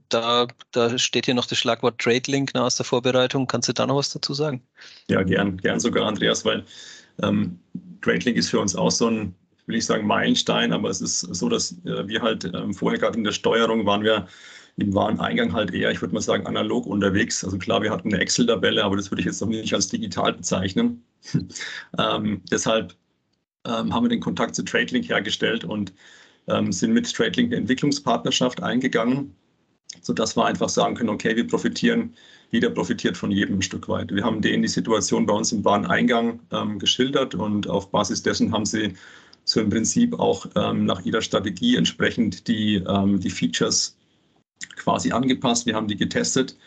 da, 0.10 0.47
da 0.71 0.97
steht 0.97 1.25
hier 1.25 1.36
noch 1.36 1.45
das 1.45 1.60
Schlagwort 1.60 1.99
Trade 1.99 2.23
Link 2.27 2.53
aus 2.56 2.75
der 2.75 2.86
Vorbereitung. 2.86 3.47
Kannst 3.47 3.69
du 3.69 3.73
da 3.73 3.86
noch 3.86 3.95
was 3.95 4.10
dazu 4.10 4.34
sagen? 4.34 4.62
Ja, 5.10 5.23
gern, 5.23 5.58
gern 5.58 5.80
sogar, 5.80 6.08
Andreas, 6.08 6.43
weil 6.43 6.65
ähm, 7.21 7.60
Trade 8.01 8.19
Link 8.19 8.38
ist 8.38 8.49
für 8.49 8.60
uns 8.60 8.75
auch 8.75 8.91
so 8.91 9.10
ein, 9.10 9.36
will 9.67 9.77
ich 9.77 9.86
sagen, 9.86 10.08
Meilenstein, 10.08 10.73
aber 10.73 10.89
es 10.89 10.99
ist 10.99 11.21
so, 11.21 11.47
dass 11.47 11.73
äh, 11.86 12.08
wir 12.08 12.21
halt 12.21 12.45
ähm, 12.45 12.73
vorher 12.73 12.99
gerade 12.99 13.17
in 13.17 13.23
der 13.23 13.32
Steuerung 13.32 13.86
waren 13.86 14.03
wir 14.03 14.27
im 14.77 14.93
Wareneingang 14.93 15.53
halt 15.53 15.73
eher, 15.73 15.91
ich 15.91 16.01
würde 16.01 16.13
mal 16.13 16.21
sagen, 16.21 16.45
analog 16.45 16.85
unterwegs. 16.85 17.43
Also 17.43 17.57
klar, 17.57 17.81
wir 17.81 17.91
hatten 17.91 18.13
eine 18.13 18.21
Excel-Tabelle, 18.21 18.83
aber 18.83 18.95
das 18.95 19.11
würde 19.11 19.21
ich 19.21 19.25
jetzt 19.25 19.41
noch 19.41 19.47
nicht 19.47 19.73
als 19.73 19.89
digital 19.89 20.33
bezeichnen. 20.33 21.03
ähm, 21.99 22.41
deshalb 22.51 22.95
ähm, 23.65 23.93
haben 23.93 24.05
wir 24.05 24.09
den 24.09 24.21
Kontakt 24.21 24.55
zu 24.55 24.63
TradeLink 24.63 25.09
hergestellt 25.09 25.63
und 25.63 25.93
ähm, 26.47 26.71
sind 26.71 26.93
mit 26.93 27.11
TradeLink 27.13 27.51
eine 27.51 27.57
Entwicklungspartnerschaft 27.61 28.63
eingegangen 28.63 29.35
sodass 30.01 30.35
wir 30.35 30.45
einfach 30.45 30.69
sagen 30.69 30.95
können, 30.95 31.09
okay, 31.09 31.35
wir 31.35 31.47
profitieren, 31.47 32.15
jeder 32.51 32.69
profitiert 32.69 33.17
von 33.17 33.31
jedem 33.31 33.57
ein 33.57 33.61
Stück 33.61 33.89
weit. 33.89 34.13
Wir 34.13 34.23
haben 34.23 34.41
denen 34.41 34.63
die 34.63 34.69
Situation 34.69 35.25
bei 35.25 35.33
uns 35.33 35.51
im 35.51 35.65
Wareneingang 35.65 36.39
ähm, 36.51 36.79
geschildert 36.79 37.35
und 37.35 37.69
auf 37.69 37.91
Basis 37.91 38.23
dessen 38.23 38.51
haben 38.51 38.65
sie 38.65 38.93
so 39.43 39.61
im 39.61 39.69
Prinzip 39.69 40.17
auch 40.19 40.45
ähm, 40.55 40.85
nach 40.85 41.01
ihrer 41.05 41.21
Strategie 41.21 41.75
entsprechend 41.75 42.47
die, 42.47 42.75
ähm, 42.75 43.19
die 43.19 43.29
Features 43.29 43.96
quasi 44.77 45.11
angepasst. 45.11 45.65
Wir 45.65 45.75
haben 45.75 45.87
die 45.87 45.97
getestet, 45.97 46.57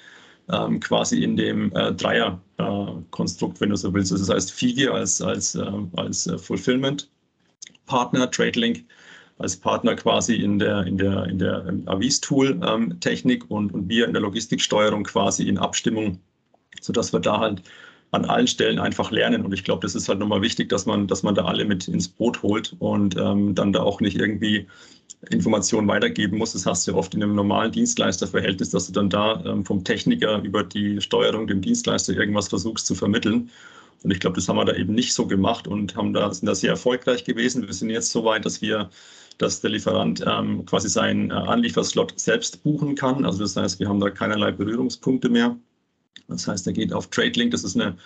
ähm, 0.51 0.81
quasi 0.81 1.23
in 1.23 1.37
dem 1.37 1.73
äh, 1.75 1.93
Dreier-Konstrukt, 1.93 3.57
äh, 3.59 3.61
wenn 3.61 3.71
du 3.71 3.77
so 3.77 3.95
willst. 3.95 4.13
Also 4.13 4.27
das 4.27 4.35
heißt, 4.35 4.53
FIGE 4.53 4.93
als, 4.93 5.23
als, 5.23 5.55
äh, 5.55 5.71
als 5.97 6.27
äh, 6.27 6.39
Fulfillment-Partner, 6.39 8.31
TradeLink 8.31 8.85
als 9.39 9.57
Partner 9.57 9.97
quasi 9.97 10.37
in 10.37 10.59
der, 10.59 10.87
in 10.87 10.99
der, 10.99 11.25
in 11.25 11.39
der 11.39 11.65
Avis-Tool-Technik 11.87 13.45
ähm, 13.45 13.49
und, 13.49 13.73
und 13.73 13.89
wir 13.89 14.07
in 14.07 14.13
der 14.13 14.21
Logistiksteuerung 14.21 15.05
quasi 15.05 15.49
in 15.49 15.57
Abstimmung, 15.57 16.21
sodass 16.83 17.13
wir 17.15 17.21
da 17.21 17.41
halt 17.41 17.63
an 18.13 18.25
allen 18.25 18.47
Stellen 18.47 18.79
einfach 18.79 19.11
lernen. 19.11 19.45
Und 19.45 19.53
ich 19.53 19.65
glaube, 19.65 19.83
das 19.83 19.95
ist 19.95 20.09
halt 20.09 20.19
nochmal 20.19 20.43
wichtig, 20.43 20.69
dass 20.69 20.87
man, 20.87 21.07
dass 21.07 21.23
man 21.23 21.35
da 21.35 21.45
alle 21.45 21.65
mit 21.65 21.89
ins 21.89 22.09
Boot 22.09 22.43
holt 22.43 22.75
und 22.79 23.17
ähm, 23.17 23.55
dann 23.55 23.73
da 23.73 23.83
auch 23.83 24.01
nicht 24.01 24.17
irgendwie 24.17 24.67
Informationen 25.31 25.87
weitergeben 25.87 26.39
muss. 26.39 26.53
Das 26.53 26.67
hast 26.67 26.87
du 26.87 26.93
ja 26.93 26.97
oft 26.97 27.15
in 27.15 27.23
einem 27.23 27.35
normalen 27.35 27.73
Dienstleisterverhältnis, 27.73 28.71
dass 28.71 28.87
du 28.87 28.93
dann 28.93 29.11
da 29.11 29.45
ähm, 29.45 29.65
vom 29.65 29.85
Techniker 29.85 30.43
über 30.43 30.65
die 30.65 31.01
Steuerung 31.01 31.47
dem 31.47 31.61
Dienstleister 31.61 32.15
irgendwas 32.15 32.49
versuchst 32.49 32.87
zu 32.87 32.95
vermitteln. 32.95 33.51
Und 34.03 34.11
ich 34.11 34.19
glaube, 34.19 34.37
das 34.37 34.49
haben 34.49 34.57
wir 34.57 34.65
da 34.65 34.75
eben 34.75 34.95
nicht 34.95 35.13
so 35.13 35.27
gemacht 35.27 35.69
und 35.69 35.95
haben 35.95 36.15
da, 36.15 36.33
sind 36.33 36.47
da 36.47 36.55
sehr 36.55 36.71
erfolgreich 36.71 37.25
gewesen. 37.25 37.67
Wir 37.67 37.75
sind 37.75 37.91
jetzt 37.91 38.11
so 38.11 38.25
weit, 38.25 38.45
dass 38.45 38.63
wir 38.63 38.91
dass 39.41 39.61
der 39.63 39.71
Lieferant 39.71 40.23
ähm, 40.27 40.67
quasi 40.67 40.89
seinen 40.89 41.31
äh, 41.31 41.35
Anlieferslot 41.35 42.19
selbst 42.21 42.63
buchen 42.63 42.95
kann. 42.95 43.25
Also 43.25 43.41
das 43.41 43.57
heißt, 43.57 43.81
wir 43.81 43.89
haben 43.89 44.01
da 44.01 44.11
keinerlei 44.11 44.53
Berührungspunkte 44.53 45.31
mehr. 45.31 45.57
Das 46.29 46.47
heißt, 46.47 46.67
er 46.67 46.73
geht 46.73 46.93
auf 46.93 47.09
TradeLink, 47.09 47.51
das 47.53 47.65
ist 47.65 47.77
eine 47.77 47.97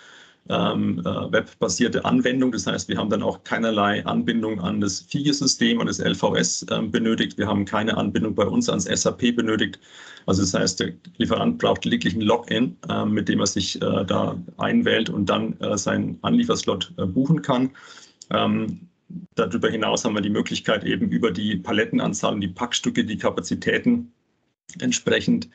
ähm, 0.49 0.99
äh, 0.99 1.03
webbasierte 1.03 2.05
Anwendung. 2.05 2.51
Das 2.51 2.67
heißt, 2.67 2.87
wir 2.87 2.97
haben 2.97 3.09
dann 3.09 3.23
auch 3.23 3.43
keinerlei 3.43 4.05
Anbindung 4.05 4.59
an 4.59 4.79
das 4.79 5.01
FIGE-System, 5.01 5.79
an 5.79 5.87
das 5.87 5.99
LVS 5.99 6.63
äh, 6.69 6.81
benötigt. 6.83 7.37
Wir 7.37 7.47
haben 7.47 7.65
keine 7.65 7.97
Anbindung 7.97 8.35
bei 8.35 8.45
uns 8.45 8.69
ans 8.69 8.85
SAP 8.85 9.35
benötigt. 9.35 9.79
Also 10.27 10.41
das 10.41 10.53
heißt, 10.53 10.79
der 10.79 10.93
Lieferant 11.17 11.57
braucht 11.57 11.85
lediglich 11.85 12.15
ein 12.15 12.21
Login, 12.21 12.77
äh, 12.89 13.05
mit 13.05 13.27
dem 13.27 13.39
er 13.39 13.47
sich 13.47 13.81
äh, 13.81 14.05
da 14.05 14.37
einwählt 14.57 15.09
und 15.09 15.29
dann 15.29 15.59
äh, 15.61 15.77
seinen 15.77 16.19
Anlieferslot 16.21 16.93
äh, 16.97 17.05
buchen 17.05 17.41
kann. 17.41 17.71
Ähm, 18.31 18.81
Darüber 19.35 19.69
hinaus 19.69 20.03
haben 20.03 20.15
wir 20.15 20.21
die 20.21 20.31
Möglichkeit, 20.31 20.83
eben 20.83 21.09
über 21.09 21.31
die 21.31 21.57
Palettenanzahl 21.57 22.33
und 22.33 22.41
die 22.41 22.47
Packstücke, 22.47 23.05
die 23.05 23.17
Kapazitäten 23.17 24.11
entsprechend 24.79 25.47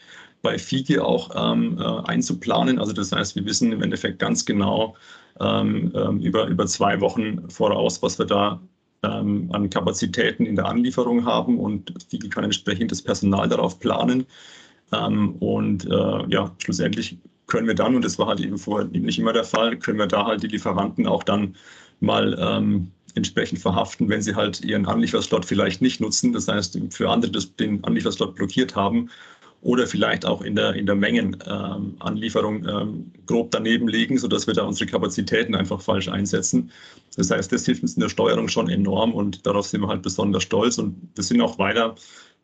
bei 0.43 0.59
FIGE 0.59 1.05
auch 1.05 1.31
ähm, 1.35 1.79
äh, 1.79 2.09
einzuplanen. 2.09 2.79
Also 2.79 2.93
das 2.93 3.13
heißt, 3.13 3.37
wir 3.37 3.45
wissen 3.45 3.73
im 3.73 3.83
Endeffekt 3.83 4.19
ganz 4.19 4.45
genau 4.45 4.97
ähm, 5.41 5.93
ähm, 5.95 6.21
über, 6.21 6.47
über 6.47 6.67
zwei 6.67 7.01
Wochen 7.01 7.49
voraus, 7.51 8.03
was 8.03 8.19
wir 8.19 8.27
da 8.27 8.61
ähm, 9.03 9.49
an 9.53 9.71
Kapazitäten 9.71 10.47
in 10.47 10.57
der 10.57 10.67
Anlieferung 10.67 11.25
haben 11.25 11.59
und 11.59 11.93
FIGE 12.09 12.29
kann 12.29 12.45
entsprechend 12.45 12.91
das 12.91 13.03
Personal 13.03 13.49
darauf 13.49 13.79
planen. 13.79 14.27
Ähm, 14.93 15.37
und 15.37 15.87
äh, 15.87 16.27
ja, 16.29 16.55
schlussendlich 16.59 17.19
können 17.47 17.67
wir 17.67 17.75
dann, 17.75 17.95
und 17.95 18.05
das 18.05 18.19
war 18.19 18.29
halt 18.29 18.41
eben 18.41 18.59
vorher 18.59 18.89
nicht 18.89 19.19
immer 19.19 19.33
der 19.33 19.45
Fall, 19.45 19.77
können 19.79 19.99
wir 19.99 20.07
da 20.07 20.27
halt 20.27 20.43
die 20.43 20.49
Lieferanten 20.49 21.07
auch 21.07 21.23
dann 21.23 21.57
mal 22.01 22.37
ähm, 22.41 22.91
entsprechend 23.15 23.59
verhaften, 23.59 24.09
wenn 24.09 24.23
sie 24.23 24.35
halt 24.35 24.61
ihren 24.63 24.87
Anlieferslot 24.87 25.45
vielleicht 25.45 25.83
nicht 25.83 26.01
nutzen, 26.01 26.33
das 26.33 26.47
heißt 26.49 26.79
für 26.91 27.11
andere 27.11 27.33
das, 27.33 27.55
den 27.57 27.83
Anlieferslot 27.85 28.37
blockiert 28.37 28.77
haben 28.77 29.11
oder 29.63 29.87
vielleicht 29.87 30.25
auch 30.25 30.43
in 30.43 30.57
der, 30.57 30.75
in 30.75 30.87
der 30.87 30.95
Mengenanlieferung 30.95 32.65
ähm, 32.65 32.69
ähm, 32.69 33.13
grob 33.27 33.51
daneben 33.51 33.89
liegen, 33.89 34.19
sodass 34.19 34.47
wir 34.47 34.55
da 34.55 34.65
unsere 34.65 34.91
Kapazitäten 34.91 35.55
einfach 35.55 35.81
falsch 35.83 36.09
einsetzen. 36.09 36.71
Das 37.17 37.31
heißt, 37.31 37.53
das 37.53 37.67
hilft 37.67 37.83
uns 37.83 37.95
in 37.95 38.01
der 38.01 38.09
Steuerung 38.09 38.49
schon 38.49 38.71
enorm 38.71 39.13
und 39.13 39.47
darauf 39.47 39.67
sind 39.67 39.83
wir 39.83 39.89
halt 39.89 40.03
besonders 40.03 40.45
stolz 40.45 40.79
und 40.79 40.97
wir 41.15 41.25
sind 41.25 41.41
auch 41.43 41.59
weiter. 41.59 41.95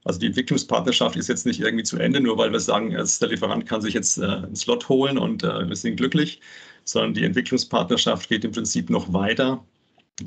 Also 0.04 0.20
die 0.20 0.26
Entwicklungspartnerschaft 0.26 1.16
ist 1.16 1.28
jetzt 1.28 1.46
nicht 1.46 1.60
irgendwie 1.60 1.84
zu 1.84 1.98
Ende, 1.98 2.20
nur 2.20 2.38
weil 2.38 2.52
wir 2.52 2.60
sagen, 2.60 2.90
der 2.90 3.28
Lieferant 3.28 3.66
kann 3.66 3.80
sich 3.80 3.94
jetzt 3.94 4.18
äh, 4.18 4.26
einen 4.26 4.56
Slot 4.56 4.88
holen 4.88 5.18
und 5.18 5.42
äh, 5.42 5.68
wir 5.68 5.76
sind 5.76 5.96
glücklich, 5.96 6.40
sondern 6.84 7.14
die 7.14 7.24
Entwicklungspartnerschaft 7.24 8.28
geht 8.28 8.44
im 8.44 8.52
Prinzip 8.52 8.90
noch 8.90 9.12
weiter 9.12 9.64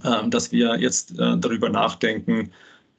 ähm, 0.03 0.29
dass 0.29 0.51
wir 0.51 0.79
jetzt 0.79 1.11
äh, 1.17 1.37
darüber 1.37 1.69
nachdenken, 1.69 2.51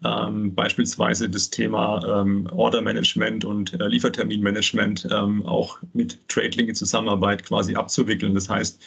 ähm, 0.04 0.54
beispielsweise 0.54 1.28
das 1.28 1.50
Thema 1.50 2.22
ähm, 2.22 2.48
Order-Management 2.52 3.44
und 3.44 3.78
äh, 3.80 3.86
Lieferterminmanagement 3.86 5.08
ähm, 5.10 5.44
auch 5.44 5.78
mit 5.92 6.18
TradeLink 6.28 6.70
in 6.70 6.74
Zusammenarbeit 6.74 7.44
quasi 7.44 7.74
abzuwickeln. 7.74 8.34
Das 8.34 8.48
heißt, 8.48 8.82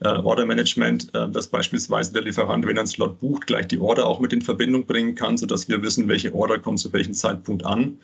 äh, 0.00 0.08
Order-Management, 0.08 1.14
äh, 1.14 1.28
dass 1.30 1.48
beispielsweise 1.48 2.12
der 2.12 2.22
Lieferant, 2.22 2.66
wenn 2.66 2.76
er 2.76 2.80
einen 2.80 2.86
Slot 2.86 3.20
bucht, 3.20 3.46
gleich 3.46 3.68
die 3.68 3.78
Order 3.78 4.06
auch 4.06 4.20
mit 4.20 4.32
in 4.32 4.42
Verbindung 4.42 4.86
bringen 4.86 5.14
kann, 5.14 5.36
sodass 5.36 5.68
wir 5.68 5.82
wissen, 5.82 6.08
welche 6.08 6.34
Order 6.34 6.58
kommt 6.58 6.78
zu 6.80 6.92
welchem 6.92 7.14
Zeitpunkt 7.14 7.64
an. 7.64 7.98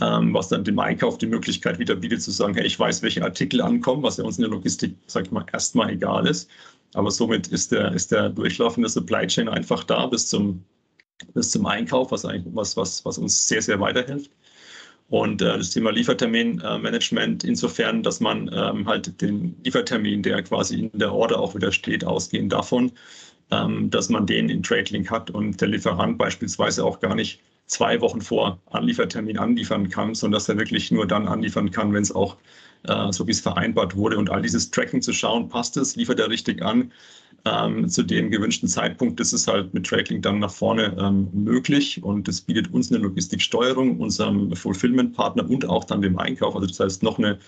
Ähm, 0.00 0.32
was 0.32 0.48
dann 0.48 0.62
dem 0.62 0.78
Einkauf 0.78 1.18
die 1.18 1.26
Möglichkeit 1.26 1.78
wieder 1.80 1.96
bietet, 1.96 2.22
zu 2.22 2.30
sagen, 2.30 2.54
hey, 2.54 2.66
ich 2.66 2.78
weiß, 2.78 3.02
welche 3.02 3.24
Artikel 3.24 3.60
ankommen, 3.60 4.02
was 4.02 4.16
ja 4.16 4.24
uns 4.24 4.38
in 4.38 4.42
der 4.42 4.50
Logistik, 4.50 4.94
sag 5.06 5.26
ich 5.26 5.32
mal, 5.32 5.44
erstmal 5.52 5.90
egal 5.90 6.26
ist. 6.26 6.48
Aber 6.94 7.10
somit 7.10 7.48
ist 7.48 7.72
der, 7.72 7.92
ist 7.92 8.12
der 8.12 8.28
durchlaufende 8.28 8.88
Supply 8.88 9.26
Chain 9.26 9.48
einfach 9.48 9.84
da 9.84 10.06
bis 10.06 10.28
zum, 10.28 10.62
bis 11.34 11.50
zum 11.50 11.66
Einkauf, 11.66 12.10
was, 12.10 12.24
eigentlich, 12.24 12.54
was, 12.54 12.76
was, 12.76 13.04
was 13.04 13.18
uns 13.18 13.46
sehr, 13.46 13.62
sehr 13.62 13.80
weiterhilft. 13.80 14.30
Und 15.08 15.40
äh, 15.40 15.56
das 15.56 15.70
Thema 15.70 15.90
Lieferterminmanagement 15.90 17.44
äh, 17.44 17.48
insofern, 17.48 18.02
dass 18.02 18.20
man 18.20 18.50
ähm, 18.52 18.86
halt 18.86 19.20
den 19.20 19.56
Liefertermin, 19.64 20.22
der 20.22 20.42
quasi 20.42 20.90
in 20.92 20.98
der 20.98 21.12
Order 21.12 21.40
auch 21.40 21.54
wieder 21.54 21.72
steht, 21.72 22.04
ausgehend 22.04 22.52
davon, 22.52 22.92
ähm, 23.50 23.88
dass 23.90 24.10
man 24.10 24.26
den 24.26 24.50
in 24.50 24.62
TradeLink 24.62 25.10
hat 25.10 25.30
und 25.30 25.60
der 25.60 25.68
Lieferant 25.68 26.18
beispielsweise 26.18 26.84
auch 26.84 27.00
gar 27.00 27.14
nicht 27.14 27.40
zwei 27.66 28.00
Wochen 28.00 28.20
vor 28.20 28.58
Anliefertermin 28.70 29.38
anliefern 29.38 29.88
kann, 29.88 30.14
sondern 30.14 30.36
dass 30.36 30.48
er 30.48 30.58
wirklich 30.58 30.90
nur 30.90 31.06
dann 31.06 31.28
anliefern 31.28 31.70
kann, 31.70 31.92
wenn 31.92 32.02
es 32.02 32.14
auch 32.14 32.36
so 33.10 33.26
wie 33.26 33.32
es 33.32 33.40
vereinbart 33.40 33.96
wurde. 33.96 34.16
Und 34.16 34.30
all 34.30 34.40
dieses 34.40 34.70
Tracking 34.70 35.02
zu 35.02 35.12
schauen, 35.12 35.48
passt 35.48 35.76
es, 35.76 35.96
liefert 35.96 36.20
er 36.20 36.30
richtig 36.30 36.62
an, 36.62 36.90
ähm, 37.44 37.88
zu 37.88 38.02
dem 38.02 38.30
gewünschten 38.30 38.68
Zeitpunkt 38.68 39.20
ist 39.20 39.32
es 39.32 39.46
halt 39.46 39.72
mit 39.72 39.86
Tracking 39.86 40.20
dann 40.20 40.40
nach 40.40 40.50
vorne 40.50 40.96
ähm, 40.98 41.28
möglich 41.32 42.02
und 42.02 42.26
das 42.26 42.40
bietet 42.40 42.72
uns 42.72 42.90
eine 42.90 43.02
Logistiksteuerung, 43.02 44.00
unserem 44.00 44.54
Fulfillment-Partner 44.54 45.48
und 45.48 45.68
auch 45.68 45.84
dann 45.84 46.02
dem 46.02 46.18
Einkauf, 46.18 46.54
also 46.54 46.66
das 46.66 46.80
heißt 46.80 47.02
noch 47.02 47.18
eine 47.18 47.38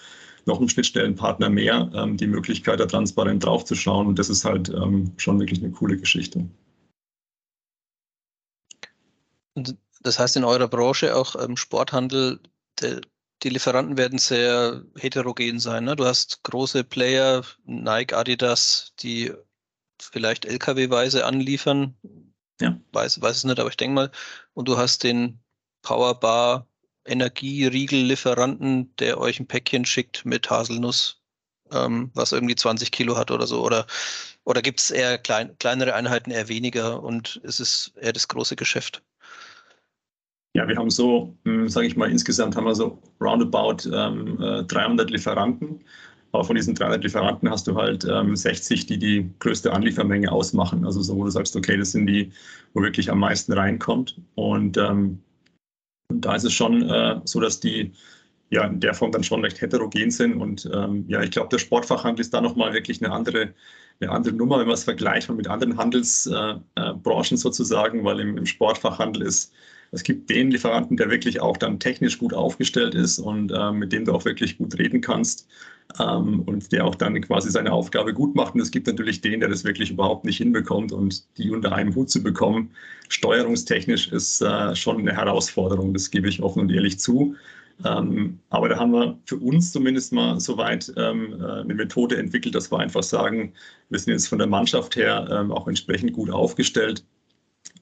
noch 0.47 0.59
ein 0.59 0.71
Schnittstellenpartner 0.71 1.51
mehr, 1.51 1.91
ähm, 1.95 2.17
die 2.17 2.27
Möglichkeit, 2.27 2.81
da 2.81 2.87
transparent 2.87 3.45
draufzuschauen 3.45 4.07
und 4.07 4.19
das 4.19 4.31
ist 4.31 4.45
halt 4.45 4.71
ähm, 4.71 5.13
schon 5.19 5.39
wirklich 5.39 5.63
eine 5.63 5.71
coole 5.71 5.99
Geschichte. 5.99 6.49
Das 10.03 10.19
heißt 10.19 10.37
in 10.37 10.45
eurer 10.45 10.69
Branche 10.69 11.15
auch 11.15 11.37
ähm, 11.37 11.59
Sporthandel, 11.59 12.41
der, 12.81 13.03
die 13.43 13.49
Lieferanten 13.49 13.97
werden 13.97 14.19
sehr 14.19 14.85
heterogen 14.97 15.59
sein. 15.61 15.85
Ne? 15.85 15.97
Du 15.97 16.05
hast 16.05 16.43
große 16.43 16.85
Player, 16.85 17.45
Nike, 17.65 18.15
Adidas, 18.15 18.93
die 19.01 19.33
vielleicht 20.01 20.45
LKW-weise 20.45 21.25
anliefern. 21.25 21.97
Ja. 22.61 22.79
Weiß, 22.93 23.21
weiß 23.21 23.39
es 23.39 23.45
nicht, 23.45 23.59
aber 23.59 23.71
ich 23.71 23.77
denke 23.77 23.95
mal. 23.95 24.11
Und 24.53 24.69
du 24.69 24.77
hast 24.77 25.03
den 25.03 25.41
Powerbar 25.83 26.67
Energieriegel-Lieferanten, 27.05 28.95
der 28.97 29.19
euch 29.19 29.41
ein 29.41 29.47
Päckchen 29.47 29.87
schickt 29.87 30.27
mit 30.27 30.51
Haselnuss, 30.51 31.23
ähm, 31.73 32.11
was 32.15 32.33
irgendwie 32.33 32.57
20 32.57 32.93
Kilo 32.93 33.17
hat 33.17 33.31
oder 33.31 33.47
so. 33.47 33.65
Oder, 33.65 33.87
oder 34.45 34.61
gibt 34.61 34.81
es 34.81 34.91
eher 34.91 35.17
klein, 35.17 35.57
kleinere 35.59 35.95
Einheiten, 35.95 36.31
eher 36.31 36.49
weniger 36.49 37.03
und 37.03 37.37
ist 37.37 37.61
es 37.61 37.93
eher 37.97 38.13
das 38.13 38.29
große 38.29 38.57
Geschäft? 38.57 39.03
Ja, 40.55 40.67
wir 40.67 40.77
haben 40.77 40.91
so, 40.91 41.37
hm, 41.45 41.69
sage 41.69 41.87
ich 41.87 41.97
mal, 41.97 42.11
insgesamt 42.11 42.57
haben 42.57 42.65
wir 42.65 42.75
so 42.75 42.99
roundabout 43.21 43.89
ähm, 43.93 44.37
300 44.67 45.09
äh, 45.09 45.13
Lieferanten 45.13 45.85
aber 46.33 46.45
von 46.45 46.57
diesen 46.57 46.75
300 46.75 47.03
Lieferanten 47.03 47.51
hast 47.51 47.67
du 47.67 47.75
halt 47.75 48.05
ähm, 48.05 48.37
60, 48.37 48.87
die 48.87 48.99
die 48.99 49.31
größte 49.41 49.73
Anliefermenge 49.73 50.31
ausmachen. 50.31 50.85
Also 50.85 51.03
so, 51.03 51.17
wo 51.17 51.25
du 51.25 51.31
sagst, 51.31 51.57
okay, 51.57 51.77
das 51.77 51.93
sind 51.93 52.07
die, 52.07 52.33
wo 52.73 52.83
wirklich 52.83 53.11
am 53.11 53.19
meisten 53.19 53.53
reinkommt. 53.53 54.21
Und, 54.37 54.77
ähm, 54.77 55.21
da 56.13 56.35
ist 56.35 56.45
es 56.45 56.53
schon 56.53 56.89
äh, 56.89 57.21
so, 57.25 57.41
dass 57.41 57.61
die 57.61 57.93
ja 58.51 58.65
in 58.65 58.81
der 58.81 58.95
Form 58.95 59.13
dann 59.13 59.25
schon 59.25 59.43
recht 59.45 59.61
heterogen 59.61 60.11
sind. 60.11 60.41
Und 60.41 60.69
ähm, 60.73 61.05
ja, 61.09 61.23
ich 61.23 61.31
glaube, 61.31 61.49
der 61.51 61.59
Sportfachhandel 61.59 62.21
ist 62.21 62.35
da 62.35 62.41
nochmal 62.41 62.73
wirklich 62.73 63.03
eine 63.03 63.13
andere, 63.13 63.55
eine 64.01 64.11
andere 64.11 64.35
Nummer, 64.35 64.59
wenn 64.59 64.67
man 64.67 64.75
es 64.75 64.85
vergleicht 64.85 65.31
mit 65.31 65.49
anderen 65.49 65.77
Handelsbranchen 65.77 66.67
äh, 66.77 67.35
äh, 67.35 67.37
sozusagen, 67.37 68.05
weil 68.05 68.21
im, 68.21 68.39
im 68.39 68.47
Sportfachhandel 68.47 69.23
ist 69.23 69.53
es 69.93 70.03
gibt 70.03 70.31
den 70.31 70.51
Lieferanten, 70.51 70.97
der 70.97 71.11
wirklich 71.11 71.41
auch 71.41 71.57
dann 71.57 71.81
technisch 71.81 72.19
gut 72.19 72.33
aufgestellt 72.33 72.95
ist 72.95 73.19
und 73.19 73.51
äh, 73.51 73.73
mit 73.73 73.93
dem 73.93 74.05
du 74.05 74.13
auch 74.13 74.25
wirklich 74.25 74.59
gut 74.59 74.79
reden 74.79 75.01
kannst 75.01 75.49
ähm, 75.99 76.43
und 76.43 76.71
der 76.73 76.85
auch 76.85 76.95
dann 76.95 77.21
quasi 77.21 77.51
seine 77.51 77.73
Aufgabe 77.73 78.15
gut 78.15 78.35
macht. 78.35 78.55
Und 78.55 78.61
es 78.61 78.71
gibt 78.71 78.87
natürlich 78.87 79.21
den, 79.21 79.41
der 79.41 79.49
das 79.49 79.65
wirklich 79.65 79.91
überhaupt 79.91 80.25
nicht 80.25 80.39
hinbekommt 80.39 80.93
und 80.93 81.25
die 81.39 81.51
unter 81.51 81.73
einem 81.73 81.95
Hut 81.95 82.11
zu 82.11 82.23
bekommen, 82.23 82.71
steuerungstechnisch 83.09 84.09
ist 84.13 84.41
äh, 84.43 84.77
schon 84.77 84.99
eine 84.99 85.17
Herausforderung, 85.17 85.93
das 85.93 86.11
gebe 86.11 86.29
ich 86.29 86.43
offen 86.43 86.61
und 86.61 86.71
ehrlich 86.71 87.01
zu. 87.01 87.35
Ähm, 87.85 88.39
aber 88.51 88.69
da 88.69 88.79
haben 88.79 88.93
wir 88.93 89.19
für 89.25 89.39
uns 89.39 89.73
zumindest 89.73 90.13
mal 90.13 90.39
soweit 90.39 90.93
ähm, 90.97 91.41
äh, 91.41 91.63
eine 91.63 91.75
Methode 91.75 92.19
entwickelt, 92.19 92.55
dass 92.55 92.71
wir 92.71 92.79
einfach 92.79 93.03
sagen, 93.03 93.55
wir 93.89 93.99
sind 93.99 94.13
jetzt 94.13 94.29
von 94.29 94.39
der 94.39 94.47
Mannschaft 94.47 94.97
her 94.97 95.27
ähm, 95.31 95.51
auch 95.51 95.67
entsprechend 95.67 96.13
gut 96.13 96.31
aufgestellt 96.31 97.05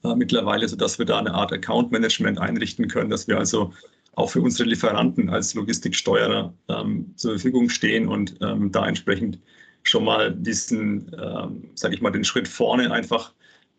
äh, 0.03 0.15
mittlerweile, 0.15 0.67
sodass 0.67 0.99
wir 0.99 1.05
da 1.05 1.19
eine 1.19 1.33
Art 1.33 1.51
Account 1.51 1.91
Management 1.91 2.39
einrichten 2.39 2.87
können, 2.87 3.09
dass 3.09 3.27
wir 3.27 3.37
also 3.37 3.73
auch 4.13 4.31
für 4.31 4.41
unsere 4.41 4.67
Lieferanten 4.67 5.29
als 5.29 5.53
Logistiksteuerer 5.53 6.53
ähm, 6.67 7.13
zur 7.15 7.31
Verfügung 7.31 7.69
stehen 7.69 8.07
und 8.07 8.35
ähm, 8.41 8.71
da 8.71 8.87
entsprechend 8.87 9.39
schon 9.83 10.03
mal 10.03 10.33
diesen, 10.33 11.11
ähm, 11.21 11.69
sage 11.75 11.95
ich 11.95 12.01
mal, 12.01 12.11
den 12.11 12.23
Schritt 12.23 12.47
vorne 12.47 12.91
einfach 12.91 13.33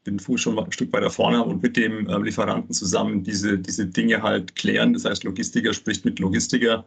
den 0.07 0.19
Fuß 0.19 0.41
schon 0.41 0.55
mal 0.55 0.65
ein 0.65 0.73
Stück 0.73 0.93
weiter 0.93 1.11
vorne 1.11 1.39
haben 1.39 1.51
und 1.51 1.63
mit 1.63 1.77
dem 1.77 2.09
ähm, 2.09 2.25
Lieferanten 2.25 2.73
zusammen 2.73 3.23
diese, 3.23 3.59
diese 3.59 3.87
Dinge 3.87 4.23
halt 4.23 4.57
klären. 4.57 4.95
Das 4.95 5.05
heißt, 5.05 5.25
Logistiker 5.25 5.75
spricht 5.75 6.05
mit 6.05 6.19
Logistiker 6.19 6.87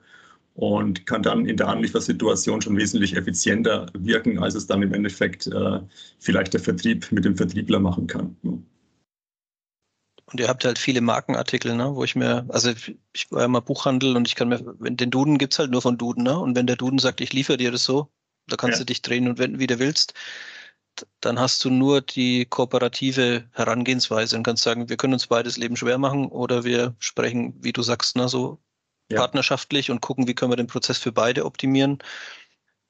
und 0.55 1.05
kann 1.05 1.21
dann 1.21 1.45
in 1.45 1.57
der 1.57 1.67
Anliefersituation 1.67 2.61
schon 2.61 2.77
wesentlich 2.77 3.15
effizienter 3.15 3.87
wirken, 3.93 4.39
als 4.39 4.55
es 4.55 4.67
dann 4.67 4.81
im 4.81 4.93
Endeffekt 4.93 5.47
äh, 5.47 5.79
vielleicht 6.19 6.53
der 6.53 6.61
Vertrieb 6.61 7.11
mit 7.11 7.25
dem 7.25 7.35
Vertriebler 7.35 7.79
machen 7.79 8.07
kann. 8.07 8.35
Und 10.25 10.39
ihr 10.39 10.47
habt 10.47 10.65
halt 10.65 10.79
viele 10.79 11.01
Markenartikel, 11.01 11.75
ne, 11.75 11.95
wo 11.95 12.03
ich 12.03 12.15
mir, 12.15 12.45
also 12.49 12.71
ich 13.13 13.31
war 13.31 13.41
ja 13.41 13.47
mal 13.47 13.59
Buchhandel 13.59 14.15
und 14.15 14.27
ich 14.27 14.35
kann 14.35 14.49
mir, 14.49 14.61
wenn 14.79 14.97
den 14.97 15.11
Duden 15.11 15.37
gibt 15.37 15.53
es 15.53 15.59
halt 15.59 15.71
nur 15.71 15.81
von 15.81 15.97
Duden, 15.97 16.23
ne? 16.23 16.37
Und 16.39 16.55
wenn 16.55 16.65
der 16.67 16.77
Duden 16.77 16.99
sagt, 16.99 17.21
ich 17.21 17.33
liefere 17.33 17.57
dir 17.57 17.71
das 17.71 17.83
so, 17.83 18.09
da 18.47 18.55
kannst 18.55 18.79
ja. 18.79 18.79
du 18.79 18.85
dich 18.85 19.01
drehen 19.01 19.27
und 19.27 19.37
wenden, 19.37 19.59
wie 19.59 19.67
du 19.67 19.79
willst, 19.79 20.13
dann 21.21 21.39
hast 21.39 21.63
du 21.65 21.69
nur 21.69 22.01
die 22.01 22.45
kooperative 22.45 23.49
Herangehensweise 23.51 24.37
und 24.37 24.43
kannst 24.43 24.63
sagen, 24.63 24.89
wir 24.89 24.97
können 24.97 25.13
uns 25.13 25.27
beides 25.27 25.57
Leben 25.57 25.75
schwer 25.75 25.97
machen 25.97 26.27
oder 26.27 26.63
wir 26.63 26.95
sprechen, 26.99 27.55
wie 27.63 27.73
du 27.73 27.81
sagst, 27.81 28.15
ne, 28.15 28.29
so 28.29 28.61
ja. 29.09 29.19
partnerschaftlich 29.19 29.91
und 29.91 30.01
gucken, 30.01 30.27
wie 30.27 30.35
können 30.35 30.51
wir 30.51 30.57
den 30.57 30.67
Prozess 30.67 30.97
für 30.97 31.11
beide 31.11 31.45
optimieren. 31.45 31.99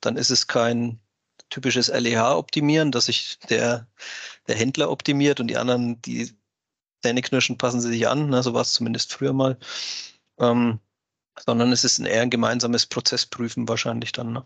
Dann 0.01 0.17
ist 0.17 0.31
es 0.31 0.47
kein 0.47 0.99
typisches 1.49 1.87
LEH-Optimieren, 1.87 2.91
dass 2.91 3.05
sich 3.05 3.39
der, 3.49 3.87
der 4.47 4.55
Händler 4.55 4.89
optimiert 4.89 5.39
und 5.39 5.47
die 5.47 5.57
anderen, 5.57 6.01
die 6.01 6.35
Zähneknirschen 7.03 7.57
passen 7.57 7.81
sie 7.81 7.89
sich 7.89 8.07
an, 8.07 8.29
ne, 8.29 8.41
so 8.41 8.53
war 8.53 8.61
es 8.61 8.73
zumindest 8.73 9.13
früher 9.13 9.33
mal. 9.33 9.57
Ähm, 10.39 10.79
sondern 11.39 11.71
es 11.71 11.83
ist 11.83 11.99
ein 11.99 12.05
eher 12.05 12.21
ein 12.21 12.29
gemeinsames 12.29 12.85
Prozessprüfen 12.85 13.67
wahrscheinlich 13.67 14.11
dann. 14.11 14.33
Ne? 14.33 14.43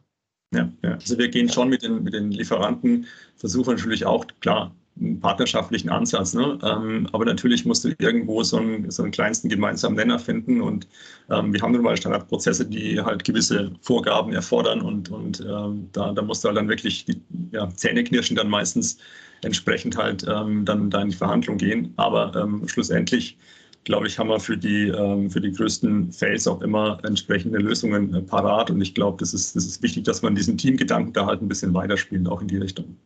Ja, 0.53 0.71
ja, 0.83 0.93
also 0.93 1.17
wir 1.17 1.27
gehen 1.27 1.49
schon 1.49 1.69
mit 1.69 1.83
den, 1.83 2.03
mit 2.03 2.13
den 2.13 2.31
Lieferanten, 2.31 3.05
versuchen 3.35 3.75
natürlich 3.75 4.05
auch, 4.05 4.25
klar, 4.39 4.73
einen 4.99 5.19
partnerschaftlichen 5.19 5.89
Ansatz. 5.89 6.33
Ne? 6.33 6.57
Ähm, 6.63 7.07
aber 7.11 7.25
natürlich 7.25 7.65
musst 7.65 7.83
du 7.83 7.93
irgendwo 7.99 8.41
so 8.43 8.57
einen, 8.57 8.89
so 8.89 9.03
einen 9.03 9.11
kleinsten 9.11 9.49
gemeinsamen 9.49 9.95
Nenner 9.95 10.17
finden. 10.17 10.61
Und 10.61 10.87
ähm, 11.29 11.53
wir 11.53 11.61
haben 11.61 11.73
nun 11.73 11.83
mal 11.83 11.97
Standardprozesse, 11.97 12.65
die 12.65 12.99
halt 12.99 13.23
gewisse 13.23 13.71
Vorgaben 13.81 14.33
erfordern. 14.33 14.81
Und, 14.81 15.09
und 15.09 15.41
ähm, 15.41 15.89
da, 15.91 16.13
da 16.13 16.21
musst 16.21 16.43
du 16.43 16.47
halt 16.47 16.57
dann 16.57 16.69
wirklich 16.69 17.05
die 17.05 17.21
ja, 17.51 17.69
Zähne 17.75 18.03
knirschen, 18.03 18.35
dann 18.35 18.49
meistens 18.49 18.97
entsprechend 19.41 19.97
halt 19.97 20.25
ähm, 20.27 20.65
dann 20.65 20.89
da 20.89 21.01
in 21.01 21.09
die 21.09 21.15
Verhandlung 21.15 21.57
gehen. 21.57 21.93
Aber 21.97 22.35
ähm, 22.35 22.67
schlussendlich, 22.67 23.37
glaube 23.83 24.07
ich, 24.07 24.17
haben 24.19 24.29
wir 24.29 24.39
für 24.39 24.57
die, 24.57 24.87
ähm, 24.87 25.29
für 25.29 25.41
die 25.41 25.51
größten 25.51 26.11
Fails 26.11 26.47
auch 26.47 26.61
immer 26.61 26.99
entsprechende 27.03 27.59
Lösungen 27.59 28.13
äh, 28.13 28.21
parat. 28.21 28.69
Und 28.71 28.81
ich 28.81 28.93
glaube, 28.93 29.17
das 29.19 29.33
ist, 29.33 29.55
das 29.55 29.65
ist 29.65 29.81
wichtig, 29.81 30.03
dass 30.03 30.21
man 30.21 30.35
diesen 30.35 30.57
Teamgedanken 30.57 31.13
da 31.13 31.25
halt 31.25 31.41
ein 31.41 31.47
bisschen 31.47 31.73
weiterspielt, 31.73 32.27
auch 32.27 32.41
in 32.41 32.47
die 32.47 32.57
Richtung. 32.57 32.97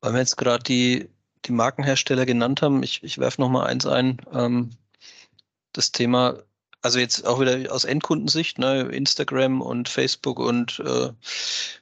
Weil 0.00 0.12
wir 0.14 0.20
jetzt 0.20 0.36
gerade 0.36 0.64
die, 0.64 1.08
die 1.44 1.52
Markenhersteller 1.52 2.26
genannt 2.26 2.62
haben, 2.62 2.82
ich, 2.82 3.02
ich 3.02 3.18
werfe 3.18 3.40
noch 3.40 3.48
mal 3.48 3.66
eins 3.66 3.86
ein. 3.86 4.18
Ähm, 4.32 4.70
das 5.72 5.92
Thema 5.92 6.42
also 6.82 6.98
jetzt 6.98 7.24
auch 7.26 7.40
wieder 7.40 7.72
aus 7.72 7.84
Endkundensicht, 7.84 8.58
ne, 8.58 8.82
Instagram 8.82 9.60
und 9.60 9.88
Facebook 9.88 10.38
und 10.38 10.80
äh, 10.80 11.10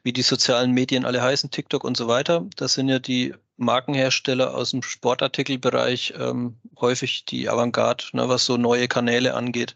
wie 0.02 0.12
die 0.12 0.22
sozialen 0.22 0.72
Medien 0.72 1.04
alle 1.04 1.22
heißen, 1.22 1.50
TikTok 1.50 1.84
und 1.84 1.96
so 1.96 2.06
weiter. 2.06 2.46
Das 2.56 2.74
sind 2.74 2.88
ja 2.88 2.98
die 2.98 3.34
Markenhersteller 3.56 4.54
aus 4.54 4.70
dem 4.70 4.82
Sportartikelbereich 4.82 6.14
ähm, 6.18 6.56
häufig 6.80 7.24
die 7.24 7.48
Avantgarde, 7.48 8.04
ne, 8.12 8.28
was 8.28 8.44
so 8.44 8.56
neue 8.56 8.88
Kanäle 8.88 9.34
angeht. 9.34 9.74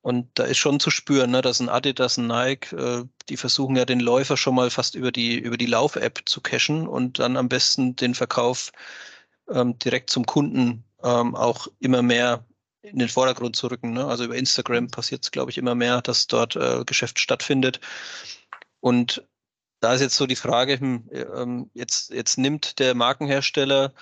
Und 0.00 0.28
da 0.34 0.44
ist 0.44 0.58
schon 0.58 0.80
zu 0.80 0.90
spüren, 0.90 1.32
ne, 1.32 1.42
dass 1.42 1.60
ein 1.60 1.68
Adidas, 1.68 2.16
ein 2.16 2.28
Nike, 2.28 2.72
äh, 2.72 3.04
die 3.28 3.36
versuchen 3.36 3.76
ja 3.76 3.84
den 3.84 4.00
Läufer 4.00 4.36
schon 4.36 4.54
mal 4.54 4.70
fast 4.70 4.94
über 4.94 5.12
die, 5.12 5.38
über 5.38 5.56
die 5.56 5.66
Lauf-App 5.66 6.22
zu 6.26 6.40
cachen 6.40 6.86
und 6.88 7.18
dann 7.18 7.36
am 7.36 7.48
besten 7.48 7.96
den 7.96 8.14
Verkauf 8.14 8.72
ähm, 9.50 9.78
direkt 9.78 10.10
zum 10.10 10.24
Kunden 10.24 10.84
ähm, 11.02 11.34
auch 11.34 11.66
immer 11.80 12.02
mehr 12.02 12.44
in 12.86 12.98
den 12.98 13.08
Vordergrund 13.08 13.56
zu 13.56 13.66
rücken. 13.66 13.92
Ne? 13.92 14.06
Also 14.06 14.24
über 14.24 14.36
Instagram 14.36 14.88
passiert 14.88 15.24
es, 15.24 15.30
glaube 15.30 15.50
ich, 15.50 15.58
immer 15.58 15.74
mehr, 15.74 16.02
dass 16.02 16.26
dort 16.26 16.56
äh, 16.56 16.84
Geschäft 16.84 17.18
stattfindet. 17.18 17.80
Und 18.80 19.26
da 19.80 19.94
ist 19.94 20.00
jetzt 20.00 20.16
so 20.16 20.26
die 20.26 20.36
Frage, 20.36 20.78
hm, 20.78 21.08
ähm, 21.12 21.70
jetzt, 21.74 22.10
jetzt 22.10 22.38
nimmt 22.38 22.78
der 22.78 22.94
Markenhersteller 22.94 23.92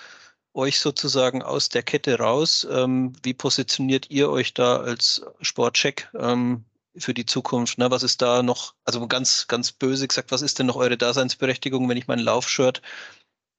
euch 0.53 0.79
sozusagen 0.79 1.41
aus 1.41 1.69
der 1.69 1.83
Kette 1.83 2.17
raus. 2.19 2.65
Ähm, 2.69 3.13
wie 3.23 3.33
positioniert 3.33 4.09
ihr 4.09 4.29
euch 4.29 4.53
da 4.53 4.77
als 4.77 5.25
Sportcheck 5.41 6.09
ähm, 6.17 6.65
für 6.95 7.13
die 7.13 7.25
Zukunft? 7.25 7.77
Ne? 7.77 7.91
Was 7.91 8.03
ist 8.03 8.21
da 8.21 8.41
noch, 8.41 8.75
also 8.85 9.05
ganz, 9.07 9.47
ganz 9.47 9.71
böse 9.71 10.07
gesagt, 10.07 10.31
was 10.31 10.41
ist 10.41 10.59
denn 10.59 10.67
noch 10.67 10.77
eure 10.77 10.97
Daseinsberechtigung, 10.97 11.89
wenn 11.89 11.97
ich 11.97 12.07
mein 12.07 12.19
Laufshirt 12.19 12.81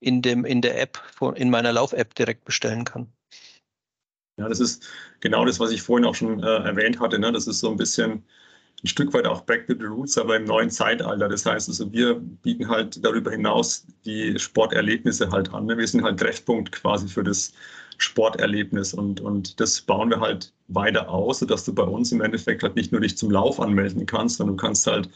in, 0.00 0.22
dem, 0.22 0.44
in 0.44 0.62
der 0.62 0.80
App, 0.80 1.02
in 1.34 1.50
meiner 1.50 1.72
Lauf-App 1.72 2.14
direkt 2.14 2.44
bestellen 2.44 2.84
kann? 2.84 3.12
Ja, 4.38 4.48
das 4.48 4.60
ist 4.60 4.86
genau 5.20 5.44
das, 5.46 5.60
was 5.60 5.70
ich 5.70 5.82
vorhin 5.82 6.06
auch 6.06 6.14
schon 6.14 6.42
äh, 6.42 6.46
erwähnt 6.46 7.00
hatte. 7.00 7.18
Ne? 7.18 7.32
Das 7.32 7.46
ist 7.46 7.60
so 7.60 7.70
ein 7.70 7.76
bisschen 7.76 8.24
ein 8.84 8.86
Stück 8.88 9.14
weit 9.14 9.26
auch 9.26 9.42
Back 9.42 9.66
to 9.66 9.74
the 9.74 9.84
Roots, 9.86 10.18
aber 10.18 10.36
im 10.36 10.44
neuen 10.44 10.70
Zeitalter. 10.70 11.28
Das 11.28 11.46
heißt, 11.46 11.68
also 11.68 11.90
wir 11.92 12.14
bieten 12.16 12.68
halt 12.68 13.02
darüber 13.04 13.30
hinaus 13.30 13.86
die 14.04 14.38
Sporterlebnisse 14.38 15.30
halt 15.30 15.52
an. 15.54 15.66
Ne? 15.66 15.78
Wir 15.78 15.88
sind 15.88 16.04
halt 16.04 16.20
Treffpunkt 16.20 16.72
quasi 16.72 17.08
für 17.08 17.24
das 17.24 17.52
Sporterlebnis. 17.98 18.92
Und, 18.94 19.20
und 19.20 19.58
das 19.60 19.80
bauen 19.80 20.10
wir 20.10 20.20
halt 20.20 20.52
weiter 20.68 21.08
aus, 21.08 21.38
sodass 21.38 21.64
du 21.64 21.74
bei 21.74 21.84
uns 21.84 22.12
im 22.12 22.20
Endeffekt 22.20 22.62
halt 22.62 22.76
nicht 22.76 22.92
nur 22.92 23.00
dich 23.00 23.16
zum 23.16 23.30
Lauf 23.30 23.58
anmelden 23.60 24.04
kannst, 24.06 24.36
sondern 24.36 24.56
du 24.58 24.62
kannst 24.62 24.86
halt 24.86 25.08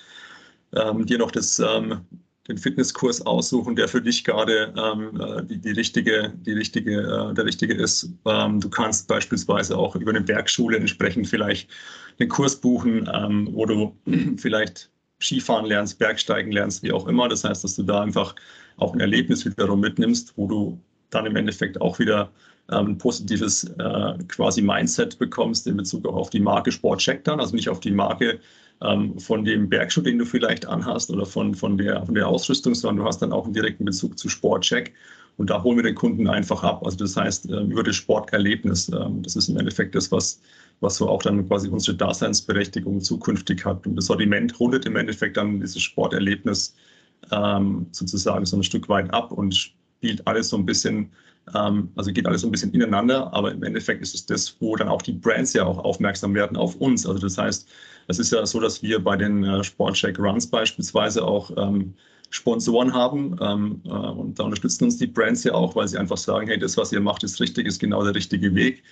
ähm, 0.74 1.06
dir 1.06 1.18
noch 1.18 1.30
das, 1.30 1.58
ähm, 1.58 2.06
den 2.48 2.58
Fitnesskurs 2.58 3.24
aussuchen, 3.26 3.76
der 3.76 3.88
für 3.88 4.00
dich 4.00 4.24
gerade 4.24 4.72
ähm, 4.76 5.20
äh, 5.20 5.44
die, 5.44 5.58
die 5.58 5.70
richtige, 5.70 6.32
die 6.34 6.52
richtige, 6.52 7.00
äh, 7.30 7.34
der 7.34 7.44
richtige 7.44 7.74
ist. 7.74 8.10
Ähm, 8.26 8.60
du 8.60 8.70
kannst 8.70 9.08
beispielsweise 9.08 9.76
auch 9.76 9.94
über 9.96 10.10
eine 10.10 10.22
Bergschule 10.22 10.76
entsprechend 10.78 11.28
vielleicht 11.28 11.70
einen 12.18 12.28
Kurs 12.28 12.56
buchen, 12.56 13.08
ähm, 13.12 13.48
wo 13.52 13.66
du 13.66 13.96
vielleicht 14.36 14.90
Skifahren 15.20 15.66
lernst, 15.66 15.98
Bergsteigen 15.98 16.52
lernst, 16.52 16.82
wie 16.82 16.92
auch 16.92 17.06
immer. 17.06 17.28
Das 17.28 17.44
heißt, 17.44 17.62
dass 17.62 17.76
du 17.76 17.82
da 17.82 18.00
einfach 18.00 18.34
auch 18.78 18.94
ein 18.94 19.00
Erlebnis 19.00 19.44
wiederum 19.44 19.80
mitnimmst, 19.80 20.32
wo 20.36 20.46
du 20.46 20.80
dann 21.10 21.26
im 21.26 21.36
Endeffekt 21.36 21.80
auch 21.80 21.98
wieder 21.98 22.30
ähm, 22.70 22.92
ein 22.92 22.98
positives 22.98 23.64
äh, 23.64 24.14
quasi 24.28 24.62
Mindset 24.62 25.18
bekommst 25.18 25.66
in 25.66 25.76
Bezug 25.76 26.06
auch 26.08 26.14
auf 26.14 26.30
die 26.30 26.40
Marke 26.40 26.72
Sportcheck 26.72 27.24
dann, 27.24 27.40
also 27.40 27.54
nicht 27.54 27.68
auf 27.68 27.80
die 27.80 27.90
Marke 27.90 28.40
ähm, 28.82 29.18
von 29.18 29.44
dem 29.44 29.68
Bergschuh, 29.68 30.00
den 30.00 30.18
du 30.18 30.24
vielleicht 30.24 30.66
anhast 30.66 31.10
oder 31.10 31.26
von, 31.26 31.54
von, 31.54 31.76
der, 31.76 32.04
von 32.04 32.14
der 32.14 32.28
Ausrüstung, 32.28 32.74
sondern 32.74 33.04
du 33.04 33.04
hast 33.04 33.20
dann 33.20 33.32
auch 33.32 33.44
einen 33.44 33.54
direkten 33.54 33.84
Bezug 33.84 34.18
zu 34.18 34.28
Sportcheck. 34.28 34.94
Und 35.36 35.48
da 35.48 35.62
holen 35.62 35.76
wir 35.76 35.82
den 35.82 35.94
Kunden 35.94 36.28
einfach 36.28 36.62
ab. 36.62 36.84
Also 36.84 36.98
das 36.98 37.16
heißt, 37.16 37.50
äh, 37.50 37.60
über 37.62 37.82
das 37.82 37.96
Sporterlebnis. 37.96 38.90
Ähm, 38.90 39.22
das 39.22 39.36
ist 39.36 39.48
im 39.48 39.56
Endeffekt 39.56 39.94
das, 39.94 40.10
was, 40.12 40.40
was 40.80 40.96
so 40.96 41.08
auch 41.08 41.22
dann 41.22 41.46
quasi 41.48 41.68
unsere 41.68 41.96
Daseinsberechtigung 41.96 43.00
zukünftig 43.00 43.64
hat. 43.64 43.86
Und 43.86 43.96
das 43.96 44.06
Sortiment 44.06 44.58
rundet 44.60 44.86
im 44.86 44.96
Endeffekt 44.96 45.36
dann 45.36 45.60
dieses 45.60 45.82
Sporterlebnis 45.82 46.74
ähm, 47.32 47.86
sozusagen 47.92 48.44
so 48.46 48.56
ein 48.56 48.62
Stück 48.62 48.88
weit 48.88 49.12
ab 49.12 49.32
und 49.32 49.54
spielt 49.54 50.26
alles 50.26 50.48
so 50.48 50.56
ein 50.56 50.66
bisschen, 50.66 51.10
ähm, 51.54 51.90
also 51.96 52.12
geht 52.12 52.26
alles 52.26 52.42
so 52.42 52.48
ein 52.48 52.50
bisschen 52.50 52.72
ineinander, 52.72 53.32
aber 53.32 53.52
im 53.52 53.62
Endeffekt 53.62 54.02
ist 54.02 54.14
es 54.14 54.26
das, 54.26 54.56
wo 54.60 54.76
dann 54.76 54.88
auch 54.88 55.02
die 55.02 55.12
Brands 55.12 55.52
ja 55.52 55.64
auch 55.64 55.78
aufmerksam 55.78 56.34
werden 56.34 56.56
auf 56.56 56.76
uns. 56.76 57.06
Also 57.06 57.20
das 57.20 57.38
heißt, 57.38 57.68
es 58.10 58.18
ist 58.18 58.32
ja 58.32 58.44
so, 58.44 58.60
dass 58.60 58.82
wir 58.82 58.98
bei 59.02 59.16
den 59.16 59.44
äh, 59.44 59.64
Sportcheck 59.64 60.18
Runs 60.18 60.46
beispielsweise 60.46 61.24
auch 61.24 61.50
ähm, 61.56 61.94
Sponsoren 62.30 62.92
haben 62.92 63.36
ähm, 63.40 63.82
äh, 63.86 63.90
und 63.90 64.38
da 64.38 64.44
unterstützen 64.44 64.84
uns 64.84 64.98
die 64.98 65.06
Brands 65.06 65.44
ja 65.44 65.54
auch, 65.54 65.74
weil 65.76 65.88
sie 65.88 65.98
einfach 65.98 66.16
sagen, 66.16 66.48
hey, 66.48 66.58
das, 66.58 66.76
was 66.76 66.92
ihr 66.92 67.00
macht, 67.00 67.22
ist 67.22 67.40
richtig, 67.40 67.66
ist 67.66 67.78
genau 67.78 68.04
der 68.04 68.14
richtige 68.14 68.54
Weg. 68.54 68.82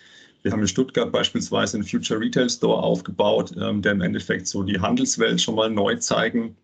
Wir 0.43 0.53
haben 0.53 0.61
in 0.61 0.69
Stuttgart 0.69 1.11
beispielsweise 1.11 1.77
einen 1.77 1.87
Future 1.87 2.21
Retail 2.21 2.49
Store 2.49 2.83
aufgebaut, 2.83 3.53
ähm, 3.61 3.83
der 3.83 3.93
im 3.93 4.01
Endeffekt 4.01 4.47
so 4.47 4.63
die 4.63 4.81
Handelswelt 4.81 5.41
schon 5.41 5.57
mal 5.57 5.71
neu 5.71 5.97
zeigen 5.97 6.57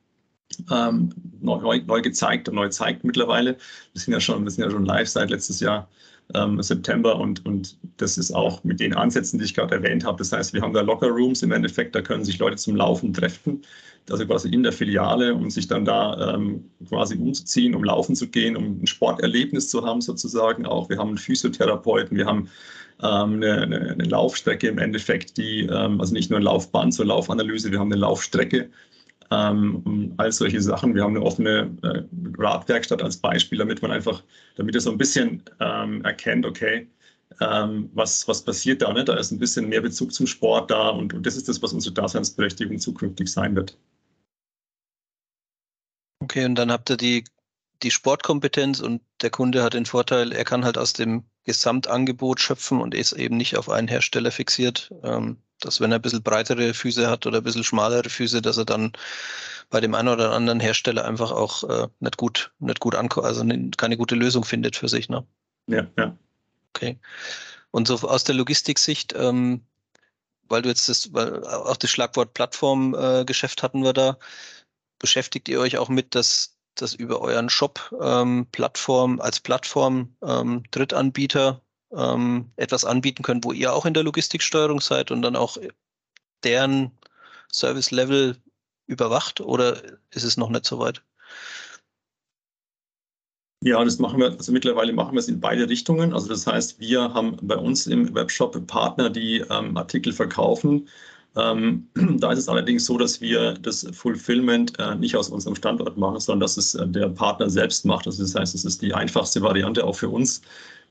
ähm, 0.71 1.11
neu, 1.41 1.81
neu, 1.81 2.03
gezeigt 2.03 2.49
und 2.49 2.55
neu 2.55 2.69
zeigt 2.69 3.05
mittlerweile. 3.05 3.57
Wir 3.93 4.01
sind 4.01 4.13
ja 4.13 4.21
schon, 4.21 4.45
wir 4.45 4.51
sind 4.51 4.65
ja 4.65 4.71
schon 4.71 4.85
live 4.85 5.09
seit 5.09 5.31
letztes 5.31 5.61
Jahr 5.61 5.89
ähm, 6.35 6.63
September 6.63 7.19
und, 7.19 7.45
und 7.45 7.77
das 7.99 8.17
ist 8.17 8.33
auch 8.33 8.65
mit 8.65 8.81
den 8.81 8.95
Ansätzen, 8.95 9.39
die 9.39 9.45
ich 9.45 9.55
gerade 9.55 9.75
erwähnt 9.75 10.05
habe. 10.05 10.19
Das 10.19 10.33
heißt, 10.33 10.55
wir 10.55 10.63
haben 10.63 10.73
da 10.73 10.81
Locker 10.81 11.09
Rooms 11.09 11.43
im 11.43 11.53
Endeffekt, 11.53 11.95
da 11.95 12.01
können 12.01 12.25
sich 12.25 12.39
Leute 12.39 12.57
zum 12.57 12.77
Laufen 12.77 13.13
treffen, 13.13 13.63
also 14.11 14.27
quasi 14.27 14.49
in 14.49 14.63
der 14.63 14.73
Filiale, 14.73 15.35
um 15.35 15.51
sich 15.51 15.67
dann 15.67 15.85
da 15.85 16.35
ähm, 16.35 16.65
quasi 16.89 17.17
umzuziehen, 17.17 17.75
um 17.75 17.85
laufen 17.85 18.15
zu 18.15 18.29
gehen, 18.29 18.57
um 18.57 18.83
ein 18.83 18.87
Sporterlebnis 18.87 19.69
zu 19.69 19.85
haben 19.85 20.01
sozusagen 20.01 20.67
auch. 20.67 20.89
Wir 20.89 20.99
haben 20.99 21.09
einen 21.09 21.19
Physiotherapeuten, 21.19 22.17
wir 22.17 22.27
haben 22.27 22.49
ähm, 23.03 23.35
eine, 23.35 23.63
eine, 23.63 24.05
Laufstrecke 24.05 24.69
im 24.69 24.79
Endeffekt, 24.79 25.37
die, 25.37 25.63
ähm, 25.63 26.01
also 26.01 26.15
nicht 26.15 26.31
nur 26.31 26.39
ein 26.39 26.45
Laufband 26.45 26.95
zur 26.95 27.07
Laufanalyse, 27.07 27.71
wir 27.71 27.79
haben 27.79 27.93
eine 27.93 28.01
Laufstrecke, 28.01 28.71
ähm, 29.31 30.15
all 30.17 30.33
solche 30.33 30.61
Sachen. 30.61 30.95
Wir 30.95 31.03
haben 31.03 31.17
eine 31.17 31.25
offene 31.25 31.77
äh, 31.83 32.03
Radwerkstatt 32.39 33.03
als 33.03 33.17
Beispiel, 33.17 33.59
damit 33.59 33.83
man 33.83 33.91
einfach, 33.91 34.23
damit 34.57 34.75
ihr 34.75 34.81
so 34.81 34.91
ein 34.91 34.99
bisschen 34.99 35.43
ähm, 35.61 36.05
erkennt, 36.05 36.47
okay, 36.47 36.89
ähm, 37.41 37.91
was, 37.95 38.27
was 38.29 38.45
passiert 38.45 38.83
da? 38.83 38.93
Ne? 38.93 39.05
Da 39.05 39.15
ist 39.17 39.31
ein 39.31 39.39
bisschen 39.39 39.69
mehr 39.69 39.81
Bezug 39.81 40.13
zum 40.13 40.27
Sport 40.27 40.71
da 40.71 40.91
und, 40.91 41.15
und 41.15 41.27
das 41.27 41.37
ist 41.37 41.49
das, 41.49 41.63
was 41.63 41.73
unsere 41.73 41.95
Daseinsberechtigung 41.95 42.79
zukünftig 42.79 43.31
sein 43.31 43.57
wird. 43.57 43.77
Okay, 46.21 46.45
und 46.45 46.55
dann 46.55 46.73
habt 46.73 46.91
ihr 46.91 46.97
die, 46.97 47.25
die 47.83 47.91
Sportkompetenz 47.91 48.81
und 48.81 49.03
der 49.21 49.31
Kunde 49.31 49.63
hat 49.63 49.75
den 49.75 49.87
Vorteil, 49.87 50.33
er 50.33 50.45
kann 50.45 50.65
halt 50.65 50.79
aus 50.79 50.93
dem 50.93 51.25
Gesamtangebot 51.45 52.41
schöpfen 52.41 52.81
und 52.81 52.95
ist 52.95 53.13
eben 53.13 53.37
nicht 53.37 53.57
auf 53.57 53.69
einen 53.69 53.89
Hersteller 53.89 54.31
fixiert. 54.31 54.93
Ähm, 55.03 55.37
dass 55.65 55.81
wenn 55.81 55.93
er 55.93 55.99
ein 55.99 56.03
bisschen 56.03 56.23
breitere 56.23 56.75
Füße 56.75 57.09
hat 57.09 57.27
oder 57.27 57.39
ein 57.39 57.45
bisschen 57.45 57.65
schmalere 57.65 58.09
Füße, 58.09 58.43
dass 58.43 58.57
er 58.57 58.65
dann 58.65 58.93
bei 59.71 59.81
dem 59.81 59.95
einen 59.95 60.09
oder 60.09 60.33
anderen 60.33 60.61
Hersteller 60.61 61.05
einfach 61.05 61.33
auch 61.33 61.65
äh, 61.65 61.89
nicht 62.01 62.17
gut, 62.17 62.53
nicht 62.59 62.81
gut 62.81 62.95
ankommt, 62.95 63.27
also 63.27 63.45
keine 63.77 63.97
gute 63.97 64.15
Lösung 64.15 64.45
findet 64.45 64.77
für 64.77 64.89
sich. 64.89 65.09
Ne? 65.09 65.27
Ja, 65.67 65.87
ja. 65.99 66.17
Okay. 66.71 66.99
Und 67.71 67.89
so 67.89 67.95
aus 68.09 68.25
der 68.25 68.35
Logistiksicht, 68.35 69.15
ähm, 69.17 69.65
weil 70.49 70.63
du 70.63 70.69
jetzt 70.69 70.89
das, 70.89 71.13
weil 71.13 71.45
auch 71.45 71.77
das 71.77 71.91
Schlagwort 71.91 72.35
Plattformgeschäft 72.35 73.61
äh, 73.61 73.63
hatten 73.63 73.83
wir 73.83 73.93
da, 73.93 74.19
beschäftigt 74.99 75.49
ihr 75.49 75.61
euch 75.61 75.79
auch 75.79 75.89
mit, 75.89 76.15
dass, 76.15 76.57
dass 76.75 76.95
über 76.95 77.21
euren 77.21 77.49
Shop 77.49 77.93
ähm, 78.01 78.47
Plattform 78.53 79.21
als 79.21 79.41
Plattform 79.41 80.15
ähm, 80.23 80.63
Drittanbieter 80.71 81.64
ähm, 81.97 82.51
etwas 82.57 82.85
anbieten 82.85 83.23
können, 83.23 83.45
wo 83.45 83.53
ihr 83.53 83.73
auch 83.73 83.87
in 83.87 83.95
der 83.95 84.03
Logistiksteuerung 84.03 84.81
seid 84.81 85.11
und 85.11 85.23
dann 85.23 85.37
auch 85.37 85.57
deren 86.43 86.91
Service-Level 87.53 88.37
überwacht 88.87 89.41
oder 89.41 89.83
ist 90.11 90.25
es 90.25 90.37
noch 90.37 90.51
nicht 90.51 90.67
so 90.67 90.79
weit? 90.79 91.03
Ja, 93.63 93.83
das 93.83 93.99
machen 93.99 94.21
wir, 94.21 94.33
also 94.33 94.53
mittlerweile 94.53 94.93
machen 94.93 95.15
wir 95.15 95.21
es 95.21 95.29
in 95.29 95.41
beide 95.41 95.67
Richtungen. 95.67 96.13
Also 96.13 96.29
das 96.29 96.47
heißt, 96.47 96.79
wir 96.81 97.15
haben 97.15 97.39
bei 97.41 97.57
uns 97.57 97.87
im 97.87 98.15
Webshop 98.15 98.67
Partner, 98.67 99.09
die 99.09 99.39
ähm, 99.51 99.75
Artikel 99.77 100.13
verkaufen. 100.13 100.87
Ähm, 101.35 101.89
da 102.19 102.33
ist 102.33 102.41
es 102.41 102.49
allerdings 102.49 102.85
so, 102.85 102.99
dass 102.99 103.23
wir 103.23 103.55
das 103.55 103.87
Fulfillment 103.93 104.79
äh, 104.79 104.95
nicht 104.97 105.17
aus 105.17 105.31
unserem 105.31 105.57
Standort 105.57 105.97
machen, 105.97 106.21
sondern 106.21 106.41
dass 106.41 106.59
es 106.59 106.75
äh, 106.75 106.87
der 106.87 107.09
Partner 107.09 107.49
selbst 107.49 107.87
macht. 107.87 108.07
Also 108.07 108.23
das 108.23 108.35
heißt, 108.35 108.55
es 108.55 108.67
ist 108.67 108.83
die 108.83 108.93
einfachste 108.93 109.41
Variante 109.41 109.83
auch 109.85 109.97
für 109.97 110.11
uns, 110.11 110.43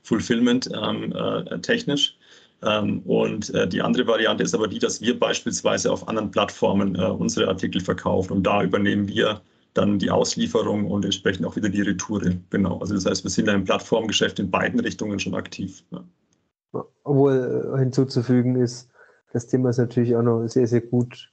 Fulfillment 0.04 0.70
ähm, 0.72 1.12
äh, 1.12 1.58
technisch. 1.60 2.16
Ähm, 2.62 3.00
und 3.00 3.52
äh, 3.54 3.66
die 3.66 3.82
andere 3.82 4.06
Variante 4.06 4.44
ist 4.44 4.54
aber 4.54 4.68
die, 4.68 4.78
dass 4.78 5.00
wir 5.00 5.18
beispielsweise 5.18 5.90
auf 5.90 6.06
anderen 6.08 6.30
Plattformen 6.30 6.94
äh, 6.94 7.04
unsere 7.04 7.48
Artikel 7.48 7.80
verkaufen 7.80 8.34
und 8.34 8.42
da 8.44 8.62
übernehmen 8.62 9.08
wir 9.08 9.40
dann 9.74 9.98
die 9.98 10.10
Auslieferung 10.10 10.88
und 10.90 11.04
entsprechend 11.04 11.44
auch 11.44 11.56
wieder 11.56 11.68
die 11.68 11.82
Retoure. 11.82 12.36
Genau. 12.50 12.78
Also 12.78 12.94
das 12.94 13.06
heißt, 13.06 13.24
wir 13.24 13.30
sind 13.30 13.48
im 13.48 13.64
Plattformgeschäft 13.64 14.38
in 14.38 14.50
beiden 14.50 14.78
Richtungen 14.78 15.18
schon 15.18 15.34
aktiv. 15.34 15.82
Ja. 15.90 16.04
Obwohl 17.02 17.72
äh, 17.74 17.78
hinzuzufügen 17.78 18.56
ist, 18.56 18.88
das 19.32 19.48
Thema 19.48 19.70
ist 19.70 19.78
natürlich 19.78 20.14
auch 20.14 20.22
noch 20.22 20.46
sehr, 20.46 20.68
sehr 20.68 20.80
gut 20.80 21.30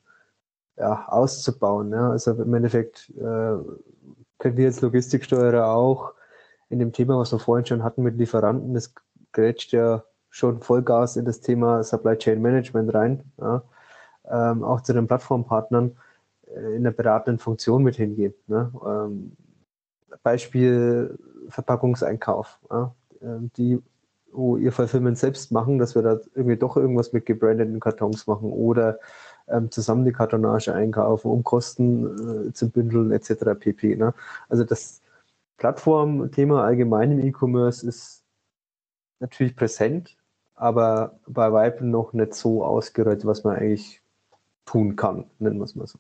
ja, 0.78 1.08
auszubauen. 1.08 1.92
Ja. 1.92 2.12
Also 2.12 2.32
im 2.32 2.54
Endeffekt 2.54 3.12
äh, 3.18 3.58
können 4.40 4.58
wir 4.58 4.66
als 4.66 4.82
Logistiksteuerer 4.82 5.68
auch 5.68 6.14
in 6.72 6.80
dem 6.80 6.94
Thema, 6.94 7.20
was 7.20 7.32
wir 7.32 7.40
vorhin 7.40 7.66
schon 7.66 7.84
hatten 7.84 8.02
mit 8.02 8.18
Lieferanten, 8.18 8.74
das 8.74 8.94
grätscht 9.32 9.74
ja 9.74 10.04
schon 10.30 10.62
Vollgas 10.62 11.18
in 11.18 11.26
das 11.26 11.42
Thema 11.42 11.84
Supply 11.84 12.18
Chain 12.18 12.42
Management 12.42 12.94
rein. 12.94 13.24
Ja. 13.40 13.64
Ähm, 14.30 14.64
auch 14.64 14.82
zu 14.82 14.94
den 14.94 15.08
Plattformpartnern 15.08 15.98
äh, 16.48 16.76
in 16.76 16.84
der 16.84 16.92
beratenden 16.92 17.40
Funktion 17.40 17.84
mit 17.84 17.98
hingehen. 17.98 18.34
Ne. 18.48 18.72
Ähm, 18.86 19.36
Beispiel 20.24 21.18
Verpackungseinkauf, 21.50 22.60
ja. 22.70 22.94
ähm, 23.22 23.52
die 23.58 23.82
wo 24.34 24.58
ihr 24.58 24.72
Fulfillment 24.72 25.18
selbst 25.18 25.52
machen, 25.52 25.78
dass 25.78 25.94
wir 25.94 26.02
da 26.02 26.18
irgendwie 26.36 26.58
doch 26.58 26.78
irgendwas 26.78 27.12
mit 27.12 27.26
gebrandeten 27.26 27.82
Kartons 27.82 28.28
machen 28.28 28.52
oder 28.52 29.00
ähm, 29.50 29.70
zusammen 29.72 30.06
die 30.06 30.14
Kartonage 30.14 30.74
einkaufen, 30.74 31.30
um 31.30 31.44
Kosten 31.44 32.48
äh, 32.48 32.54
zu 32.54 32.70
bündeln 32.70 33.12
etc. 33.12 33.60
pp. 33.60 33.96
Ne? 33.96 34.14
Also 34.50 34.64
das, 34.64 35.02
Plattformthema 35.62 36.64
allgemein 36.66 37.12
im 37.12 37.20
E-Commerce 37.20 37.88
ist 37.88 38.26
natürlich 39.20 39.56
präsent, 39.56 40.18
aber 40.56 41.20
bei 41.28 41.54
Weitem 41.54 41.92
noch 41.92 42.14
nicht 42.14 42.34
so 42.34 42.66
ausgerollt, 42.66 43.28
was 43.28 43.44
man 43.44 43.58
eigentlich 43.58 44.02
tun 44.66 44.96
kann, 44.96 45.30
nennen 45.38 45.60
wir 45.60 45.66
es 45.66 45.76
mal 45.76 45.86
so. 45.86 46.00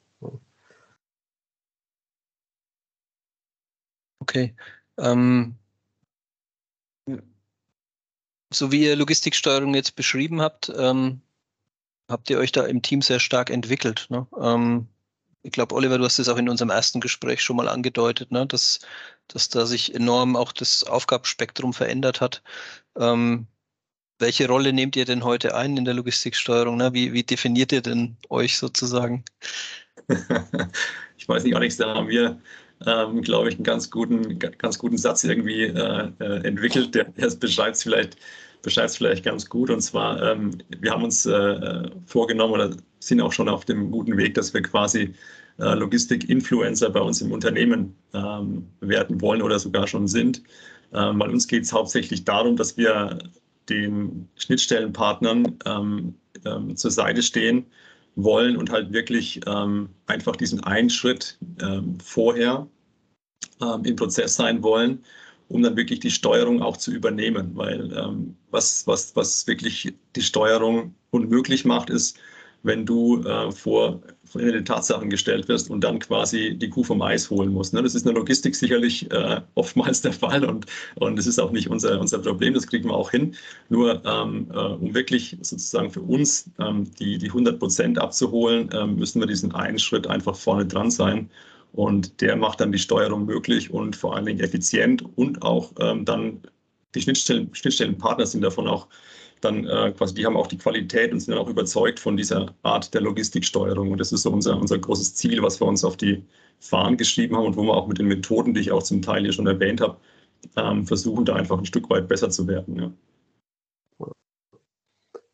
Okay. 4.20 4.56
Ähm, 4.98 5.56
so 8.52 8.72
wie 8.72 8.86
ihr 8.86 8.96
Logistiksteuerung 8.96 9.76
jetzt 9.76 9.96
beschrieben 9.96 10.42
habt, 10.42 10.74
ähm, 10.76 11.22
habt 12.10 12.32
ihr 12.32 12.40
euch 12.40 12.52
da 12.52 12.66
im 12.66 12.82
Team 12.82 13.04
sehr 13.04 13.20
stark 13.20 13.52
entwickelt. 13.52 14.08
Ne? 14.10 14.26
Ähm, 14.40 14.88
ich 15.44 15.52
glaube, 15.52 15.76
Oliver, 15.76 15.98
du 15.98 16.04
hast 16.04 16.20
es 16.20 16.30
auch 16.30 16.38
in 16.38 16.50
unserem 16.50 16.70
ersten 16.70 17.00
Gespräch 17.00 17.42
schon 17.42 17.56
mal 17.56 17.68
angedeutet, 17.68 18.32
ne, 18.32 18.46
dass, 18.46 18.80
dass 19.28 19.50
da 19.50 19.66
sich 19.66 19.96
enorm 19.96 20.36
auch 20.36 20.52
das 20.52 20.84
Aufgabenspektrum 20.84 21.74
verändert 21.74 22.22
hat. 22.22 22.44
Ähm, 22.98 23.48
welche 24.20 24.48
Rolle 24.48 24.72
nehmt 24.72 24.96
ihr 24.96 25.06
denn 25.06 25.24
heute 25.24 25.56
ein 25.56 25.78
in 25.78 25.86
der 25.86 25.96
Logistiksteuerung? 25.96 26.78
Ne? 26.78 26.94
Wie, 26.94 27.12
wie 27.12 27.24
definiert 27.24 27.72
ihr 27.72 27.82
denn 27.82 28.18
euch 28.30 28.58
sozusagen? 28.58 29.26
ich 31.18 31.28
weiß 31.28 31.44
nicht, 31.44 31.56
Alex, 31.56 31.78
da 31.78 31.96
haben 31.96 32.08
wir, 32.08 32.40
ähm, 32.86 33.22
glaube 33.24 33.50
ich, 33.50 33.56
einen 33.56 33.64
ganz 33.64 33.90
guten, 33.90 34.38
ganz 34.38 34.78
guten 34.78 34.98
Satz 34.98 35.24
irgendwie 35.24 35.64
äh, 35.64 36.12
äh 36.20 36.48
entwickelt, 36.48 36.94
der 36.94 37.12
es 37.16 37.38
beschreibt 37.38 37.78
vielleicht 37.78 38.16
beschreibt 38.62 38.90
es 38.90 38.98
vielleicht 38.98 39.26
ganz 39.26 39.48
gut. 39.50 39.70
Und 39.70 39.82
zwar, 39.82 40.22
ähm, 40.22 40.58
wir 40.80 40.92
haben 40.92 41.04
uns 41.04 41.26
äh, 41.26 41.90
vorgenommen 42.06 42.54
oder 42.54 42.76
sind 43.00 43.22
auch 43.22 43.34
schon 43.34 43.50
auf 43.50 43.66
dem 43.66 43.92
guten 43.92 44.18
Weg, 44.18 44.36
dass 44.36 44.54
wir 44.54 44.62
quasi 44.62 45.14
äh, 45.60 45.74
Logistik-Influencer 45.76 46.90
bei 46.90 47.00
uns 47.00 47.22
im 47.22 47.32
Unternehmen 47.32 47.96
ähm, 48.14 48.68
werden 48.80 49.22
wollen 49.22 49.42
oder 49.42 49.60
sogar 49.60 49.88
schon 49.88 50.08
sind. 50.08 50.42
Ähm, 50.94 51.20
bei 51.20 51.28
uns 51.28 51.48
geht 51.48 51.64
es 51.64 51.74
hauptsächlich 51.74 52.24
darum, 52.26 52.56
dass 52.56 52.78
wir 52.78 53.20
den 53.70 54.28
Schnittstellenpartnern 54.36 55.58
ähm, 55.66 56.16
ähm, 56.46 56.76
zur 56.76 56.92
Seite 56.92 57.22
stehen 57.22 57.66
wollen 58.16 58.58
und 58.58 58.72
halt 58.72 58.92
wirklich 58.92 59.40
ähm, 59.48 59.90
einfach 60.08 60.36
diesen 60.36 60.62
einen 60.64 60.90
Schritt 60.90 61.38
vorher 62.04 62.68
im 63.84 63.96
Prozess 63.96 64.36
sein 64.36 64.64
wollen, 64.64 65.04
um 65.52 65.62
dann 65.62 65.76
wirklich 65.76 66.00
die 66.00 66.12
Steuerung 66.12 66.62
auch 66.62 66.78
zu 66.78 66.92
übernehmen. 66.92 67.52
Weil 67.56 67.92
ähm, 67.98 68.36
was, 68.50 68.88
was, 68.88 69.16
was 69.16 69.48
wirklich 69.48 69.94
die 70.16 70.22
Steuerung 70.22 70.96
unmöglich 71.12 71.66
macht, 71.66 71.90
ist, 71.90 72.18
wenn 72.64 72.86
du 72.86 73.24
äh, 73.24 73.52
vor 73.52 74.02
von 74.32 74.42
den 74.42 74.64
Tatsachen 74.64 75.10
gestellt 75.10 75.50
wirst 75.50 75.70
und 75.70 75.84
dann 75.84 76.00
quasi 76.00 76.56
die 76.58 76.70
Kuh 76.70 76.86
vom 76.86 77.02
Eis 77.02 77.30
holen 77.30 77.52
musst. 77.52 77.74
Ne? 77.74 77.84
Das 77.84 77.96
ist 77.96 78.04
in 78.04 78.14
der 78.14 78.16
Logistik 78.16 78.56
sicherlich 78.56 79.12
äh, 79.12 79.42
oftmals 79.56 80.02
der 80.02 80.14
Fall 80.14 80.46
und, 80.46 80.66
und 80.96 81.18
das 81.18 81.28
ist 81.28 81.38
auch 81.38 81.52
nicht 81.52 81.70
unser, 81.70 82.00
unser 82.00 82.20
Problem, 82.20 82.54
das 82.54 82.68
kriegen 82.68 82.88
wir 82.88 82.94
auch 82.94 83.12
hin. 83.12 83.36
Nur 83.68 84.02
ähm, 84.06 84.48
äh, 84.54 84.58
um 84.58 84.94
wirklich 84.94 85.38
sozusagen 85.42 85.92
für 85.92 86.02
uns 86.02 86.50
ähm, 86.60 86.90
die, 86.98 87.18
die 87.18 87.28
100 87.28 87.60
Prozent 87.60 88.00
abzuholen, 88.00 88.70
ähm, 88.74 88.96
müssen 88.96 89.20
wir 89.20 89.28
diesen 89.28 89.54
einen 89.54 89.80
Schritt 89.80 90.08
einfach 90.08 90.38
vorne 90.38 90.66
dran 90.66 90.92
sein. 90.92 91.30
Und 91.74 92.22
der 92.22 92.36
macht 92.36 92.60
dann 92.60 92.72
die 92.72 92.80
Steuerung 92.80 93.26
möglich 93.26 93.72
und 93.72 93.96
vor 93.96 94.16
allen 94.16 94.26
Dingen 94.26 94.42
effizient 94.42 95.04
und 95.18 95.42
auch 95.42 95.72
ähm, 95.80 96.04
dann 96.06 96.42
die 96.96 97.02
Schnittstellen, 97.02 97.50
Schnittstellenpartner 97.54 98.26
sind 98.26 98.42
davon 98.42 98.68
auch 98.68 98.88
dann 99.40 99.66
äh, 99.66 99.92
quasi, 99.92 100.14
die 100.14 100.26
haben 100.26 100.38
auch 100.38 100.48
die 100.48 100.58
Qualität 100.58 101.12
und 101.12 101.20
sind 101.20 101.34
dann 101.34 101.44
auch 101.44 101.50
überzeugt 101.50 102.00
von 102.00 102.16
dieser 102.16 102.54
Art 102.64 102.94
der 102.94 103.02
Logistiksteuerung. 103.02 103.92
Und 103.92 103.98
das 103.98 104.12
ist 104.12 104.24
so 104.24 104.32
unser, 104.32 104.58
unser 104.58 104.78
großes 104.78 105.16
Ziel, 105.16 105.42
was 105.42 105.60
wir 105.60 105.68
uns 105.68 105.84
auf 105.84 105.98
die 105.98 106.24
Fahnen 106.60 106.98
geschrieben 106.98 107.36
haben 107.36 107.48
und 107.48 107.58
wo 107.58 107.64
wir 107.64 107.74
auch 107.74 107.88
mit 107.88 107.98
den 107.98 108.08
Methoden, 108.08 108.54
die 108.54 108.62
ich 108.62 108.72
auch 108.72 108.84
zum 108.84 109.02
Teil 109.02 109.24
hier 109.24 109.34
schon 109.34 109.48
erwähnt 109.48 109.82
habe, 109.82 109.98
ähm, 110.58 110.86
versuchen, 110.86 111.26
da 111.26 111.36
einfach 111.36 111.58
ein 111.58 111.66
Stück 111.66 111.90
weit 111.90 112.08
besser 112.08 112.30
zu 112.30 112.48
werden. 112.48 112.76
Ja. 114.00 114.08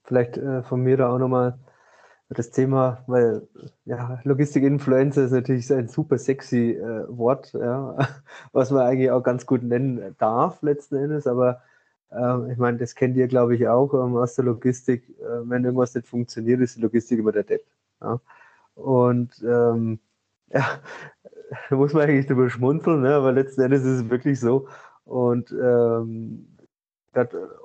Vielleicht 0.03 0.37
äh, 0.37 0.63
von 0.63 0.81
mir 0.81 0.95
da 0.95 1.13
auch 1.13 1.19
nochmal 1.19 1.59
das 2.29 2.51
Thema, 2.51 3.03
weil 3.07 3.47
ja, 3.85 4.19
Logistik-Influencer 4.23 5.25
ist 5.25 5.31
natürlich 5.31 5.71
ein 5.71 5.87
super 5.87 6.17
sexy 6.17 6.71
äh, 6.71 7.05
Wort, 7.07 7.53
ja, 7.53 7.97
was 8.51 8.71
man 8.71 8.85
eigentlich 8.85 9.11
auch 9.11 9.23
ganz 9.23 9.45
gut 9.45 9.63
nennen 9.63 10.15
darf 10.17 10.61
letzten 10.61 10.97
Endes, 10.97 11.25
aber 11.25 11.61
ähm, 12.11 12.49
ich 12.49 12.57
meine, 12.57 12.77
das 12.77 12.95
kennt 12.95 13.17
ihr, 13.17 13.27
glaube 13.27 13.55
ich, 13.55 13.67
auch 13.67 13.93
ähm, 13.93 14.15
aus 14.15 14.35
der 14.35 14.45
Logistik. 14.45 15.09
Äh, 15.19 15.49
wenn 15.49 15.65
irgendwas 15.65 15.93
nicht 15.95 16.07
funktioniert, 16.07 16.61
ist 16.61 16.77
die 16.77 16.81
Logistik 16.81 17.19
immer 17.19 17.31
der 17.31 17.43
Depp. 17.43 17.65
Ja? 18.01 18.19
Und 18.75 19.43
ähm, 19.43 19.99
ja, 20.49 20.65
da 21.69 21.75
muss 21.75 21.93
man 21.93 22.03
eigentlich 22.03 22.27
drüber 22.27 22.49
schmunzeln, 22.49 23.01
ne? 23.01 23.15
aber 23.15 23.31
letzten 23.31 23.61
Endes 23.61 23.83
ist 23.83 24.01
es 24.01 24.09
wirklich 24.09 24.39
so. 24.39 24.67
Und 25.05 25.51
ähm, 25.51 26.47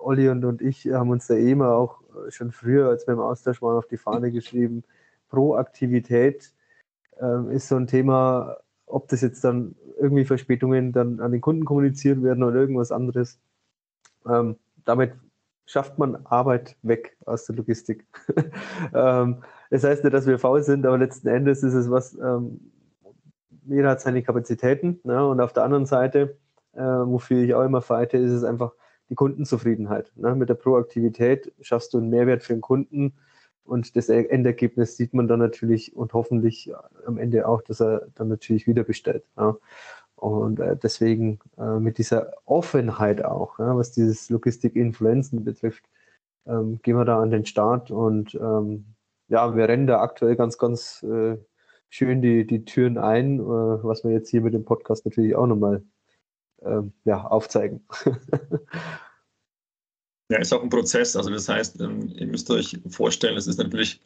Olli 0.00 0.28
und, 0.30 0.44
und 0.44 0.62
ich 0.62 0.86
haben 0.86 1.10
uns 1.10 1.26
da 1.26 1.34
eh 1.34 1.52
immer 1.52 1.72
auch 1.72 2.01
schon 2.28 2.52
früher, 2.52 2.88
als 2.88 3.06
wir 3.06 3.14
im 3.14 3.20
Austausch 3.20 3.62
waren, 3.62 3.76
auf 3.76 3.86
die 3.86 3.96
Fahne 3.96 4.30
geschrieben, 4.32 4.84
Proaktivität 5.28 6.52
ähm, 7.20 7.50
ist 7.50 7.68
so 7.68 7.76
ein 7.76 7.86
Thema, 7.86 8.58
ob 8.86 9.08
das 9.08 9.20
jetzt 9.22 9.42
dann 9.44 9.74
irgendwie 9.98 10.24
Verspätungen 10.24 10.92
dann 10.92 11.20
an 11.20 11.32
den 11.32 11.40
Kunden 11.40 11.64
kommuniziert 11.64 12.22
werden 12.22 12.42
oder 12.42 12.56
irgendwas 12.56 12.92
anderes. 12.92 13.40
Ähm, 14.26 14.56
damit 14.84 15.14
schafft 15.66 15.98
man 15.98 16.26
Arbeit 16.26 16.76
weg 16.82 17.16
aus 17.24 17.46
der 17.46 17.56
Logistik. 17.56 18.06
ähm, 18.94 19.42
das 19.70 19.84
heißt 19.84 20.04
nicht, 20.04 20.12
dass 20.12 20.26
wir 20.26 20.38
faul 20.38 20.62
sind, 20.62 20.84
aber 20.84 20.98
letzten 20.98 21.28
Endes 21.28 21.62
ist 21.62 21.74
es 21.74 21.90
was, 21.90 22.14
ähm, 22.18 22.72
jeder 23.64 23.90
hat 23.90 24.00
seine 24.00 24.22
Kapazitäten. 24.22 25.00
Ne? 25.04 25.26
Und 25.26 25.40
auf 25.40 25.52
der 25.52 25.64
anderen 25.64 25.86
Seite, 25.86 26.36
äh, 26.72 26.80
wofür 26.80 27.42
ich 27.42 27.54
auch 27.54 27.64
immer 27.64 27.80
fighte, 27.80 28.18
ist 28.18 28.32
es 28.32 28.44
einfach 28.44 28.72
die 29.12 29.16
Kundenzufriedenheit. 29.16 30.10
Ne? 30.16 30.34
Mit 30.34 30.48
der 30.48 30.54
Proaktivität 30.54 31.52
schaffst 31.60 31.92
du 31.92 31.98
einen 31.98 32.08
Mehrwert 32.08 32.42
für 32.42 32.54
den 32.54 32.62
Kunden 32.62 33.12
und 33.62 33.94
das 33.94 34.08
Endergebnis 34.08 34.96
sieht 34.96 35.12
man 35.12 35.28
dann 35.28 35.38
natürlich 35.38 35.94
und 35.94 36.14
hoffentlich 36.14 36.72
am 37.06 37.18
Ende 37.18 37.46
auch, 37.46 37.60
dass 37.60 37.80
er 37.80 38.08
dann 38.14 38.28
natürlich 38.28 38.66
wieder 38.66 38.84
bestellt. 38.84 39.24
Ja? 39.36 39.56
Und 40.16 40.60
äh, 40.60 40.76
deswegen 40.82 41.40
äh, 41.58 41.78
mit 41.78 41.98
dieser 41.98 42.32
Offenheit 42.46 43.22
auch, 43.22 43.58
ja, 43.58 43.76
was 43.76 43.92
dieses 43.92 44.30
Logistik-Influenzen 44.30 45.44
betrifft, 45.44 45.84
ähm, 46.46 46.80
gehen 46.82 46.96
wir 46.96 47.04
da 47.04 47.20
an 47.20 47.30
den 47.30 47.44
Start 47.44 47.90
und 47.90 48.34
ähm, 48.34 48.86
ja, 49.28 49.54
wir 49.54 49.68
rennen 49.68 49.86
da 49.86 50.00
aktuell 50.00 50.36
ganz, 50.36 50.56
ganz 50.56 51.02
äh, 51.02 51.36
schön 51.90 52.22
die, 52.22 52.46
die 52.46 52.64
Türen 52.64 52.96
ein, 52.96 53.40
äh, 53.40 53.42
was 53.42 54.04
wir 54.04 54.12
jetzt 54.12 54.30
hier 54.30 54.40
mit 54.40 54.54
dem 54.54 54.64
Podcast 54.64 55.04
natürlich 55.04 55.36
auch 55.36 55.46
nochmal 55.46 55.82
ähm, 56.64 56.92
ja, 57.04 57.24
aufzeigen. 57.24 57.84
ja, 60.32 60.38
ist 60.38 60.52
auch 60.52 60.62
ein 60.62 60.70
Prozess. 60.70 61.14
Also 61.16 61.30
das 61.30 61.48
heißt, 61.48 61.80
ähm, 61.80 62.12
ihr 62.16 62.26
müsst 62.26 62.50
euch 62.50 62.78
vorstellen, 62.88 63.36
es 63.36 63.46
ist 63.46 63.58
natürlich 63.58 64.00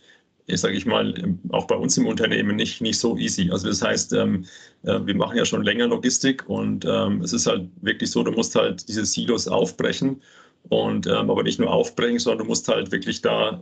ich 0.47 0.61
sage 0.61 0.77
ich 0.77 0.87
mal, 0.87 1.13
auch 1.51 1.67
bei 1.67 1.75
uns 1.75 1.97
im 1.99 2.07
Unternehmen 2.07 2.57
nicht, 2.57 2.81
nicht 2.81 2.99
so 2.99 3.17
easy. 3.17 3.51
Also 3.51 3.69
das 3.69 3.83
heißt, 3.83 4.13
ähm, 4.13 4.45
äh, 4.85 5.01
wir 5.05 5.17
machen 5.17 5.37
ja 5.37 5.45
schon 5.45 5.65
länger 5.65 5.89
Logistik 5.89 6.49
und 6.49 6.85
ähm, 6.85 7.21
es 7.23 7.33
ist 7.33 7.47
halt 7.47 7.69
wirklich 7.81 8.11
so, 8.11 8.23
du 8.23 8.31
musst 8.31 8.55
halt 8.55 8.89
diese 8.89 9.05
Silos 9.05 9.49
aufbrechen 9.49 10.23
und 10.69 11.07
aber 11.07 11.45
nicht 11.45 11.61
nur 11.61 11.73
aufbrechen, 11.73 12.19
sondern 12.19 12.41
du 12.41 12.45
musst 12.47 12.67
halt 12.67 12.91
wirklich 12.91 13.23
da 13.23 13.61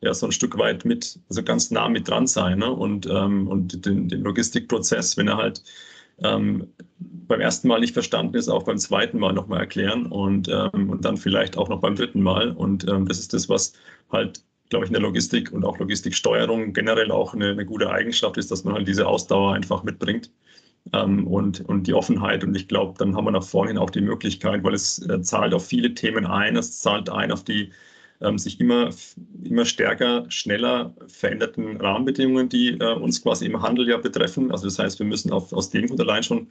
ja 0.00 0.12
so 0.12 0.26
ein 0.26 0.32
Stück 0.32 0.58
weit 0.58 0.84
mit, 0.84 1.16
also 1.28 1.40
ganz 1.40 1.70
nah 1.70 1.88
mit 1.88 2.08
dran 2.08 2.26
sein 2.26 2.58
ne? 2.58 2.68
und, 2.68 3.06
und 3.06 3.86
den, 3.86 4.08
den 4.08 4.22
Logistikprozess, 4.22 5.16
wenn 5.16 5.28
er 5.28 5.36
halt 5.36 5.62
ähm, 6.24 6.68
beim 6.98 7.40
ersten 7.40 7.68
Mal 7.68 7.80
nicht 7.80 7.94
verstanden 7.94 8.36
ist, 8.36 8.48
auch 8.48 8.64
beim 8.64 8.78
zweiten 8.78 9.18
Mal 9.18 9.32
nochmal 9.32 9.60
erklären 9.60 10.06
und, 10.06 10.48
ähm, 10.48 10.90
und 10.90 11.04
dann 11.04 11.16
vielleicht 11.16 11.56
auch 11.56 11.68
noch 11.68 11.80
beim 11.80 11.96
dritten 11.96 12.22
Mal. 12.22 12.52
Und 12.52 12.88
ähm, 12.88 13.06
das 13.06 13.18
ist 13.18 13.32
das, 13.32 13.48
was 13.48 13.72
halt 14.10 14.42
glaube 14.72 14.86
ich, 14.86 14.88
in 14.88 14.94
der 14.94 15.02
Logistik 15.02 15.52
und 15.52 15.66
auch 15.66 15.78
Logistiksteuerung 15.78 16.72
generell 16.72 17.10
auch 17.10 17.34
eine, 17.34 17.50
eine, 17.50 17.66
gute 17.66 17.90
Eigenschaft 17.90 18.38
ist, 18.38 18.50
dass 18.50 18.64
man 18.64 18.72
halt 18.72 18.88
diese 18.88 19.06
Ausdauer 19.06 19.52
einfach 19.52 19.82
mitbringt 19.82 20.30
ähm, 20.94 21.26
und, 21.26 21.60
und 21.68 21.86
die 21.86 21.92
Offenheit. 21.92 22.42
Und 22.42 22.54
ich 22.56 22.68
glaube, 22.68 22.94
dann 22.98 23.14
haben 23.14 23.26
wir 23.26 23.32
nach 23.32 23.44
vorhin 23.44 23.76
auch 23.76 23.90
die 23.90 24.00
Möglichkeit, 24.00 24.64
weil 24.64 24.72
es 24.72 24.98
äh, 25.10 25.20
zahlt 25.20 25.52
auf 25.52 25.66
viele 25.66 25.92
Themen 25.94 26.26
ein, 26.26 26.56
es 26.56 26.80
zahlt 26.80 27.10
ein 27.10 27.32
auf 27.32 27.44
die 27.44 27.70
ähm, 28.22 28.38
sich 28.38 28.60
immer, 28.60 28.90
immer 29.44 29.64
stärker, 29.64 30.24
schneller 30.28 30.94
veränderten 31.08 31.76
Rahmenbedingungen, 31.78 32.48
die 32.48 32.78
äh, 32.78 32.94
uns 32.94 33.22
quasi 33.22 33.46
im 33.46 33.62
Handel 33.62 33.88
ja 33.88 33.96
betreffen. 33.96 34.50
Also 34.50 34.66
das 34.66 34.78
heißt, 34.78 34.98
wir 34.98 35.06
müssen 35.06 35.32
auf, 35.32 35.52
aus 35.52 35.70
dem 35.70 35.86
Grund 35.86 36.00
allein 36.00 36.22
schon 36.22 36.48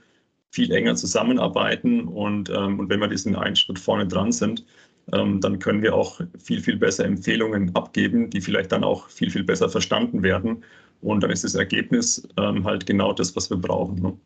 viel 0.52 0.72
enger 0.72 0.96
zusammenarbeiten 0.96 2.08
und, 2.08 2.50
ähm, 2.50 2.80
und 2.80 2.90
wenn 2.90 3.00
wir 3.00 3.08
diesen 3.08 3.36
einen 3.36 3.56
Schritt 3.56 3.80
vorne 3.80 4.08
dran 4.08 4.32
sind, 4.32 4.66
ähm, 5.14 5.42
dann 5.42 5.60
können 5.60 5.82
wir 5.82 5.96
auch 5.96 6.22
viel, 6.40 6.62
viel 6.62 6.78
besser 6.78 7.06
Empfehlungen 7.06 7.76
abgeben, 7.76 8.30
die 8.30 8.42
vielleicht 8.42 8.72
dann 8.72 8.84
auch 8.84 9.10
viel, 9.10 9.30
viel 9.30 9.44
besser 9.44 9.70
verstanden 9.70 10.24
werden. 10.24 10.64
Und 11.02 11.24
dann 11.24 11.32
ist 11.32 11.44
das 11.44 11.56
Ergebnis 11.56 12.28
ähm, 12.38 12.64
halt 12.66 12.86
genau 12.86 13.14
das, 13.14 13.36
was 13.36 13.50
wir 13.50 13.58
brauchen. 13.58 14.02
Ne? 14.02 14.18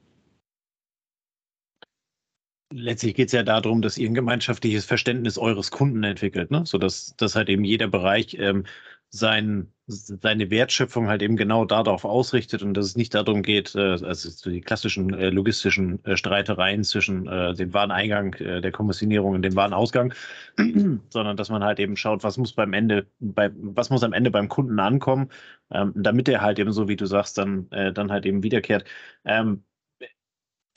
Letztlich 2.77 3.15
geht 3.15 3.27
es 3.27 3.31
ja 3.31 3.43
darum, 3.43 3.81
dass 3.81 3.97
ihr 3.97 4.09
ein 4.09 4.13
gemeinschaftliches 4.13 4.85
Verständnis 4.85 5.37
eures 5.37 5.71
Kunden 5.71 6.03
entwickelt, 6.03 6.51
ne? 6.51 6.65
sodass 6.65 7.15
dass 7.15 7.35
halt 7.35 7.47
eben 7.47 7.63
jeder 7.63 7.87
Bereich 7.87 8.35
ähm, 8.37 8.65
sein, 9.09 9.71
seine 9.87 10.49
Wertschöpfung 10.49 11.07
halt 11.07 11.21
eben 11.21 11.37
genau 11.37 11.63
darauf 11.63 12.03
ausrichtet 12.03 12.63
und 12.63 12.73
dass 12.73 12.87
es 12.87 12.97
nicht 12.97 13.13
darum 13.13 13.43
geht, 13.43 13.75
äh, 13.75 13.79
also 13.79 14.49
die 14.49 14.59
klassischen 14.59 15.13
äh, 15.13 15.29
logistischen 15.29 16.03
äh, 16.03 16.17
Streitereien 16.17 16.83
zwischen 16.83 17.27
äh, 17.27 17.53
dem 17.53 17.73
Wareneingang, 17.73 18.33
äh, 18.35 18.59
der 18.59 18.71
Kommissionierung 18.73 19.35
und 19.35 19.43
dem 19.43 19.55
Warenausgang, 19.55 20.13
sondern 21.09 21.37
dass 21.37 21.49
man 21.49 21.63
halt 21.63 21.79
eben 21.79 21.95
schaut, 21.95 22.23
was 22.25 22.37
muss 22.37 22.51
beim 22.51 22.73
Ende, 22.73 23.07
bei, 23.19 23.51
was 23.55 23.89
muss 23.89 24.03
am 24.03 24.11
Ende 24.11 24.31
beim 24.31 24.49
Kunden 24.49 24.79
ankommen, 24.81 25.29
ähm, 25.71 25.93
damit 25.95 26.27
er 26.27 26.41
halt 26.41 26.59
eben 26.59 26.73
so, 26.73 26.89
wie 26.89 26.97
du 26.97 27.05
sagst, 27.05 27.37
dann, 27.37 27.71
äh, 27.71 27.93
dann 27.93 28.11
halt 28.11 28.25
eben 28.25 28.43
wiederkehrt. 28.43 28.83
Ähm, 29.23 29.63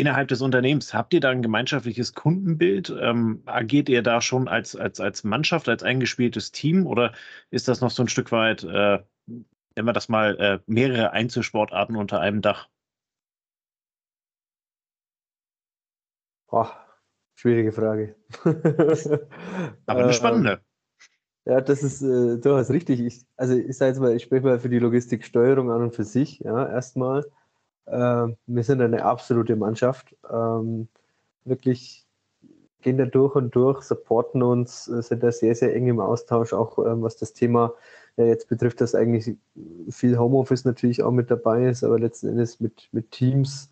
Innerhalb 0.00 0.28
des 0.28 0.42
Unternehmens, 0.42 0.94
habt 0.94 1.12
ihr 1.12 1.18
da 1.18 1.30
ein 1.30 1.42
gemeinschaftliches 1.42 2.14
Kundenbild? 2.14 2.94
Ähm, 3.00 3.42
agiert 3.46 3.88
ihr 3.88 4.00
da 4.00 4.20
schon 4.20 4.46
als, 4.46 4.76
als, 4.76 5.00
als 5.00 5.24
Mannschaft, 5.24 5.68
als 5.68 5.82
eingespieltes 5.82 6.52
Team 6.52 6.86
oder 6.86 7.12
ist 7.50 7.66
das 7.66 7.80
noch 7.80 7.90
so 7.90 8.04
ein 8.04 8.08
Stück 8.08 8.30
weit, 8.30 8.62
äh, 8.62 9.02
nennen 9.26 9.88
wir 9.88 9.92
das 9.92 10.08
mal, 10.08 10.38
äh, 10.38 10.60
mehrere 10.66 11.10
Einzelsportarten 11.10 11.96
unter 11.96 12.20
einem 12.20 12.42
Dach? 12.42 12.68
Boah, 16.46 16.70
schwierige 17.34 17.72
Frage. 17.72 18.14
Aber 19.86 20.04
eine 20.04 20.12
spannende. 20.12 20.60
Ja, 21.44 21.60
das 21.60 21.82
ist 21.82 22.02
äh, 22.02 22.38
durchaus 22.38 22.70
richtig. 22.70 23.00
Ich, 23.00 23.26
also 23.36 23.56
ich 23.56 23.76
sage 23.76 23.90
jetzt 23.90 24.00
mal, 24.00 24.14
ich 24.14 24.22
spreche 24.22 24.46
mal 24.46 24.60
für 24.60 24.68
die 24.68 24.78
Logistiksteuerung 24.78 25.72
an 25.72 25.82
und 25.82 25.96
für 25.96 26.04
sich, 26.04 26.38
ja, 26.38 26.68
erstmal. 26.68 27.24
Äh, 27.90 28.34
wir 28.46 28.64
sind 28.64 28.80
eine 28.80 29.04
absolute 29.04 29.56
Mannschaft. 29.56 30.14
Ähm, 30.30 30.88
wirklich 31.44 32.06
gehen 32.80 32.98
da 32.98 33.06
durch 33.06 33.34
und 33.34 33.54
durch, 33.54 33.82
supporten 33.82 34.42
uns, 34.42 34.84
sind 34.84 35.22
da 35.22 35.32
sehr, 35.32 35.54
sehr 35.54 35.74
eng 35.74 35.88
im 35.88 36.00
Austausch, 36.00 36.52
auch 36.52 36.78
ähm, 36.78 37.02
was 37.02 37.16
das 37.16 37.32
Thema 37.32 37.74
ja, 38.16 38.24
jetzt 38.24 38.48
betrifft, 38.48 38.80
dass 38.80 38.94
eigentlich 38.94 39.36
viel 39.90 40.18
Homeoffice 40.18 40.64
natürlich 40.64 41.02
auch 41.02 41.10
mit 41.10 41.30
dabei 41.30 41.66
ist, 41.66 41.84
aber 41.84 41.98
letzten 41.98 42.28
Endes 42.28 42.60
mit, 42.60 42.88
mit 42.92 43.10
Teams 43.10 43.70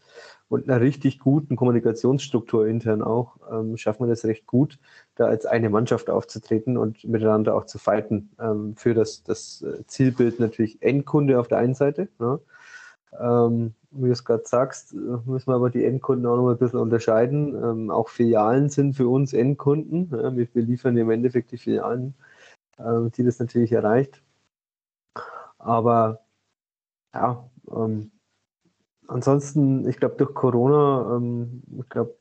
und 0.48 0.68
einer 0.68 0.80
richtig 0.80 1.18
guten 1.18 1.56
Kommunikationsstruktur 1.56 2.66
intern 2.66 3.02
auch, 3.02 3.36
ähm, 3.50 3.76
schaffen 3.76 4.04
wir 4.04 4.08
das 4.08 4.24
recht 4.24 4.46
gut, 4.46 4.78
da 5.16 5.26
als 5.26 5.46
eine 5.46 5.70
Mannschaft 5.70 6.08
aufzutreten 6.08 6.76
und 6.76 7.04
miteinander 7.04 7.54
auch 7.54 7.64
zu 7.64 7.78
fighten 7.78 8.30
ähm, 8.40 8.76
für 8.76 8.94
das, 8.94 9.24
das 9.24 9.62
äh, 9.62 9.84
Zielbild 9.86 10.38
natürlich 10.38 10.80
Endkunde 10.82 11.40
auf 11.40 11.48
der 11.48 11.58
einen 11.58 11.74
Seite. 11.74 12.08
Ne? 12.20 12.38
Ähm, 13.18 13.74
wie 13.96 14.06
du 14.06 14.12
es 14.12 14.24
gerade 14.24 14.44
sagst, 14.46 14.94
müssen 14.94 15.48
wir 15.48 15.54
aber 15.54 15.70
die 15.70 15.84
Endkunden 15.84 16.26
auch 16.26 16.36
noch 16.36 16.50
ein 16.50 16.58
bisschen 16.58 16.80
unterscheiden. 16.80 17.54
Ähm, 17.54 17.90
auch 17.90 18.08
Filialen 18.08 18.68
sind 18.68 18.94
für 18.94 19.08
uns 19.08 19.32
Endkunden. 19.32 20.10
Ja, 20.10 20.36
wir, 20.36 20.48
wir 20.52 20.62
liefern 20.62 20.96
im 20.96 21.10
Endeffekt 21.10 21.52
die 21.52 21.58
Filialen, 21.58 22.14
äh, 22.78 23.10
die 23.16 23.24
das 23.24 23.38
natürlich 23.38 23.72
erreicht. 23.72 24.22
Aber 25.58 26.20
ja, 27.14 27.48
ähm, 27.70 28.10
ansonsten, 29.08 29.88
ich 29.88 29.96
glaube, 29.98 30.16
durch 30.16 30.34
Corona, 30.34 31.16
ähm, 31.16 31.62
ich 31.78 31.88
glaube, 31.88 32.14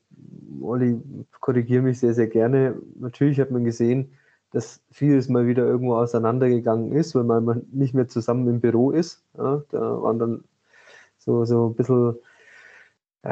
Olli, 0.60 1.00
korrigiere 1.40 1.82
mich 1.82 2.00
sehr, 2.00 2.14
sehr 2.14 2.28
gerne. 2.28 2.80
Natürlich 2.96 3.40
hat 3.40 3.50
man 3.50 3.64
gesehen, 3.64 4.12
dass 4.52 4.80
vieles 4.90 5.28
mal 5.28 5.46
wieder 5.46 5.64
irgendwo 5.64 5.96
auseinandergegangen 5.96 6.92
ist, 6.92 7.14
weil 7.14 7.24
man 7.24 7.66
nicht 7.72 7.94
mehr 7.94 8.08
zusammen 8.08 8.48
im 8.48 8.60
Büro 8.60 8.90
ist. 8.90 9.22
Ja, 9.36 9.62
da 9.70 10.02
waren 10.02 10.18
dann 10.18 10.44
so, 11.26 11.44
so 11.44 11.68
ein 11.68 11.74
bisschen, 11.74 12.18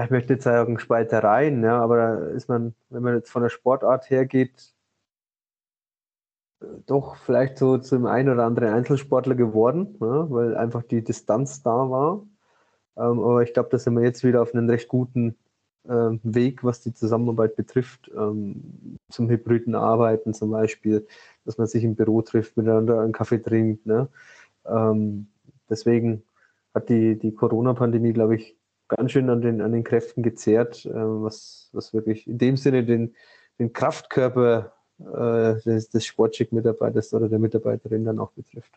ich 0.05 0.11
möchte 0.11 0.35
jetzt 0.35 0.45
sagen, 0.45 0.79
Spaltereien, 0.79 1.63
ja, 1.63 1.81
aber 1.81 1.97
da 1.97 2.15
ist 2.31 2.49
man, 2.49 2.75
wenn 2.91 3.03
man 3.03 3.15
jetzt 3.15 3.31
von 3.31 3.43
der 3.43 3.51
Sportart 3.51 4.11
hergeht, 4.11 4.75
doch 6.87 7.17
vielleicht 7.17 7.59
so 7.59 7.79
zum 7.79 8.07
einen 8.07 8.29
oder 8.31 8.45
anderen 8.45 8.73
Einzelsportler 8.73 9.35
geworden, 9.35 9.97
ja, 10.01 10.31
weil 10.31 10.57
einfach 10.57 10.83
die 10.83 11.03
Distanz 11.05 11.63
da 11.63 11.91
war. 11.91 12.27
Ähm, 12.97 13.21
aber 13.21 13.43
ich 13.43 13.53
glaube, 13.53 13.69
da 13.71 13.79
sind 13.79 13.95
wir 13.95 14.03
jetzt 14.03 14.25
wieder 14.25 14.43
auf 14.43 14.55
einem 14.55 14.69
recht 14.69 14.89
guten 14.89 15.37
äh, 15.85 16.11
Weg, 16.23 16.65
was 16.65 16.81
die 16.81 16.95
Zusammenarbeit 16.95 17.57
betrifft, 17.57 18.11
ähm, 18.17 18.99
zum 19.11 19.29
hybriden 19.29 19.75
Arbeiten 19.75 20.35
zum 20.35 20.51
Beispiel, 20.51 21.07
dass 21.45 21.59
man 21.59 21.67
sich 21.67 21.85
im 21.85 21.97
Büro 21.97 22.23
trifft, 22.23 22.57
miteinander 22.57 23.01
einen 23.01 23.13
Kaffee 23.13 23.39
trinkt. 23.43 23.87
Ne? 23.87 24.09
Ähm, 24.67 25.29
deswegen 25.69 26.23
hat 26.75 26.89
die, 26.89 27.19
die 27.19 27.33
Corona-Pandemie, 27.35 28.13
glaube 28.13 28.37
ich, 28.37 28.57
ganz 28.89 29.13
schön 29.13 29.31
an 29.31 29.41
den, 29.41 29.61
an 29.61 29.73
den 29.73 29.85
Kräften 29.85 30.23
gezehrt, 30.23 30.85
äh, 30.87 30.93
was, 30.93 31.71
was 31.73 31.95
wirklich 31.95 32.27
in 32.27 32.39
dem 32.39 32.57
Sinne 32.57 32.85
den, 32.85 33.15
den 33.59 33.73
Kraftkörper 33.73 34.73
äh, 34.99 35.61
des, 35.63 35.91
des 35.91 36.05
Sportschick-Mitarbeiters 36.07 37.13
oder 37.15 37.29
der 37.29 37.39
Mitarbeiterin 37.39 38.05
dann 38.05 38.19
auch 38.19 38.33
betrifft. 38.33 38.73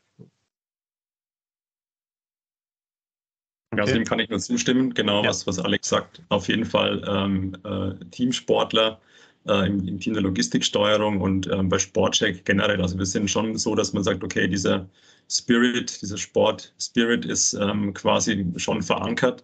Okay. 3.72 3.82
Also 3.82 3.94
dem 3.94 4.06
kann 4.06 4.20
ich 4.20 4.30
nur 4.30 4.40
zustimmen, 4.40 4.94
genau 4.94 5.24
ja. 5.24 5.30
was, 5.30 5.46
was 5.46 5.60
Alex 5.60 5.90
sagt. 5.90 6.24
Auf 6.30 6.48
jeden 6.48 6.66
Fall 6.66 7.04
ähm, 7.08 7.56
äh, 7.64 7.94
Teamsportler 8.06 9.00
äh, 9.48 9.68
im, 9.68 9.88
im, 9.88 10.00
Team 10.00 10.14
der 10.14 10.24
Logistiksteuerung 10.24 11.22
und 11.22 11.48
ähm, 11.52 11.70
bei 11.70 11.80
Sportcheck 11.80 12.46
generell. 12.46 12.82
Also 12.82 12.98
wir 12.98 13.06
sind 13.06 13.30
schon 13.30 13.58
so, 13.58 13.76
dass 13.76 13.94
man 13.94 14.04
sagt, 14.04 14.24
okay, 14.24 14.48
dieser 14.48 14.88
Spirit, 15.30 16.02
dieser 16.02 16.18
Sport-Spirit 16.18 17.26
ist 17.26 17.54
ähm, 17.54 17.94
quasi 17.94 18.46
schon 18.58 18.82
verankert, 18.82 19.44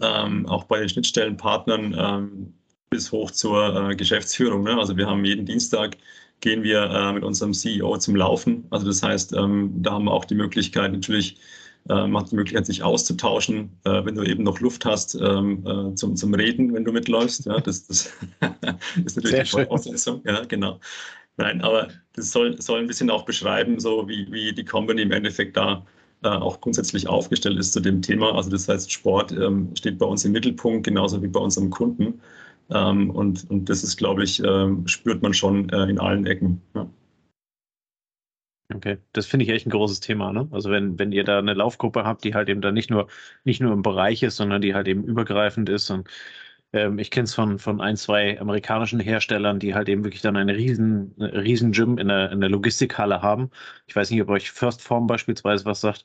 ähm, 0.00 0.46
auch 0.46 0.64
bei 0.64 0.80
den 0.80 0.88
Schnittstellenpartnern 0.88 1.94
ähm, 1.98 2.54
bis 2.90 3.12
hoch 3.12 3.30
zur 3.30 3.90
äh, 3.90 3.96
Geschäftsführung. 3.96 4.62
Ne? 4.62 4.78
Also 4.78 4.96
wir 4.96 5.06
haben 5.06 5.24
jeden 5.24 5.44
Dienstag 5.44 5.96
gehen 6.40 6.62
wir 6.62 6.82
äh, 6.84 7.12
mit 7.12 7.24
unserem 7.24 7.52
CEO 7.52 7.98
zum 7.98 8.16
Laufen. 8.16 8.66
Also 8.70 8.86
das 8.86 9.02
heißt, 9.02 9.32
ähm, 9.32 9.72
da 9.82 9.92
haben 9.92 10.04
wir 10.04 10.12
auch 10.12 10.24
die 10.24 10.34
Möglichkeit 10.34 10.92
natürlich 10.92 11.36
macht 11.88 12.30
die 12.30 12.36
Möglichkeit, 12.36 12.66
sich 12.66 12.82
auszutauschen, 12.82 13.70
äh, 13.84 14.04
wenn 14.04 14.14
du 14.14 14.22
eben 14.22 14.44
noch 14.44 14.60
Luft 14.60 14.84
hast 14.84 15.14
ähm, 15.14 15.64
äh, 15.66 15.94
zum, 15.94 16.16
zum 16.16 16.34
Reden, 16.34 16.74
wenn 16.74 16.84
du 16.84 16.92
mitläufst. 16.92 17.46
Ja, 17.46 17.58
das, 17.60 17.86
das 17.86 18.12
ist 19.04 19.16
natürlich 19.16 19.30
Sehr 19.30 19.44
die 19.44 19.50
Voraussetzung. 19.50 20.22
Ja, 20.24 20.44
genau. 20.44 20.80
Nein, 21.38 21.62
aber 21.62 21.88
das 22.14 22.32
soll, 22.32 22.60
soll 22.60 22.80
ein 22.80 22.86
bisschen 22.88 23.10
auch 23.10 23.24
beschreiben, 23.24 23.78
so 23.78 24.08
wie, 24.08 24.30
wie 24.30 24.52
die 24.52 24.64
Company 24.64 25.02
im 25.02 25.12
Endeffekt 25.12 25.56
da 25.56 25.86
äh, 26.24 26.28
auch 26.28 26.60
grundsätzlich 26.60 27.08
aufgestellt 27.08 27.58
ist 27.58 27.72
zu 27.72 27.80
dem 27.80 28.02
Thema. 28.02 28.34
Also 28.34 28.50
das 28.50 28.68
heißt, 28.68 28.90
Sport 28.90 29.32
ähm, 29.32 29.70
steht 29.76 29.98
bei 29.98 30.06
uns 30.06 30.24
im 30.24 30.32
Mittelpunkt, 30.32 30.84
genauso 30.84 31.22
wie 31.22 31.28
bei 31.28 31.40
unserem 31.40 31.70
Kunden. 31.70 32.20
Ähm, 32.70 33.10
und, 33.10 33.48
und 33.50 33.68
das 33.68 33.84
ist, 33.84 33.96
glaube 33.96 34.24
ich, 34.24 34.42
ähm, 34.44 34.86
spürt 34.86 35.22
man 35.22 35.32
schon 35.32 35.68
äh, 35.70 35.84
in 35.84 35.98
allen 35.98 36.26
Ecken. 36.26 36.60
Ja. 36.74 36.90
Okay, 38.74 38.98
das 39.12 39.26
finde 39.26 39.44
ich 39.44 39.50
echt 39.50 39.66
ein 39.66 39.70
großes 39.70 40.00
Thema, 40.00 40.30
ne? 40.32 40.46
Also 40.50 40.70
wenn, 40.70 40.98
wenn 40.98 41.10
ihr 41.10 41.24
da 41.24 41.38
eine 41.38 41.54
Laufgruppe 41.54 42.04
habt, 42.04 42.22
die 42.24 42.34
halt 42.34 42.50
eben 42.50 42.60
da 42.60 42.70
nicht 42.70 42.90
nur, 42.90 43.08
nicht 43.44 43.62
nur 43.62 43.72
im 43.72 43.80
Bereich 43.80 44.22
ist, 44.22 44.36
sondern 44.36 44.60
die 44.60 44.74
halt 44.74 44.88
eben 44.88 45.04
übergreifend 45.04 45.70
ist 45.70 45.88
und 45.90 46.08
ähm, 46.72 46.98
ich 46.98 47.10
kenne 47.10 47.24
es 47.24 47.34
von, 47.34 47.58
von 47.58 47.80
ein, 47.80 47.96
zwei 47.96 48.38
amerikanischen 48.40 49.00
Herstellern, 49.00 49.58
die 49.58 49.74
halt 49.74 49.88
eben 49.88 50.04
wirklich 50.04 50.22
dann 50.22 50.36
eine 50.36 50.54
riesen, 50.54 51.14
riesen 51.18 51.72
Gym 51.72 51.98
in 51.98 52.08
der, 52.08 52.30
in 52.30 52.40
der 52.40 52.50
Logistikhalle 52.50 53.22
haben. 53.22 53.50
Ich 53.86 53.96
weiß 53.96 54.10
nicht, 54.10 54.20
ob 54.22 54.28
euch 54.28 54.50
First 54.50 54.82
Form 54.82 55.06
beispielsweise 55.06 55.64
was 55.64 55.80
sagt. 55.80 56.04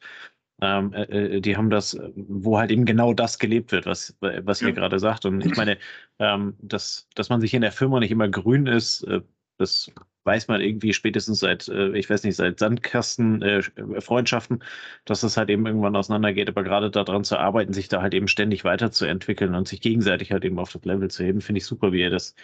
Ähm, 0.62 0.94
äh, 0.94 1.38
äh 1.38 1.42
die 1.42 1.58
haben 1.58 1.70
das, 1.70 1.98
wo 2.16 2.60
halt 2.60 2.72
eben 2.72 2.86
genau 2.86 3.14
das 3.14 3.40
gelebt 3.40 3.72
wird, 3.74 3.86
was, 3.86 4.16
was 4.22 4.62
ihr 4.62 4.70
ja. 4.70 4.74
gerade 4.76 5.00
sagt. 5.00 5.26
Und 5.26 5.46
ich 5.46 5.56
meine, 5.58 5.78
ähm, 6.20 6.56
dass, 6.62 7.10
dass 7.16 7.30
man 7.30 7.42
sich 7.42 7.54
in 7.54 7.62
der 7.62 7.72
Firma 7.74 8.00
nicht 8.00 8.12
immer 8.12 8.30
grün 8.30 8.68
ist, 8.68 9.04
äh, 9.04 9.22
das 9.58 9.92
weiß 10.26 10.48
man 10.48 10.62
irgendwie 10.62 10.94
spätestens 10.94 11.40
seit, 11.40 11.68
äh, 11.68 11.98
ich 11.98 12.10
weiß 12.10 12.24
nicht, 12.24 12.36
seit 12.36 12.60
Sandkasten-Freundschaften, 12.60 14.62
äh, 14.62 14.66
dass 15.06 15.22
das 15.22 15.38
halt 15.38 15.50
eben 15.50 15.66
irgendwann 15.66 15.96
auseinandergeht. 15.96 16.50
Aber 16.50 16.64
gerade 16.64 16.92
daran 16.92 17.24
zu 17.24 17.38
arbeiten, 17.38 17.74
sich 17.74 17.88
da 17.90 18.02
halt 18.02 18.14
eben 18.14 18.28
ständig 18.28 18.64
weiterzuentwickeln 18.64 19.56
und 19.56 19.68
sich 19.68 19.82
gegenseitig 19.82 20.32
halt 20.32 20.46
eben 20.46 20.60
auf 20.60 20.72
das 20.72 20.86
Level 20.86 21.10
zu 21.10 21.24
heben, 21.24 21.42
finde 21.42 21.60
ich 21.60 21.66
super, 21.66 21.92
wie 21.92 22.02
ihr 22.02 22.10
das 22.10 22.36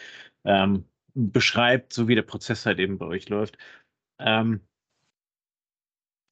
ähm, 0.46 0.86
beschreibt, 1.14 1.94
so 1.94 2.08
wie 2.08 2.16
der 2.16 2.24
Prozess 2.24 2.66
halt 2.66 2.80
eben 2.80 2.98
bei 2.98 3.06
euch 3.08 3.30
läuft. 3.30 3.58
Ähm, 4.20 4.62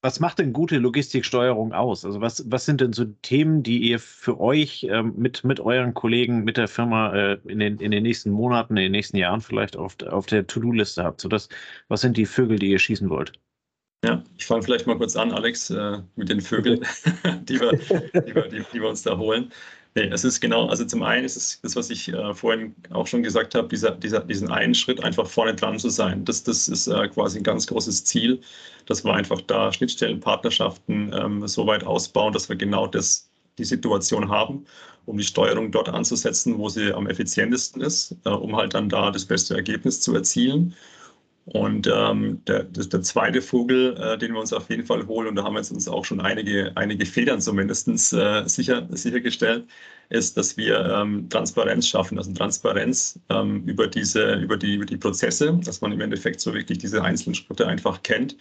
was 0.08 0.22
macht 0.22 0.40
denn 0.40 0.54
gute 0.54 0.78
Logistiksteuerung 0.78 1.74
aus? 1.74 2.06
Also 2.06 2.22
was, 2.22 2.50
was 2.50 2.64
sind 2.64 2.80
denn 2.80 2.94
so 2.94 3.04
Themen, 3.24 3.62
die 3.62 3.90
ihr 3.90 4.00
für 4.00 4.40
euch 4.40 4.88
ähm, 4.90 5.14
mit, 5.18 5.44
mit 5.44 5.60
euren 5.60 5.94
Kollegen, 5.94 6.46
mit 6.46 6.56
der 6.56 6.70
Firma 6.70 7.14
äh, 7.14 7.38
in, 7.46 7.60
den, 7.60 7.78
in 7.80 7.92
den 7.92 8.04
nächsten 8.04 8.32
Monaten, 8.32 8.78
in 8.78 8.84
den 8.84 8.94
nächsten 8.94 9.18
Jahren 9.18 9.42
vielleicht 9.42 9.76
auf, 9.76 9.98
auf 10.08 10.26
der 10.26 10.48
To-Do-Liste 10.48 11.04
habt? 11.04 11.20
So 11.20 11.28
das, 11.28 11.50
was 11.90 12.00
sind 12.00 12.16
die 12.16 12.26
Vögel, 12.26 12.58
die 12.58 12.70
ihr 12.70 12.80
schießen 12.80 13.10
wollt? 13.10 13.34
Ja, 14.06 14.24
ich 14.38 14.46
fange 14.46 14.64
vielleicht 14.64 14.88
mal 14.88 14.98
kurz 14.98 15.18
an, 15.18 15.34
Alex, 15.34 15.72
äh, 15.72 15.98
mit 16.16 16.30
den 16.30 16.40
Vögeln, 16.40 16.80
die, 17.42 17.60
wir, 17.60 17.74
die, 17.74 18.34
wir, 18.34 18.48
die, 18.48 18.64
die 18.72 18.80
wir 18.80 18.88
uns 18.88 19.04
da 19.04 19.18
holen. 19.18 19.52
Nee, 19.98 20.10
es 20.14 20.24
ist 20.24 20.42
genau, 20.42 20.68
also 20.68 20.86
zum 20.86 21.02
einen 21.02 21.26
ist 21.26 21.36
es 21.36 21.60
das, 21.62 21.76
was 21.76 21.90
ich 21.90 22.10
äh, 22.10 22.32
vorhin 22.36 22.76
auch 22.92 23.08
schon 23.08 23.24
gesagt 23.24 23.56
habe, 23.56 23.68
dieser, 23.68 23.90
dieser, 23.90 24.20
diesen 24.20 24.52
einen 24.52 24.76
Schritt 24.76 25.04
einfach 25.04 25.26
vorne 25.26 25.56
dran 25.56 25.80
zu 25.80 25.90
sein. 25.90 26.24
Das, 26.24 26.44
das 26.44 26.68
ist 26.68 26.86
äh, 26.86 27.08
quasi 27.08 27.40
ein 27.40 27.44
ganz 27.44 27.66
großes 27.66 28.04
Ziel, 28.04 28.40
dass 28.86 29.04
wir 29.04 29.16
einfach 29.16 29.42
da 29.42 29.74
Schnittstellenpartnerschaften 29.74 31.12
ähm, 31.14 31.48
so 31.48 31.66
weit 31.66 31.84
ausbauen, 31.84 32.32
dass 32.32 32.48
wir 32.48 32.56
genau 32.56 32.86
das, 32.86 33.28
die 33.58 33.64
Situation 33.64 34.30
haben, 34.30 34.68
um 35.08 35.18
die 35.18 35.24
Steuerung 35.24 35.72
dort 35.72 35.90
anzusetzen, 35.90 36.60
wo 36.60 36.70
sie 36.70 36.94
am 36.94 37.08
effizientesten 37.08 37.82
ist, 37.82 38.16
äh, 38.24 38.30
um 38.30 38.56
halt 38.56 38.76
dann 38.76 38.90
da 38.90 39.10
das 39.10 39.26
beste 39.26 39.56
Ergebnis 39.56 40.00
zu 40.00 40.14
erzielen. 40.14 40.76
Und 41.54 41.88
ähm, 41.88 42.44
der, 42.46 42.64
der, 42.64 43.02
zweite 43.04 43.42
Vogel, 43.42 43.96
äh, 43.98 44.18
den 44.18 44.34
wir 44.34 44.42
uns 44.42 44.52
auf 44.52 44.70
jeden 44.70 44.86
Fall 44.86 45.08
holen, 45.08 45.30
und 45.30 45.36
da 45.38 45.44
haben 45.46 45.54
wir 45.54 45.60
jetzt 45.60 45.72
uns 45.72 45.88
auch 45.88 46.04
schon 46.04 46.20
einige, 46.20 46.74
einige 46.76 47.06
Federn 47.06 47.40
zumindest 47.40 47.88
äh, 47.88 48.44
sicher, 48.48 48.86
sichergestellt, 48.92 49.66
ist, 50.10 50.36
dass 50.36 50.58
wir 50.58 50.78
ähm, 50.86 51.30
Transparenz 51.30 51.88
schaffen. 51.88 52.18
Also 52.18 52.34
Transparenz 52.34 53.18
ähm, 53.30 53.64
über, 53.66 53.88
diese, 53.88 54.36
über, 54.36 54.58
die, 54.58 54.76
über 54.76 54.86
die 54.86 54.98
Prozesse, 54.98 55.58
dass 55.64 55.80
man 55.80 55.94
im 55.94 56.02
Endeffekt 56.02 56.42
so 56.42 56.54
wirklich 56.54 56.80
diese 56.80 57.02
einzelnen 57.02 57.36
Schritte 57.36 57.66
einfach 57.66 58.04
kennt. 58.04 58.36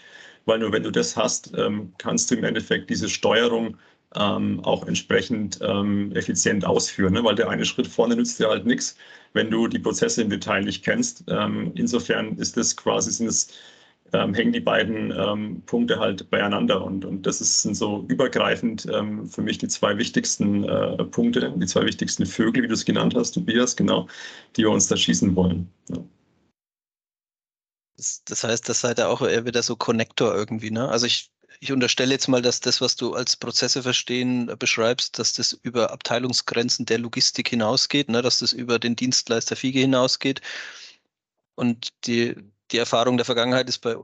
Weil 0.44 0.58
nur 0.58 0.72
wenn 0.72 0.82
du 0.82 0.90
das 0.90 1.16
hast, 1.16 1.52
ähm, 1.56 1.92
kannst 1.98 2.30
du 2.30 2.34
im 2.34 2.44
Endeffekt 2.44 2.90
diese 2.90 3.08
Steuerung 3.08 3.76
ähm, 4.16 4.60
auch 4.64 4.86
entsprechend 4.86 5.58
ähm, 5.62 6.10
effizient 6.14 6.64
ausführen. 6.64 7.12
Ne? 7.12 7.22
Weil 7.22 7.34
der 7.36 7.50
eine 7.50 7.64
Schritt 7.64 7.86
vorne 7.86 8.16
nützt 8.16 8.40
dir 8.40 8.48
halt 8.48 8.66
nichts, 8.66 8.96
wenn 9.36 9.50
du 9.50 9.68
die 9.68 9.78
Prozesse 9.78 10.22
im 10.22 10.30
Detail 10.30 10.64
nicht 10.64 10.84
kennst. 10.84 11.24
Ähm, 11.28 11.70
insofern 11.76 12.36
ist 12.38 12.56
das 12.56 12.76
quasi, 12.76 13.12
sind 13.12 13.28
es, 13.28 13.48
ähm, 14.12 14.34
hängen 14.34 14.52
die 14.52 14.60
beiden 14.60 15.12
ähm, 15.12 15.62
Punkte 15.66 15.98
halt 16.00 16.28
beieinander 16.30 16.84
und, 16.84 17.04
und 17.04 17.26
das 17.26 17.40
ist, 17.40 17.62
sind 17.62 17.76
so 17.76 18.04
übergreifend 18.08 18.86
ähm, 18.92 19.26
für 19.26 19.42
mich 19.42 19.58
die 19.58 19.68
zwei 19.68 19.98
wichtigsten 19.98 20.64
äh, 20.64 21.04
Punkte, 21.04 21.52
die 21.56 21.66
zwei 21.66 21.84
wichtigsten 21.84 22.26
Vögel, 22.26 22.64
wie 22.64 22.68
du 22.68 22.74
es 22.74 22.84
genannt 22.84 23.14
hast, 23.14 23.32
Tobias, 23.32 23.76
genau, 23.76 24.08
die 24.56 24.62
wir 24.62 24.70
uns 24.70 24.88
da 24.88 24.96
schießen 24.96 25.36
wollen. 25.36 25.70
Ja. 25.90 25.98
Das, 28.26 28.44
heißt, 28.44 28.68
das 28.68 28.80
seid 28.80 28.98
ihr 28.98 29.08
auch 29.08 29.22
eher 29.22 29.46
wieder 29.46 29.62
so 29.62 29.74
Connector 29.74 30.34
irgendwie, 30.34 30.70
ne? 30.70 30.88
Also 30.88 31.06
ich 31.06 31.30
ich 31.60 31.72
unterstelle 31.72 32.12
jetzt 32.12 32.28
mal, 32.28 32.42
dass 32.42 32.60
das, 32.60 32.80
was 32.80 32.96
du 32.96 33.14
als 33.14 33.36
Prozesse 33.36 33.82
verstehen 33.82 34.48
äh, 34.48 34.56
beschreibst, 34.56 35.18
dass 35.18 35.32
das 35.32 35.52
über 35.62 35.90
Abteilungsgrenzen 35.92 36.86
der 36.86 36.98
Logistik 36.98 37.48
hinausgeht, 37.48 38.08
ne, 38.08 38.22
dass 38.22 38.40
das 38.40 38.52
über 38.52 38.78
den 38.78 38.96
Dienstleister 38.96 39.56
FIGE 39.56 39.80
hinausgeht. 39.80 40.40
und 41.54 41.88
die, 42.06 42.36
die 42.70 42.78
Erfahrung 42.78 43.16
der 43.16 43.26
Vergangenheit 43.26 43.68
ist 43.68 43.78
bei, 43.78 43.96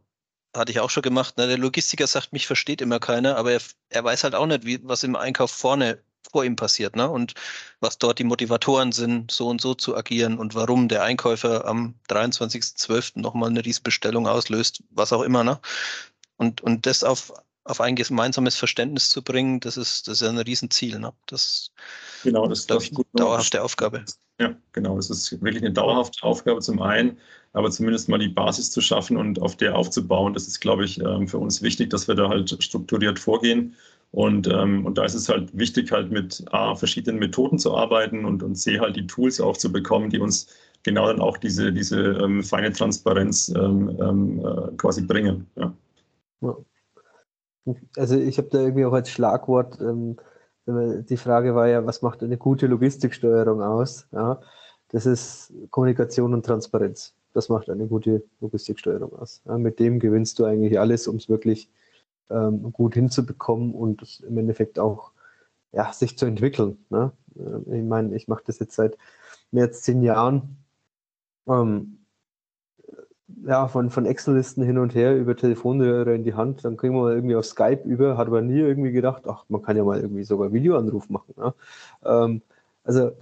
hatte 0.57 0.73
ich 0.73 0.81
auch 0.81 0.91
schon 0.91 1.03
gemacht, 1.03 1.37
ne? 1.39 1.47
der 1.49 1.59
Logistiker 1.59 2.07
sagt, 2.07 2.33
mich 2.33 2.47
versteht 2.47 2.81
immer 2.83 3.01
keiner, 3.01 3.37
aber 3.37 3.53
er, 3.53 3.61
er 3.91 4.05
weiß 4.05 4.25
halt 4.25 4.35
auch 4.35 4.47
nicht, 4.47 4.65
wie, 4.65 4.81
was 4.85 5.03
im 5.03 5.17
Einkauf 5.17 5.51
vorne 5.51 6.03
vor 6.31 6.45
ihm 6.45 6.57
passiert, 6.57 6.97
ne? 6.97 7.09
Und 7.11 7.35
was 7.81 7.99
dort 7.99 8.19
die 8.19 8.25
Motivatoren 8.25 8.93
sind, 8.93 9.31
so 9.31 9.49
und 9.49 9.61
so 9.61 9.75
zu 9.75 9.97
agieren 9.97 10.39
und 10.39 10.55
warum 10.55 10.89
der 10.89 11.03
Einkäufer 11.03 11.67
am 11.67 11.95
23.12. 12.09 13.21
nochmal 13.21 13.51
eine 13.51 13.65
Riesbestellung 13.65 14.27
auslöst, 14.27 14.83
was 14.91 15.13
auch 15.13 15.23
immer, 15.23 15.45
ne? 15.45 15.61
Und, 16.43 16.61
und 16.61 16.87
das 16.87 17.05
auf, 17.05 17.33
auf 17.63 17.81
ein 17.81 17.95
gemeinsames 17.95 18.57
Verständnis 18.57 19.09
zu 19.11 19.23
bringen, 19.23 19.61
das 19.61 19.77
ist, 19.77 20.09
das 20.09 20.21
ist 20.21 20.29
ein 20.29 20.39
Riesenziel. 20.39 20.99
Ne? 20.99 21.13
Das, 21.27 21.71
genau, 22.25 22.49
das, 22.49 22.61
ist 22.65 22.73
eine 22.73 23.05
dauerhafte 23.13 23.63
Aufgabe. 23.63 24.05
Ja, 24.41 24.57
genau. 24.73 24.97
Das 24.97 25.09
ist 25.09 25.31
wirklich 25.41 25.63
eine 25.63 25.73
dauerhafte 25.73 26.25
Aufgabe 26.25 26.61
zum 26.61 26.83
einen, 26.83 27.17
aber 27.53 27.71
zumindest 27.71 28.09
mal 28.09 28.19
die 28.19 28.29
Basis 28.29 28.73
zu 28.73 28.81
schaffen 28.81 29.17
und 29.17 29.41
auf 29.41 29.57
der 29.57 29.77
aufzubauen. 29.77 30.35
Das 30.35 30.49
ist, 30.49 30.59
glaube 30.59 30.85
ich, 30.85 31.01
ähm, 31.01 31.29
für 31.29 31.39
uns 31.39 31.63
wichtig, 31.63 31.91
dass 31.91 32.09
wir 32.09 32.17
da 32.17 32.29
halt 32.29 32.61
strukturiert 32.61 33.21
vorgehen. 33.21 33.77
Und, 34.11 34.49
ähm, 34.49 34.85
und 34.85 34.99
da 34.99 35.05
ist 35.05 35.15
es 35.15 35.29
halt 35.29 35.57
wichtig, 35.57 35.93
halt 35.93 36.11
mit 36.11 36.45
A, 36.51 36.75
verschiedenen 36.75 37.21
Methoden 37.21 37.61
zu 37.61 37.77
arbeiten 37.77 38.25
und, 38.25 38.43
und 38.43 38.57
C, 38.57 38.81
halt 38.81 38.97
die 38.97 39.07
Tools 39.07 39.41
auch 39.41 39.57
zu 39.57 39.71
bekommen, 39.71 40.11
die 40.11 40.19
uns 40.19 40.49
genau 40.83 41.07
dann 41.07 41.21
auch 41.21 41.37
diese, 41.37 41.73
diese 41.73 42.01
ähm, 42.01 42.43
feine 42.43 42.73
Transparenz 42.73 43.49
äh, 43.49 44.77
quasi 44.77 45.03
bringen. 45.03 45.47
Ja. 45.55 45.73
Also 47.97 48.17
ich 48.17 48.39
habe 48.39 48.49
da 48.49 48.61
irgendwie 48.61 48.85
auch 48.85 48.93
als 48.93 49.11
Schlagwort, 49.11 49.81
ähm, 49.81 50.17
die 50.67 51.17
Frage 51.17 51.55
war 51.55 51.69
ja, 51.69 51.85
was 51.87 52.03
macht 52.03 52.23
eine 52.23 52.39
gute 52.39 52.67
Logistiksteuerung 52.67 53.63
aus? 53.63 54.07
Ja, 54.13 54.41
das 54.89 55.07
ist 55.07 55.53
Kommunikation 55.71 56.35
und 56.35 56.47
Transparenz. 56.47 57.15
Das 57.33 57.49
macht 57.49 57.69
eine 57.69 57.87
gute 57.87 58.23
Logistiksteuerung 58.41 59.13
aus. 59.15 59.43
Ja, 59.45 59.59
mit 59.59 59.81
dem 59.81 59.99
gewinnst 59.99 60.39
du 60.39 60.45
eigentlich 60.45 60.79
alles, 60.79 61.09
um 61.09 61.17
es 61.17 61.29
wirklich 61.29 61.69
ähm, 62.31 62.73
gut 62.73 62.95
hinzubekommen 62.95 63.75
und 63.75 64.21
im 64.21 64.39
Endeffekt 64.39 64.79
auch 64.79 65.13
ja, 65.73 65.93
sich 65.93 66.17
zu 66.19 66.27
entwickeln. 66.27 66.85
Ne? 66.91 67.13
Äh, 67.37 67.79
ich 67.79 67.85
meine, 67.85 68.15
ich 68.15 68.29
mache 68.29 68.45
das 68.47 68.59
jetzt 68.59 68.77
seit 68.77 68.97
mehr 69.51 69.65
als 69.65 69.83
zehn 69.83 70.03
Jahren. 70.03 70.59
Ähm, 71.49 72.02
ja, 73.47 73.69
von, 73.69 73.91
von 73.91 74.07
Excel-Listen 74.07 74.63
hin 74.63 74.79
und 74.79 74.95
her 74.95 75.17
über 75.17 75.37
Telefonhörer 75.37 76.13
in 76.13 76.25
die 76.25 76.35
Hand, 76.35 76.65
dann 76.65 76.77
kriegen 76.77 76.95
wir 76.95 77.03
mal 77.03 77.15
irgendwie 77.15 77.37
auf 77.37 77.45
Skype 77.45 77.83
über, 77.85 78.17
hat 78.17 78.29
aber 78.29 78.43
nie 78.43 78.59
irgendwie 78.59 78.93
gedacht, 78.93 79.25
ach, 79.27 79.45
man 79.49 79.63
kann 79.63 79.77
ja 79.77 79.85
mal 79.85 80.01
irgendwie 80.01 80.25
sogar 80.25 80.53
Videoanruf 80.53 81.09
machen. 81.11 81.35
Ne? 81.37 81.55
Ähm, 82.05 82.43
also 82.85 83.13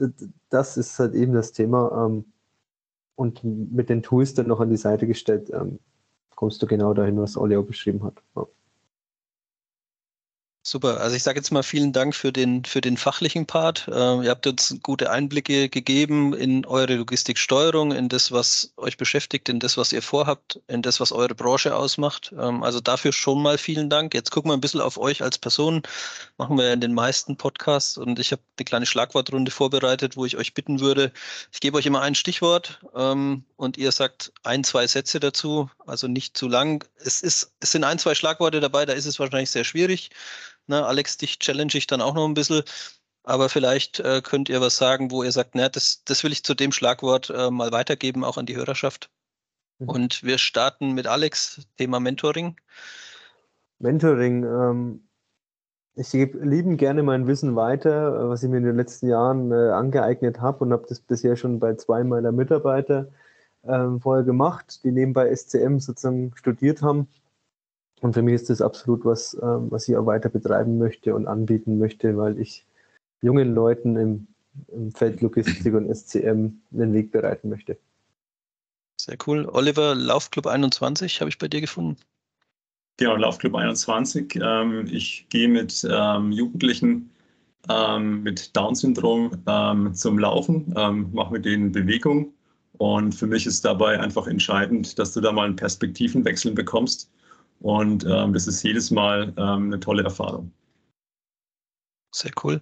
das 0.50 0.76
ist 0.76 0.98
halt 0.98 1.14
eben 1.14 1.32
das 1.32 1.52
Thema. 1.52 2.06
Ähm, 2.06 2.24
und 3.16 3.44
mit 3.44 3.90
den 3.90 4.02
Tools 4.02 4.34
dann 4.34 4.46
noch 4.46 4.60
an 4.60 4.70
die 4.70 4.76
Seite 4.78 5.06
gestellt, 5.06 5.50
ähm, 5.52 5.78
kommst 6.34 6.62
du 6.62 6.66
genau 6.66 6.94
dahin, 6.94 7.20
was 7.20 7.36
Olli 7.36 7.56
auch 7.56 7.64
beschrieben 7.64 8.02
hat. 8.02 8.22
Ja. 8.34 8.46
Super, 10.62 11.00
also 11.00 11.16
ich 11.16 11.22
sage 11.22 11.38
jetzt 11.38 11.50
mal 11.52 11.62
vielen 11.62 11.94
Dank 11.94 12.14
für 12.14 12.32
den, 12.32 12.66
für 12.66 12.82
den 12.82 12.98
fachlichen 12.98 13.46
Part. 13.46 13.88
Äh, 13.88 14.24
ihr 14.24 14.28
habt 14.28 14.46
uns 14.46 14.76
gute 14.82 15.10
Einblicke 15.10 15.70
gegeben 15.70 16.34
in 16.34 16.66
eure 16.66 16.96
Logistiksteuerung, 16.96 17.92
in 17.92 18.10
das, 18.10 18.30
was 18.30 18.74
euch 18.76 18.98
beschäftigt, 18.98 19.48
in 19.48 19.58
das, 19.58 19.78
was 19.78 19.90
ihr 19.90 20.02
vorhabt, 20.02 20.60
in 20.68 20.82
das, 20.82 21.00
was 21.00 21.12
eure 21.12 21.34
Branche 21.34 21.74
ausmacht. 21.74 22.34
Ähm, 22.38 22.62
also 22.62 22.78
dafür 22.80 23.12
schon 23.14 23.40
mal 23.42 23.56
vielen 23.56 23.88
Dank. 23.88 24.12
Jetzt 24.12 24.32
gucken 24.32 24.50
wir 24.50 24.54
ein 24.54 24.60
bisschen 24.60 24.82
auf 24.82 24.98
euch 24.98 25.22
als 25.22 25.38
Person. 25.38 25.80
Machen 26.36 26.58
wir 26.58 26.70
in 26.74 26.82
den 26.82 26.92
meisten 26.92 27.38
Podcasts 27.38 27.96
und 27.96 28.18
ich 28.18 28.30
habe 28.30 28.42
eine 28.58 28.64
kleine 28.66 28.84
Schlagwortrunde 28.84 29.50
vorbereitet, 29.50 30.18
wo 30.18 30.26
ich 30.26 30.36
euch 30.36 30.52
bitten 30.52 30.80
würde, 30.80 31.10
ich 31.52 31.60
gebe 31.60 31.78
euch 31.78 31.86
immer 31.86 32.02
ein 32.02 32.14
Stichwort 32.14 32.80
ähm, 32.94 33.44
und 33.56 33.78
ihr 33.78 33.92
sagt 33.92 34.30
ein, 34.42 34.62
zwei 34.62 34.86
Sätze 34.86 35.20
dazu, 35.20 35.70
also 35.86 36.06
nicht 36.06 36.36
zu 36.36 36.48
lang. 36.48 36.84
Es, 36.98 37.22
ist, 37.22 37.52
es 37.60 37.72
sind 37.72 37.84
ein, 37.84 37.98
zwei 37.98 38.14
Schlagworte 38.14 38.60
dabei, 38.60 38.84
da 38.84 38.92
ist 38.92 39.06
es 39.06 39.18
wahrscheinlich 39.18 39.50
sehr 39.50 39.64
schwierig. 39.64 40.10
Ne, 40.70 40.86
Alex, 40.86 41.16
dich 41.16 41.40
challenge 41.40 41.72
ich 41.74 41.88
dann 41.88 42.00
auch 42.00 42.14
noch 42.14 42.24
ein 42.24 42.34
bisschen. 42.34 42.62
Aber 43.24 43.48
vielleicht 43.48 43.98
äh, 43.98 44.22
könnt 44.22 44.48
ihr 44.48 44.60
was 44.60 44.76
sagen, 44.76 45.10
wo 45.10 45.24
ihr 45.24 45.32
sagt, 45.32 45.56
na, 45.56 45.68
das, 45.68 46.04
das 46.04 46.22
will 46.22 46.30
ich 46.30 46.44
zu 46.44 46.54
dem 46.54 46.70
Schlagwort 46.70 47.28
äh, 47.28 47.50
mal 47.50 47.72
weitergeben, 47.72 48.22
auch 48.22 48.38
an 48.38 48.46
die 48.46 48.56
Hörerschaft. 48.56 49.10
Mhm. 49.80 49.88
Und 49.88 50.22
wir 50.22 50.38
starten 50.38 50.92
mit 50.92 51.08
Alex, 51.08 51.66
Thema 51.76 51.98
Mentoring. 51.98 52.54
Mentoring, 53.80 54.44
ähm, 54.44 55.08
ich 55.96 56.12
gebe 56.12 56.38
lieben 56.38 56.76
gerne 56.76 57.02
mein 57.02 57.26
Wissen 57.26 57.56
weiter, 57.56 58.14
äh, 58.14 58.28
was 58.28 58.44
ich 58.44 58.48
mir 58.48 58.58
in 58.58 58.64
den 58.64 58.76
letzten 58.76 59.08
Jahren 59.08 59.50
äh, 59.50 59.70
angeeignet 59.70 60.40
habe 60.40 60.64
und 60.64 60.72
habe 60.72 60.86
das 60.88 61.00
bisher 61.00 61.34
schon 61.34 61.58
bei 61.58 61.74
zwei 61.74 62.04
meiner 62.04 62.30
Mitarbeiter 62.30 63.08
ähm, 63.64 64.00
vorher 64.00 64.22
gemacht, 64.22 64.84
die 64.84 64.92
nebenbei 64.92 65.34
SCM 65.34 65.80
sozusagen 65.80 66.32
studiert 66.36 66.80
haben 66.80 67.08
und 68.00 68.14
für 68.14 68.22
mich 68.22 68.34
ist 68.34 68.50
das 68.50 68.60
absolut 68.60 69.04
was, 69.04 69.34
ähm, 69.42 69.70
was 69.70 69.88
ich 69.88 69.96
auch 69.96 70.06
weiter 70.06 70.28
betreiben 70.28 70.78
möchte 70.78 71.14
und 71.14 71.26
anbieten 71.26 71.78
möchte, 71.78 72.16
weil 72.16 72.38
ich 72.38 72.66
jungen 73.22 73.54
Leuten 73.54 73.96
im, 73.96 74.26
im 74.68 74.92
Feld 74.92 75.20
Logistik 75.20 75.74
und 75.74 75.94
SCM 75.94 76.60
einen 76.72 76.92
Weg 76.92 77.12
bereiten 77.12 77.48
möchte. 77.48 77.78
Sehr 79.00 79.16
cool. 79.26 79.48
Oliver, 79.52 79.94
Laufclub 79.94 80.46
21 80.46 81.20
habe 81.20 81.30
ich 81.30 81.38
bei 81.38 81.48
dir 81.48 81.60
gefunden. 81.60 81.96
Genau, 82.98 83.16
Laufclub 83.16 83.54
21. 83.54 84.38
Ähm, 84.42 84.86
ich 84.90 85.26
gehe 85.30 85.48
mit 85.48 85.86
ähm, 85.90 86.32
Jugendlichen 86.32 87.10
ähm, 87.68 88.22
mit 88.22 88.56
Down-Syndrom 88.56 89.30
ähm, 89.46 89.94
zum 89.94 90.18
Laufen, 90.18 90.72
ähm, 90.76 91.10
mache 91.12 91.32
mit 91.32 91.44
denen 91.44 91.72
Bewegung. 91.72 92.32
Und 92.78 93.14
für 93.14 93.26
mich 93.26 93.46
ist 93.46 93.64
dabei 93.64 94.00
einfach 94.00 94.26
entscheidend, 94.26 94.98
dass 94.98 95.12
du 95.12 95.20
da 95.20 95.32
mal 95.32 95.46
einen 95.46 95.56
Perspektivenwechsel 95.56 96.52
bekommst 96.52 97.10
und 97.60 98.04
ähm, 98.04 98.32
das 98.32 98.46
ist 98.46 98.62
jedes 98.62 98.90
Mal 98.90 99.32
ähm, 99.36 99.66
eine 99.66 99.80
tolle 99.80 100.02
Erfahrung. 100.02 100.52
Sehr 102.12 102.32
cool. 102.42 102.60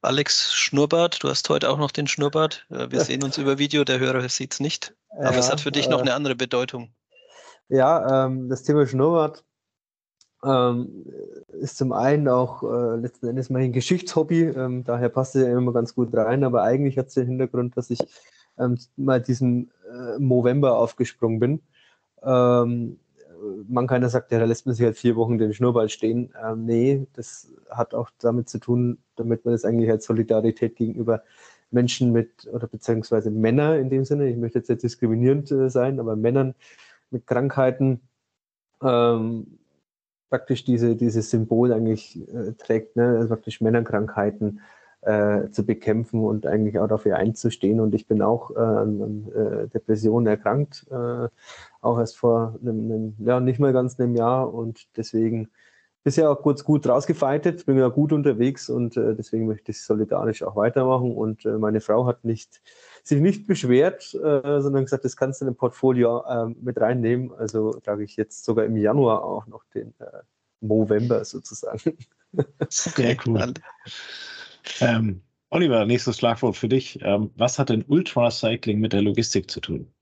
Alex 0.00 0.54
Schnurrbart, 0.54 1.22
du 1.22 1.28
hast 1.28 1.48
heute 1.48 1.68
auch 1.68 1.78
noch 1.78 1.90
den 1.90 2.06
Schnurrbart. 2.06 2.66
Äh, 2.70 2.90
wir 2.90 3.00
sehen 3.00 3.22
uns 3.22 3.36
über 3.36 3.58
Video, 3.58 3.84
der 3.84 3.98
Hörer 3.98 4.28
sieht 4.28 4.54
es 4.54 4.60
nicht. 4.60 4.94
Aber 5.10 5.32
ja, 5.32 5.38
es 5.38 5.50
hat 5.50 5.60
für 5.60 5.72
dich 5.72 5.86
äh, 5.86 5.90
noch 5.90 6.00
eine 6.00 6.14
andere 6.14 6.36
Bedeutung. 6.36 6.90
Ja, 7.68 8.26
ähm, 8.26 8.48
das 8.48 8.62
Thema 8.62 8.86
Schnurrbart 8.86 9.44
ähm, 10.44 11.04
ist 11.60 11.76
zum 11.76 11.92
einen 11.92 12.28
auch 12.28 12.62
äh, 12.62 12.96
letzten 12.96 13.26
Endes 13.26 13.50
mein 13.50 13.72
Geschichtshobby, 13.72 14.44
ähm, 14.44 14.84
daher 14.84 15.08
passt 15.08 15.34
es 15.34 15.42
ja 15.42 15.58
immer 15.58 15.72
ganz 15.72 15.94
gut 15.94 16.14
rein, 16.14 16.44
aber 16.44 16.62
eigentlich 16.62 16.96
hat 16.96 17.08
es 17.08 17.14
den 17.14 17.26
Hintergrund, 17.26 17.76
dass 17.76 17.90
ich 17.90 18.00
ähm, 18.58 18.78
mal 18.96 19.20
diesen 19.20 19.70
äh, 19.90 20.18
Movember 20.18 20.78
aufgesprungen 20.78 21.40
bin. 21.40 21.60
Man 23.68 23.86
keiner 23.86 24.08
sagt, 24.08 24.32
ja, 24.32 24.38
da 24.38 24.44
lässt 24.44 24.66
man 24.66 24.74
sich 24.74 24.84
halt 24.84 24.96
vier 24.96 25.16
Wochen 25.16 25.38
den 25.38 25.52
Schnurrball 25.54 25.88
stehen. 25.88 26.32
Ähm, 26.42 26.64
nee, 26.64 27.06
das 27.14 27.52
hat 27.70 27.94
auch 27.94 28.10
damit 28.18 28.48
zu 28.48 28.58
tun, 28.58 28.98
damit 29.16 29.44
man 29.44 29.52
das 29.52 29.64
eigentlich 29.64 29.90
als 29.90 30.04
Solidarität 30.06 30.76
gegenüber 30.76 31.22
Menschen 31.70 32.12
mit, 32.12 32.48
oder 32.52 32.66
beziehungsweise 32.66 33.30
Männer 33.30 33.78
in 33.78 33.90
dem 33.90 34.04
Sinne, 34.04 34.28
ich 34.28 34.36
möchte 34.36 34.58
jetzt 34.58 34.68
nicht 34.68 34.82
diskriminierend 34.82 35.50
äh, 35.50 35.68
sein, 35.70 36.00
aber 36.00 36.16
Männern 36.16 36.54
mit 37.10 37.26
Krankheiten 37.26 38.00
ähm, 38.82 39.58
praktisch 40.30 40.64
diese, 40.64 40.96
dieses 40.96 41.30
Symbol 41.30 41.72
eigentlich 41.72 42.16
äh, 42.28 42.52
trägt, 42.52 42.96
ne? 42.96 43.16
also 43.16 43.28
praktisch 43.28 43.60
Männerkrankheiten 43.60 44.60
äh, 45.02 45.48
zu 45.50 45.64
bekämpfen 45.64 46.24
und 46.24 46.46
eigentlich 46.46 46.78
auch 46.78 46.88
dafür 46.88 47.16
einzustehen. 47.16 47.80
Und 47.80 47.94
ich 47.94 48.06
bin 48.06 48.22
auch 48.22 48.50
äh, 48.50 48.58
an 48.58 49.28
äh, 49.34 49.68
Depressionen 49.68 50.26
erkrankt, 50.26 50.86
äh, 50.90 51.28
auch 51.80 51.98
erst 51.98 52.16
vor 52.16 52.58
einem, 52.60 52.90
einem, 52.90 53.14
ja, 53.18 53.40
nicht 53.40 53.60
mal 53.60 53.72
ganz 53.72 53.98
einem 53.98 54.14
Jahr 54.14 54.52
und 54.52 54.88
deswegen 54.96 55.50
bisher 56.04 56.30
auch 56.30 56.40
kurz 56.40 56.64
gut 56.64 56.86
rausgefeitet, 56.86 57.66
bin 57.66 57.76
ja 57.76 57.88
gut 57.88 58.12
unterwegs 58.12 58.70
und 58.70 58.96
äh, 58.96 59.14
deswegen 59.14 59.46
möchte 59.46 59.72
ich 59.72 59.82
solidarisch 59.82 60.42
auch 60.42 60.56
weitermachen. 60.56 61.14
Und 61.14 61.44
äh, 61.44 61.58
meine 61.58 61.80
Frau 61.80 62.06
hat 62.06 62.24
nicht, 62.24 62.62
sich 63.02 63.20
nicht 63.20 63.46
beschwert, 63.46 64.14
äh, 64.14 64.60
sondern 64.60 64.84
gesagt, 64.84 65.04
das 65.04 65.16
kannst 65.16 65.40
du 65.40 65.44
in 65.44 65.52
ein 65.52 65.56
Portfolio 65.56 66.24
äh, 66.26 66.46
mit 66.60 66.80
reinnehmen. 66.80 67.32
Also 67.34 67.72
trage 67.72 68.04
ich 68.04 68.16
jetzt 68.16 68.44
sogar 68.44 68.64
im 68.64 68.76
Januar 68.76 69.22
auch 69.22 69.46
noch 69.46 69.64
den 69.74 69.94
äh, 69.98 70.22
Movember 70.60 71.24
sozusagen. 71.24 71.98
Sehr 72.68 73.16
cool. 73.26 73.52
Ähm, 74.80 75.22
Oliver, 75.50 75.86
nächstes 75.86 76.18
Schlagwort 76.18 76.56
für 76.56 76.68
dich. 76.68 76.98
Ähm, 77.02 77.30
was 77.36 77.58
hat 77.58 77.70
denn 77.70 77.84
Ultracycling 77.86 78.80
mit 78.80 78.92
der 78.92 79.02
Logistik 79.02 79.50
zu 79.50 79.60
tun? 79.60 79.92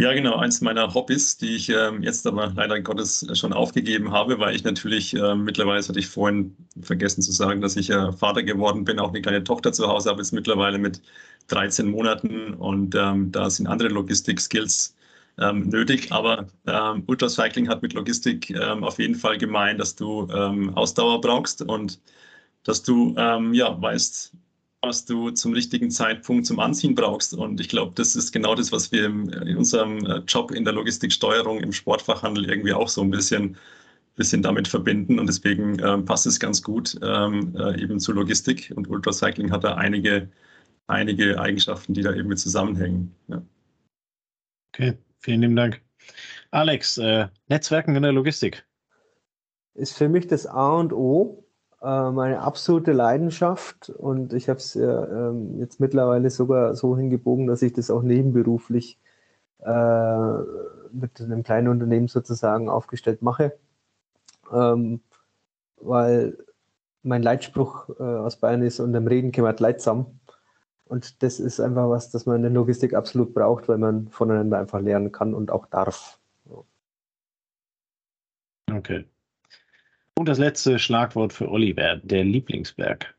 Ja, 0.00 0.12
genau, 0.12 0.36
eins 0.36 0.60
meiner 0.60 0.94
Hobbys, 0.94 1.38
die 1.38 1.56
ich 1.56 1.68
ähm, 1.70 2.04
jetzt 2.04 2.24
aber 2.24 2.52
leider 2.54 2.80
Gottes 2.80 3.26
schon 3.36 3.52
aufgegeben 3.52 4.12
habe, 4.12 4.38
weil 4.38 4.54
ich 4.54 4.62
natürlich, 4.62 5.12
äh, 5.16 5.34
mittlerweile 5.34 5.82
hatte 5.82 5.98
ich 5.98 6.06
vorhin 6.06 6.56
vergessen 6.82 7.20
zu 7.20 7.32
sagen, 7.32 7.60
dass 7.60 7.74
ich 7.74 7.90
äh, 7.90 8.12
Vater 8.12 8.44
geworden 8.44 8.84
bin, 8.84 9.00
auch 9.00 9.08
eine 9.08 9.20
kleine 9.20 9.42
Tochter 9.42 9.72
zu 9.72 9.88
Hause 9.88 10.10
habe, 10.10 10.20
jetzt 10.20 10.32
mittlerweile 10.32 10.78
mit 10.78 11.02
13 11.48 11.90
Monaten 11.90 12.54
und 12.54 12.94
ähm, 12.94 13.32
da 13.32 13.50
sind 13.50 13.66
andere 13.66 13.88
Logistik-Skills 13.88 14.94
ähm, 15.40 15.68
nötig. 15.68 16.12
Aber 16.12 16.46
ähm, 16.68 17.02
Ultracycling 17.06 17.68
hat 17.68 17.82
mit 17.82 17.92
Logistik 17.92 18.50
ähm, 18.50 18.84
auf 18.84 19.00
jeden 19.00 19.16
Fall 19.16 19.36
gemeint, 19.36 19.80
dass 19.80 19.96
du 19.96 20.28
ähm, 20.32 20.76
Ausdauer 20.76 21.20
brauchst 21.20 21.62
und 21.62 22.00
dass 22.64 22.82
du 22.82 23.14
ähm, 23.16 23.54
ja 23.54 23.80
weißt, 23.80 24.34
was 24.82 25.04
du 25.04 25.30
zum 25.30 25.52
richtigen 25.52 25.90
Zeitpunkt 25.90 26.46
zum 26.46 26.60
Anziehen 26.60 26.94
brauchst. 26.94 27.34
Und 27.34 27.60
ich 27.60 27.68
glaube, 27.68 27.92
das 27.96 28.14
ist 28.14 28.32
genau 28.32 28.54
das, 28.54 28.70
was 28.70 28.92
wir 28.92 29.06
in 29.06 29.56
unserem 29.56 30.04
äh, 30.06 30.18
Job 30.26 30.50
in 30.50 30.64
der 30.64 30.74
Logistiksteuerung 30.74 31.60
im 31.60 31.72
Sportfachhandel 31.72 32.48
irgendwie 32.48 32.72
auch 32.72 32.88
so 32.88 33.02
ein 33.02 33.10
bisschen, 33.10 33.56
bisschen 34.14 34.42
damit 34.42 34.68
verbinden. 34.68 35.18
Und 35.18 35.26
deswegen 35.26 35.78
äh, 35.80 35.98
passt 35.98 36.26
es 36.26 36.38
ganz 36.38 36.62
gut 36.62 36.98
ähm, 37.02 37.56
äh, 37.58 37.80
eben 37.80 37.98
zu 37.98 38.12
Logistik. 38.12 38.72
Und 38.76 38.88
Ultracycling 38.88 39.50
hat 39.50 39.64
da 39.64 39.74
einige, 39.74 40.30
einige 40.86 41.40
Eigenschaften, 41.40 41.94
die 41.94 42.02
da 42.02 42.14
eben 42.14 42.28
mit 42.28 42.38
zusammenhängen. 42.38 43.14
Ja. 43.26 43.42
Okay, 44.72 44.96
vielen 45.18 45.40
lieben 45.40 45.56
Dank. 45.56 45.82
Alex, 46.52 46.98
äh, 46.98 47.26
Netzwerken 47.48 47.96
in 47.96 48.02
der 48.02 48.12
Logistik. 48.12 48.64
Ist 49.74 49.96
für 49.96 50.08
mich 50.08 50.28
das 50.28 50.46
A 50.46 50.76
und 50.76 50.92
O 50.92 51.47
meine 51.80 52.40
absolute 52.40 52.92
Leidenschaft 52.92 53.90
und 53.90 54.32
ich 54.32 54.48
habe 54.48 54.58
es 54.58 54.74
äh, 54.74 55.30
jetzt 55.58 55.78
mittlerweile 55.78 56.28
sogar 56.30 56.74
so 56.74 56.96
hingebogen, 56.96 57.46
dass 57.46 57.62
ich 57.62 57.72
das 57.72 57.90
auch 57.90 58.02
nebenberuflich 58.02 58.98
äh, 59.60 60.38
mit 60.92 61.20
einem 61.20 61.42
kleinen 61.42 61.68
Unternehmen 61.68 62.08
sozusagen 62.08 62.68
aufgestellt 62.68 63.22
mache, 63.22 63.56
ähm, 64.52 65.00
weil 65.76 66.36
mein 67.02 67.22
Leitspruch 67.22 67.88
äh, 67.98 68.02
aus 68.02 68.36
Bayern 68.36 68.62
ist, 68.62 68.80
und 68.80 68.92
dem 68.92 69.06
Reden 69.06 69.32
kümmert 69.32 69.60
leidsam. 69.60 70.18
Und 70.86 71.22
das 71.22 71.38
ist 71.38 71.60
einfach 71.60 71.88
was, 71.90 72.10
das 72.10 72.26
man 72.26 72.36
in 72.36 72.42
der 72.42 72.50
Logistik 72.52 72.94
absolut 72.94 73.34
braucht, 73.34 73.68
weil 73.68 73.78
man 73.78 74.08
voneinander 74.08 74.58
einfach 74.58 74.80
lernen 74.80 75.12
kann 75.12 75.34
und 75.34 75.50
auch 75.50 75.66
darf. 75.66 76.18
Okay. 78.70 79.06
Und 80.18 80.26
das 80.26 80.38
letzte 80.38 80.80
Schlagwort 80.80 81.32
für 81.32 81.48
Oliver, 81.48 81.94
der 82.02 82.24
Lieblingsberg. 82.24 83.16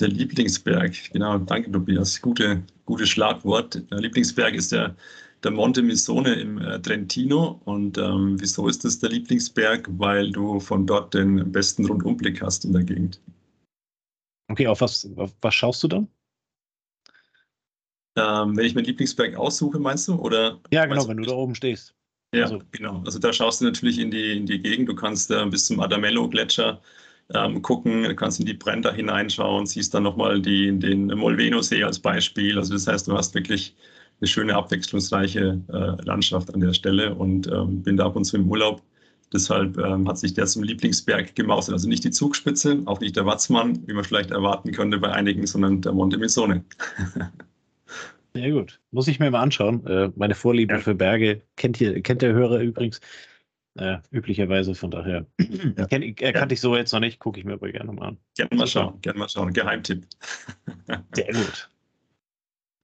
Der 0.00 0.08
Lieblingsberg, 0.08 0.92
genau, 1.12 1.38
danke 1.38 1.70
Tobias. 1.70 2.20
Gute, 2.20 2.64
gutes 2.84 3.10
Schlagwort. 3.10 3.80
Der 3.92 3.98
Lieblingsberg 4.00 4.54
ist 4.54 4.72
der, 4.72 4.96
der 5.44 5.52
Monte 5.52 5.80
Misone 5.80 6.34
im 6.34 6.58
äh, 6.58 6.80
Trentino. 6.80 7.60
Und 7.64 7.96
ähm, 7.96 8.40
wieso 8.40 8.66
ist 8.66 8.84
das 8.84 8.98
der 8.98 9.10
Lieblingsberg? 9.10 9.88
Weil 9.98 10.32
du 10.32 10.58
von 10.58 10.84
dort 10.84 11.14
den 11.14 11.52
besten 11.52 11.86
Rundumblick 11.86 12.42
hast 12.42 12.64
in 12.64 12.72
der 12.72 12.82
Gegend. 12.82 13.20
Okay, 14.50 14.66
auf 14.66 14.80
was, 14.80 15.08
auf 15.14 15.32
was 15.42 15.54
schaust 15.54 15.84
du 15.84 15.86
dann? 15.86 16.08
Ähm, 18.16 18.56
wenn 18.56 18.64
ich 18.64 18.74
meinen 18.74 18.86
Lieblingsberg 18.86 19.36
aussuche, 19.36 19.78
meinst 19.78 20.08
du? 20.08 20.16
Oder 20.16 20.60
ja, 20.72 20.86
genau, 20.86 21.06
wenn 21.06 21.18
du 21.18 21.22
da 21.22 21.34
oben 21.34 21.54
stehst. 21.54 21.94
Ja, 22.34 22.44
also. 22.44 22.60
genau. 22.70 23.02
Also 23.04 23.18
da 23.18 23.32
schaust 23.32 23.60
du 23.60 23.66
natürlich 23.66 23.98
in 23.98 24.10
die, 24.10 24.32
in 24.32 24.46
die 24.46 24.60
Gegend. 24.60 24.88
Du 24.88 24.94
kannst 24.94 25.30
äh, 25.30 25.44
bis 25.46 25.66
zum 25.66 25.80
Adamello-Gletscher 25.80 26.80
ähm, 27.34 27.60
gucken, 27.62 28.04
du 28.04 28.14
kannst 28.14 28.40
in 28.40 28.46
die 28.46 28.54
Brenta 28.54 28.92
hineinschauen, 28.92 29.66
siehst 29.66 29.94
dann 29.94 30.02
nochmal 30.02 30.40
die, 30.40 30.78
den 30.78 31.06
Molveno-See 31.06 31.84
als 31.84 31.98
Beispiel. 31.98 32.58
Also 32.58 32.72
das 32.72 32.86
heißt, 32.86 33.06
du 33.08 33.16
hast 33.16 33.34
wirklich 33.34 33.76
eine 34.20 34.28
schöne, 34.28 34.54
abwechslungsreiche 34.54 35.60
äh, 35.68 36.04
Landschaft 36.04 36.52
an 36.54 36.60
der 36.60 36.72
Stelle 36.72 37.14
und 37.14 37.48
ähm, 37.48 37.82
bin 37.82 37.96
da 37.96 38.06
ab 38.06 38.16
und 38.16 38.24
zu 38.24 38.36
im 38.36 38.48
Urlaub. 38.48 38.82
Deshalb 39.32 39.78
ähm, 39.78 40.08
hat 40.08 40.18
sich 40.18 40.34
der 40.34 40.46
zum 40.46 40.62
Lieblingsberg 40.62 41.34
gemausert. 41.34 41.72
Also 41.74 41.88
nicht 41.88 42.04
die 42.04 42.10
Zugspitze, 42.10 42.82
auch 42.86 43.00
nicht 43.00 43.16
der 43.16 43.26
Watzmann, 43.26 43.86
wie 43.86 43.94
man 43.94 44.04
vielleicht 44.04 44.30
erwarten 44.30 44.72
könnte 44.72 44.98
bei 44.98 45.10
einigen, 45.10 45.46
sondern 45.46 45.80
der 45.82 45.92
Monte 45.92 46.18
Misone. 46.18 46.64
Sehr 48.34 48.50
gut. 48.50 48.80
Muss 48.90 49.08
ich 49.08 49.18
mir 49.18 49.30
mal 49.30 49.42
anschauen. 49.42 49.86
Äh, 49.86 50.10
meine 50.16 50.34
Vorliebe 50.34 50.74
ja. 50.74 50.80
für 50.80 50.94
Berge 50.94 51.42
kennt, 51.56 51.76
hier, 51.76 52.00
kennt 52.02 52.22
der 52.22 52.32
Hörer 52.32 52.60
übrigens. 52.60 53.00
Äh, 53.74 53.98
üblicherweise, 54.10 54.74
von 54.74 54.90
daher. 54.90 55.26
Ja. 55.76 55.86
Kenn, 55.86 56.02
äh, 56.02 56.14
ja. 56.18 56.32
Kannte 56.32 56.54
ich 56.54 56.60
so 56.60 56.76
jetzt 56.76 56.92
noch 56.92 57.00
nicht, 57.00 57.18
gucke 57.18 57.38
ich 57.38 57.44
mir 57.44 57.54
aber 57.54 57.70
gerne 57.70 57.92
mal 57.92 58.08
an. 58.08 58.18
Gerne 58.36 58.56
mal 58.56 58.66
schauen, 58.66 59.00
gerne 59.00 59.18
mal 59.18 59.28
schauen. 59.28 59.52
Geheimtipp. 59.52 60.06
Sehr 61.14 61.32
gut. 61.32 61.70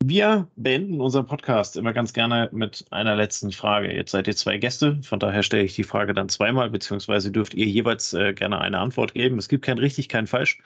Wir 0.05 0.49
beenden 0.55 1.01
unseren 1.01 1.27
Podcast 1.27 1.77
immer 1.77 1.93
ganz 1.93 2.13
gerne 2.13 2.49
mit 2.53 2.85
einer 2.91 3.17
letzten 3.17 3.51
Frage. 3.51 3.93
Jetzt 3.93 4.13
seid 4.13 4.29
ihr 4.29 4.37
zwei 4.37 4.57
Gäste, 4.57 5.03
von 5.03 5.19
daher 5.19 5.43
stelle 5.43 5.65
ich 5.65 5.75
die 5.75 5.83
Frage 5.83 6.15
dann 6.15 6.29
zweimal, 6.29 6.71
beziehungsweise 6.71 7.33
dürft 7.33 7.53
ihr 7.55 7.67
jeweils 7.67 8.13
äh, 8.15 8.33
gerne 8.33 8.61
eine 8.61 8.79
Antwort 8.79 9.15
geben. 9.15 9.39
Es 9.39 9.49
gibt 9.49 9.65
kein 9.65 9.79
richtig, 9.79 10.09
kein 10.09 10.29
falsch. 10.29 10.61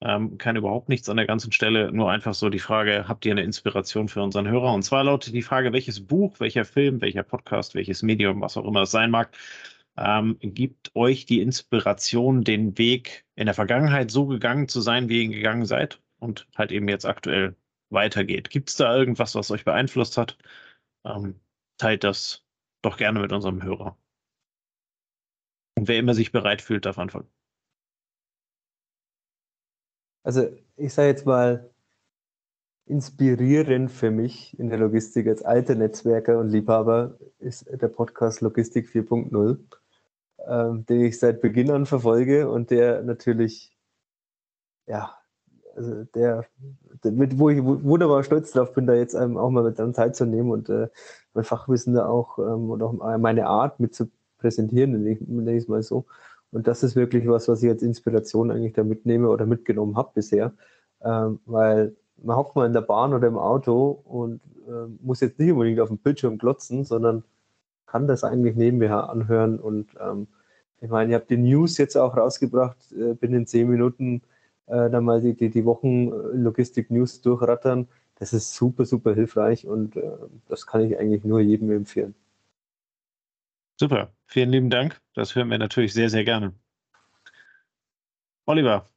Ähm, 0.00 0.38
kann 0.38 0.54
überhaupt 0.56 0.88
nichts 0.88 1.08
an 1.08 1.16
der 1.16 1.26
ganzen 1.26 1.50
Stelle, 1.50 1.90
nur 1.90 2.10
einfach 2.10 2.34
so 2.34 2.50
die 2.50 2.60
Frage, 2.60 3.08
habt 3.08 3.26
ihr 3.26 3.32
eine 3.32 3.42
Inspiration 3.42 4.08
für 4.08 4.22
unseren 4.22 4.46
Hörer? 4.48 4.72
Und 4.72 4.82
zwar 4.82 5.02
lautet 5.02 5.34
die 5.34 5.42
Frage, 5.42 5.72
welches 5.72 6.06
Buch, 6.06 6.38
welcher 6.38 6.64
Film, 6.64 7.00
welcher 7.00 7.24
Podcast, 7.24 7.74
welches 7.74 8.02
Medium, 8.02 8.40
was 8.40 8.56
auch 8.56 8.64
immer 8.64 8.82
es 8.82 8.92
sein 8.92 9.10
mag, 9.10 9.36
ähm, 9.96 10.38
gibt 10.40 10.94
euch 10.94 11.26
die 11.26 11.40
Inspiration, 11.40 12.44
den 12.44 12.78
Weg 12.78 13.26
in 13.34 13.46
der 13.46 13.54
Vergangenheit 13.54 14.10
so 14.12 14.26
gegangen 14.26 14.68
zu 14.68 14.80
sein, 14.80 15.08
wie 15.08 15.18
ihr 15.18 15.22
ihn 15.24 15.32
gegangen 15.32 15.66
seid 15.66 16.00
und 16.20 16.46
halt 16.56 16.72
eben 16.72 16.88
jetzt 16.88 17.04
aktuell 17.06 17.56
weitergeht. 17.90 18.50
Gibt 18.50 18.68
es 18.70 18.76
da 18.76 18.96
irgendwas, 18.96 19.34
was 19.34 19.50
euch 19.50 19.64
beeinflusst 19.64 20.16
hat? 20.16 20.38
Ähm, 21.04 21.40
teilt 21.78 22.04
das 22.04 22.44
doch 22.82 22.96
gerne 22.98 23.20
mit 23.20 23.32
unserem 23.32 23.62
Hörer. 23.62 23.98
Und 25.76 25.88
wer 25.88 25.98
immer 25.98 26.14
sich 26.14 26.32
bereit 26.32 26.62
fühlt, 26.62 26.86
darf 26.86 26.98
anfangen 26.98 27.28
also 30.22 30.48
ich 30.76 30.94
sage 30.94 31.08
jetzt 31.08 31.26
mal, 31.26 31.70
inspirierend 32.88 33.90
für 33.90 34.10
mich 34.10 34.58
in 34.58 34.70
der 34.70 34.78
Logistik 34.78 35.26
als 35.28 35.42
alter 35.42 35.74
Netzwerker 35.74 36.38
und 36.38 36.48
Liebhaber 36.48 37.18
ist 37.38 37.66
der 37.70 37.88
Podcast 37.88 38.40
Logistik 38.40 38.88
4.0, 38.88 39.58
ähm, 40.46 40.86
den 40.86 41.02
ich 41.02 41.18
seit 41.18 41.40
Beginn 41.42 41.70
an 41.70 41.86
verfolge 41.86 42.50
und 42.50 42.70
der 42.70 43.02
natürlich, 43.02 43.76
ja, 44.86 45.14
also 45.76 46.04
der, 46.14 46.46
mit, 47.04 47.38
wo 47.38 47.50
ich 47.50 47.62
wunderbar 47.62 48.24
stolz 48.24 48.52
drauf 48.52 48.72
bin, 48.72 48.86
da 48.86 48.94
jetzt 48.94 49.14
ähm, 49.14 49.36
auch 49.36 49.50
mal 49.50 49.62
mit 49.62 49.78
dran 49.78 49.92
teilzunehmen 49.92 50.50
und 50.50 50.68
äh, 50.70 50.88
mein 51.34 51.44
Fachwissen 51.44 51.94
da 51.94 52.06
auch 52.06 52.38
ähm, 52.38 52.70
und 52.70 52.82
auch 52.82 53.18
meine 53.18 53.46
Art 53.46 53.78
mit 53.80 53.94
zu 53.94 54.10
präsentieren, 54.38 54.92
nenne 54.92 55.52
ich 55.56 55.62
es 55.62 55.68
mal 55.68 55.82
so. 55.82 56.06
Und 56.50 56.66
das 56.66 56.82
ist 56.82 56.96
wirklich 56.96 57.28
was, 57.28 57.48
was 57.48 57.62
ich 57.62 57.68
als 57.68 57.82
Inspiration 57.82 58.50
eigentlich 58.50 58.72
da 58.72 58.84
mitnehme 58.84 59.28
oder 59.28 59.46
mitgenommen 59.46 59.96
habe 59.96 60.10
bisher. 60.14 60.52
Ähm, 61.02 61.40
weil 61.46 61.94
man 62.22 62.36
hockt 62.36 62.56
mal 62.56 62.66
in 62.66 62.72
der 62.72 62.80
Bahn 62.80 63.14
oder 63.14 63.28
im 63.28 63.38
Auto 63.38 64.02
und 64.04 64.40
äh, 64.66 64.86
muss 65.00 65.20
jetzt 65.20 65.38
nicht 65.38 65.52
unbedingt 65.52 65.80
auf 65.80 65.88
dem 65.88 65.98
Bildschirm 65.98 66.38
glotzen, 66.38 66.84
sondern 66.84 67.24
kann 67.86 68.06
das 68.06 68.24
eigentlich 68.24 68.56
nebenher 68.56 69.08
anhören. 69.10 69.58
Und 69.58 69.90
ähm, 70.00 70.26
ich 70.80 70.90
meine, 70.90 71.12
ihr 71.12 71.16
habt 71.16 71.30
die 71.30 71.36
News 71.36 71.78
jetzt 71.78 71.96
auch 71.96 72.16
rausgebracht, 72.16 72.92
äh, 72.92 73.14
binnen 73.14 73.46
zehn 73.46 73.68
Minuten 73.68 74.22
äh, 74.66 74.90
dann 74.90 75.04
mal 75.04 75.20
die, 75.20 75.34
die, 75.34 75.50
die 75.50 75.64
Wochen 75.64 76.08
äh, 76.08 77.20
durchrattern. 77.22 77.88
Das 78.18 78.32
ist 78.32 78.54
super, 78.54 78.84
super 78.84 79.14
hilfreich 79.14 79.66
und 79.66 79.96
äh, 79.96 80.10
das 80.48 80.66
kann 80.66 80.82
ich 80.82 80.98
eigentlich 80.98 81.24
nur 81.24 81.40
jedem 81.40 81.70
empfehlen. 81.70 82.14
Super, 83.80 84.12
vielen 84.26 84.50
lieben 84.50 84.70
Dank. 84.70 85.00
Das 85.14 85.36
hören 85.36 85.50
wir 85.50 85.58
natürlich 85.58 85.92
sehr, 85.92 86.10
sehr 86.10 86.24
gerne. 86.24 86.52
Oliver. 88.46 88.88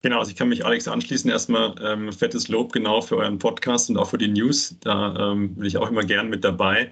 Genau, 0.00 0.18
also 0.18 0.30
ich 0.30 0.36
kann 0.36 0.48
mich 0.48 0.64
Alex 0.64 0.88
anschließen. 0.88 1.30
Erstmal 1.30 1.74
ähm, 1.82 2.10
fettes 2.10 2.48
Lob 2.48 2.72
genau 2.72 3.02
für 3.02 3.18
euren 3.18 3.38
Podcast 3.38 3.90
und 3.90 3.98
auch 3.98 4.08
für 4.08 4.16
die 4.16 4.28
News. 4.28 4.74
Da 4.80 5.32
ähm, 5.32 5.54
bin 5.54 5.66
ich 5.66 5.76
auch 5.76 5.90
immer 5.90 6.04
gern 6.04 6.30
mit 6.30 6.42
dabei. 6.42 6.90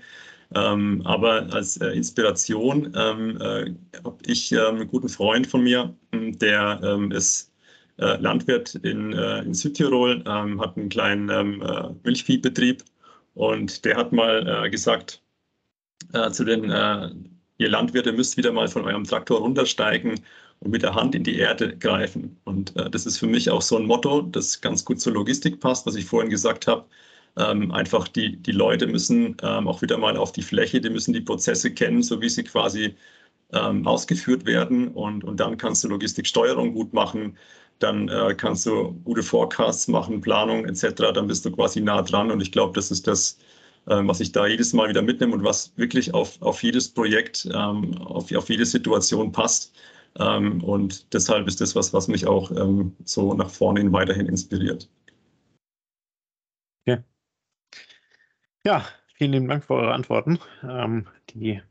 Ähm, 0.54 1.00
aber 1.06 1.50
als 1.52 1.78
äh, 1.78 1.88
Inspiration 1.88 2.92
ähm, 2.94 3.40
äh, 3.40 3.72
habe 4.04 4.18
ich 4.26 4.52
ähm, 4.52 4.76
einen 4.76 4.88
guten 4.88 5.08
Freund 5.08 5.46
von 5.46 5.62
mir, 5.62 5.94
hm, 6.12 6.38
der 6.38 6.80
ähm, 6.82 7.12
ist 7.12 7.50
äh, 7.98 8.16
Landwirt 8.18 8.74
in, 8.74 9.14
äh, 9.14 9.38
in 9.38 9.54
Südtirol, 9.54 10.22
hat 10.26 10.76
einen 10.76 10.88
kleinen 10.88 11.28
äh, 11.62 11.90
Milchviehbetrieb 12.02 12.84
und 13.34 13.84
der 13.84 13.96
hat 13.96 14.12
mal 14.12 14.64
äh, 14.66 14.70
gesagt, 14.70 15.22
äh, 16.12 16.30
zu 16.30 16.44
den, 16.44 16.70
äh, 16.70 17.10
ihr 17.58 17.68
Landwirte 17.68 18.12
müsst 18.12 18.36
wieder 18.36 18.52
mal 18.52 18.68
von 18.68 18.84
eurem 18.84 19.04
Traktor 19.04 19.40
runtersteigen 19.40 20.20
und 20.60 20.70
mit 20.70 20.82
der 20.82 20.94
Hand 20.94 21.14
in 21.14 21.24
die 21.24 21.36
Erde 21.38 21.76
greifen. 21.76 22.38
Und 22.44 22.76
äh, 22.76 22.90
das 22.90 23.06
ist 23.06 23.18
für 23.18 23.26
mich 23.26 23.50
auch 23.50 23.62
so 23.62 23.76
ein 23.76 23.86
Motto, 23.86 24.22
das 24.22 24.60
ganz 24.60 24.84
gut 24.84 25.00
zur 25.00 25.14
Logistik 25.14 25.60
passt, 25.60 25.86
was 25.86 25.96
ich 25.96 26.04
vorhin 26.06 26.30
gesagt 26.30 26.66
habe. 26.66 26.86
Ähm, 27.36 27.70
einfach 27.72 28.08
die, 28.08 28.36
die 28.36 28.52
Leute 28.52 28.86
müssen 28.86 29.36
ähm, 29.42 29.68
auch 29.68 29.82
wieder 29.82 29.98
mal 29.98 30.16
auf 30.16 30.32
die 30.32 30.42
Fläche, 30.42 30.80
die 30.80 30.90
müssen 30.90 31.12
die 31.12 31.20
Prozesse 31.20 31.72
kennen, 31.72 32.02
so 32.02 32.20
wie 32.20 32.28
sie 32.28 32.44
quasi 32.44 32.96
ähm, 33.52 33.86
ausgeführt 33.86 34.46
werden. 34.46 34.88
Und, 34.88 35.24
und 35.24 35.38
dann 35.40 35.56
kannst 35.56 35.84
du 35.84 35.88
Logistiksteuerung 35.88 36.74
gut 36.74 36.92
machen, 36.92 37.36
dann 37.78 38.08
äh, 38.08 38.34
kannst 38.36 38.66
du 38.66 38.92
gute 39.04 39.22
Forecasts 39.22 39.88
machen, 39.88 40.20
Planung 40.20 40.66
etc. 40.66 41.12
Dann 41.14 41.26
bist 41.28 41.44
du 41.44 41.50
quasi 41.52 41.80
nah 41.80 42.02
dran. 42.02 42.30
Und 42.30 42.40
ich 42.40 42.52
glaube, 42.52 42.72
das 42.74 42.90
ist 42.90 43.06
das, 43.06 43.38
was 43.86 44.20
ich 44.20 44.32
da 44.32 44.46
jedes 44.46 44.72
Mal 44.72 44.88
wieder 44.88 45.02
mitnehme 45.02 45.34
und 45.34 45.44
was 45.44 45.76
wirklich 45.76 46.14
auf, 46.14 46.40
auf 46.42 46.62
jedes 46.62 46.88
Projekt, 46.92 47.48
ähm, 47.52 47.96
auf, 47.98 48.32
auf 48.34 48.48
jede 48.48 48.66
Situation 48.66 49.32
passt. 49.32 49.74
Ähm, 50.18 50.62
und 50.64 51.12
deshalb 51.12 51.46
ist 51.46 51.60
das 51.60 51.74
was, 51.74 51.92
was 51.92 52.08
mich 52.08 52.26
auch 52.26 52.50
so 53.04 53.34
nach 53.34 53.50
vorne 53.50 53.80
hin 53.80 53.92
weiterhin 53.92 54.26
inspiriert. 54.26 54.88
Okay. 56.86 57.02
Ja, 58.66 58.84
vielen 59.14 59.32
lieben 59.32 59.48
Dank 59.48 59.64
für 59.64 59.74
eure 59.74 59.94
Antworten. 59.94 60.38
die 61.34 61.62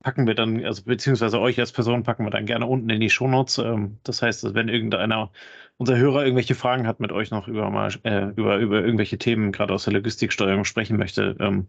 packen 0.00 0.26
wir 0.26 0.34
dann, 0.34 0.64
also 0.64 0.84
beziehungsweise 0.84 1.40
euch 1.40 1.58
als 1.58 1.72
Person 1.72 2.02
packen 2.04 2.24
wir 2.24 2.30
dann 2.30 2.46
gerne 2.46 2.66
unten 2.66 2.88
in 2.90 3.00
die 3.00 3.10
Shownotes. 3.10 3.58
Ähm, 3.58 3.98
das 4.04 4.22
heißt, 4.22 4.54
wenn 4.54 4.68
irgendeiner 4.68 5.30
unser 5.78 5.96
Hörer 5.96 6.24
irgendwelche 6.24 6.54
Fragen 6.56 6.86
hat 6.86 7.00
mit 7.00 7.12
euch 7.12 7.30
noch 7.30 7.48
über 7.48 7.70
mal 7.70 7.92
äh, 8.04 8.30
über, 8.36 8.58
über 8.58 8.80
irgendwelche 8.84 9.18
Themen, 9.18 9.52
gerade 9.52 9.74
aus 9.74 9.84
der 9.84 9.94
Logistiksteuerung 9.94 10.64
sprechen 10.64 10.96
möchte, 10.96 11.36
ähm, 11.40 11.68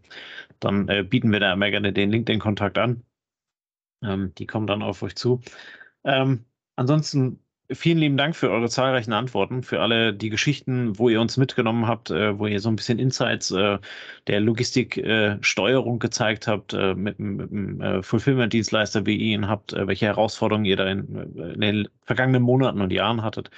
dann 0.60 0.88
äh, 0.88 1.04
bieten 1.04 1.32
wir 1.32 1.40
da 1.40 1.52
immer 1.52 1.70
gerne 1.70 1.92
den 1.92 2.10
LinkedIn-Kontakt 2.10 2.78
an. 2.78 3.04
Ähm, 4.02 4.34
die 4.36 4.46
kommen 4.46 4.66
dann 4.66 4.82
auf 4.82 5.02
euch 5.02 5.16
zu. 5.16 5.40
Ähm, 6.04 6.44
ansonsten 6.76 7.39
vielen 7.72 7.98
lieben 7.98 8.16
Dank 8.16 8.36
für 8.36 8.50
eure 8.50 8.68
zahlreichen 8.68 9.12
Antworten, 9.12 9.62
für 9.62 9.80
alle 9.80 10.12
die 10.12 10.30
Geschichten, 10.30 10.98
wo 10.98 11.08
ihr 11.08 11.20
uns 11.20 11.36
mitgenommen 11.36 11.86
habt, 11.86 12.10
äh, 12.10 12.38
wo 12.38 12.46
ihr 12.46 12.60
so 12.60 12.68
ein 12.68 12.76
bisschen 12.76 12.98
Insights 12.98 13.50
äh, 13.50 13.78
der 14.26 14.40
Logistiksteuerung 14.40 15.96
äh, 15.96 15.98
gezeigt 15.98 16.46
habt, 16.46 16.72
äh, 16.72 16.94
mit, 16.94 17.18
einem 17.18 17.80
äh, 17.80 18.02
Fulfillment-Dienstleister 18.02 19.06
wie 19.06 19.16
ihr 19.16 19.34
ihn 19.34 19.48
habt, 19.48 19.72
äh, 19.72 19.86
welche 19.86 20.06
Herausforderungen 20.06 20.64
ihr 20.64 20.76
da 20.76 20.86
in, 20.86 21.32
in, 21.36 21.60
den 21.60 21.88
vergangenen 22.02 22.42
Monaten 22.42 22.80
und 22.80 22.92
Jahren 22.92 23.22
hattet. 23.22 23.50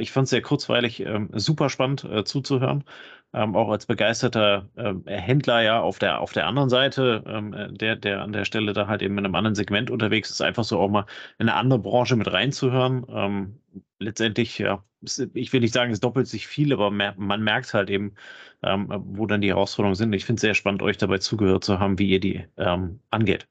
ich 0.00 0.12
fand 0.12 0.24
es 0.24 0.30
sehr 0.30 0.42
kurzweilig, 0.42 1.00
ähm, 1.00 1.30
super 1.32 1.70
spannend 1.70 2.06
zuzuhören 2.24 2.84
ähm, 3.32 3.54
auch 3.56 3.70
als 3.70 3.86
begeisterter 3.86 4.68
ähm, 4.76 5.04
Händler 5.06 5.62
ja 5.62 5.80
auf 5.80 5.98
der 5.98 6.20
auf 6.20 6.32
der 6.32 6.46
anderen 6.46 6.68
Seite, 6.68 7.22
ähm, 7.26 7.52
äh, 7.54 7.72
der 7.72 7.96
der 7.96 8.22
an 8.22 8.32
der 8.32 8.44
Stelle 8.44 8.72
da 8.72 8.86
halt 8.88 9.02
eben 9.02 9.18
in 9.18 9.24
einem 9.24 9.34
anderen 9.34 9.54
Segment 9.54 9.90
unterwegs 9.90 10.30
ist, 10.30 10.40
einfach 10.40 10.64
so 10.64 10.78
auch 10.80 10.88
mal 10.88 11.06
in 11.38 11.48
eine 11.48 11.56
andere 11.58 11.78
Branche 11.80 12.16
mit 12.16 12.32
reinzuhören. 12.32 13.04
Letztendlich 13.98 14.58
ja 14.58 14.84
ich 15.32 15.52
will 15.52 15.60
nicht 15.60 15.72
sagen, 15.72 15.92
es 15.92 16.00
doppelt 16.00 16.26
sich 16.26 16.46
viel, 16.46 16.72
aber 16.72 16.90
man 16.90 17.42
merkt 17.42 17.72
halt 17.72 17.88
eben, 17.90 18.14
ähm, 18.62 18.88
wo 18.90 19.26
dann 19.26 19.40
die 19.40 19.48
Herausforderungen 19.48 19.94
sind. 19.94 20.12
Ich 20.12 20.24
finde 20.24 20.36
es 20.36 20.42
sehr 20.42 20.54
spannend, 20.54 20.82
euch 20.82 20.98
dabei 20.98 21.18
zugehört 21.18 21.64
zu 21.64 21.78
haben, 21.78 21.98
wie 21.98 22.10
ihr 22.10 22.20
die 22.20 22.44
ähm, 22.58 23.00
angeht. 23.10 23.48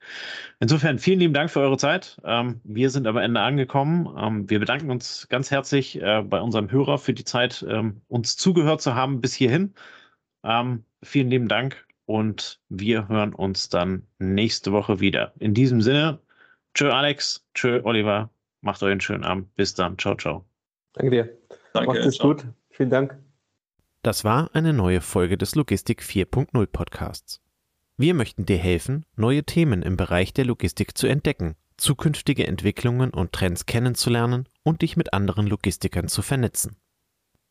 Insofern 0.59 0.99
vielen 0.99 1.19
lieben 1.19 1.33
Dank 1.33 1.49
für 1.49 1.61
eure 1.61 1.77
Zeit. 1.77 2.19
Ähm, 2.23 2.61
wir 2.63 2.89
sind 2.89 3.07
am 3.07 3.17
Ende 3.17 3.41
angekommen. 3.41 4.15
Ähm, 4.17 4.49
wir 4.49 4.59
bedanken 4.59 4.91
uns 4.91 5.27
ganz 5.29 5.49
herzlich 5.49 5.99
äh, 6.01 6.21
bei 6.21 6.39
unserem 6.39 6.69
Hörer 6.71 6.99
für 6.99 7.13
die 7.13 7.23
Zeit, 7.23 7.65
ähm, 7.67 8.01
uns 8.07 8.37
zugehört 8.37 8.81
zu 8.81 8.93
haben 8.95 9.21
bis 9.21 9.33
hierhin. 9.33 9.73
Ähm, 10.43 10.83
vielen 11.03 11.29
lieben 11.29 11.47
Dank 11.47 11.85
und 12.05 12.61
wir 12.69 13.07
hören 13.07 13.33
uns 13.33 13.69
dann 13.69 14.07
nächste 14.19 14.71
Woche 14.71 14.99
wieder. 14.99 15.33
In 15.39 15.53
diesem 15.53 15.81
Sinne, 15.81 16.19
tschö 16.75 16.91
Alex, 16.91 17.45
tschö 17.55 17.81
Oliver, 17.83 18.29
macht 18.61 18.83
euch 18.83 18.91
einen 18.91 19.01
schönen 19.01 19.23
Abend. 19.23 19.53
Bis 19.55 19.73
dann. 19.73 19.97
Ciao, 19.97 20.15
ciao. 20.15 20.45
Danke 20.93 21.11
dir. 21.11 21.37
Danke. 21.73 21.89
Macht 21.89 21.99
es 21.99 22.19
gut. 22.19 22.45
Vielen 22.69 22.89
Dank. 22.89 23.17
Das 24.01 24.23
war 24.23 24.49
eine 24.53 24.73
neue 24.73 25.01
Folge 25.01 25.37
des 25.37 25.55
Logistik 25.55 26.01
4.0 26.01 26.65
Podcasts. 26.67 27.41
Wir 27.97 28.13
möchten 28.13 28.45
dir 28.45 28.57
helfen, 28.57 29.05
neue 29.17 29.43
Themen 29.43 29.81
im 29.81 29.97
Bereich 29.97 30.33
der 30.33 30.45
Logistik 30.45 30.97
zu 30.97 31.07
entdecken, 31.07 31.55
zukünftige 31.75 32.47
Entwicklungen 32.47 33.09
und 33.09 33.33
Trends 33.33 33.65
kennenzulernen 33.65 34.47
und 34.63 34.83
dich 34.83 34.95
mit 34.95 35.13
anderen 35.13 35.47
Logistikern 35.47 36.07
zu 36.07 36.21
vernetzen. 36.21 36.77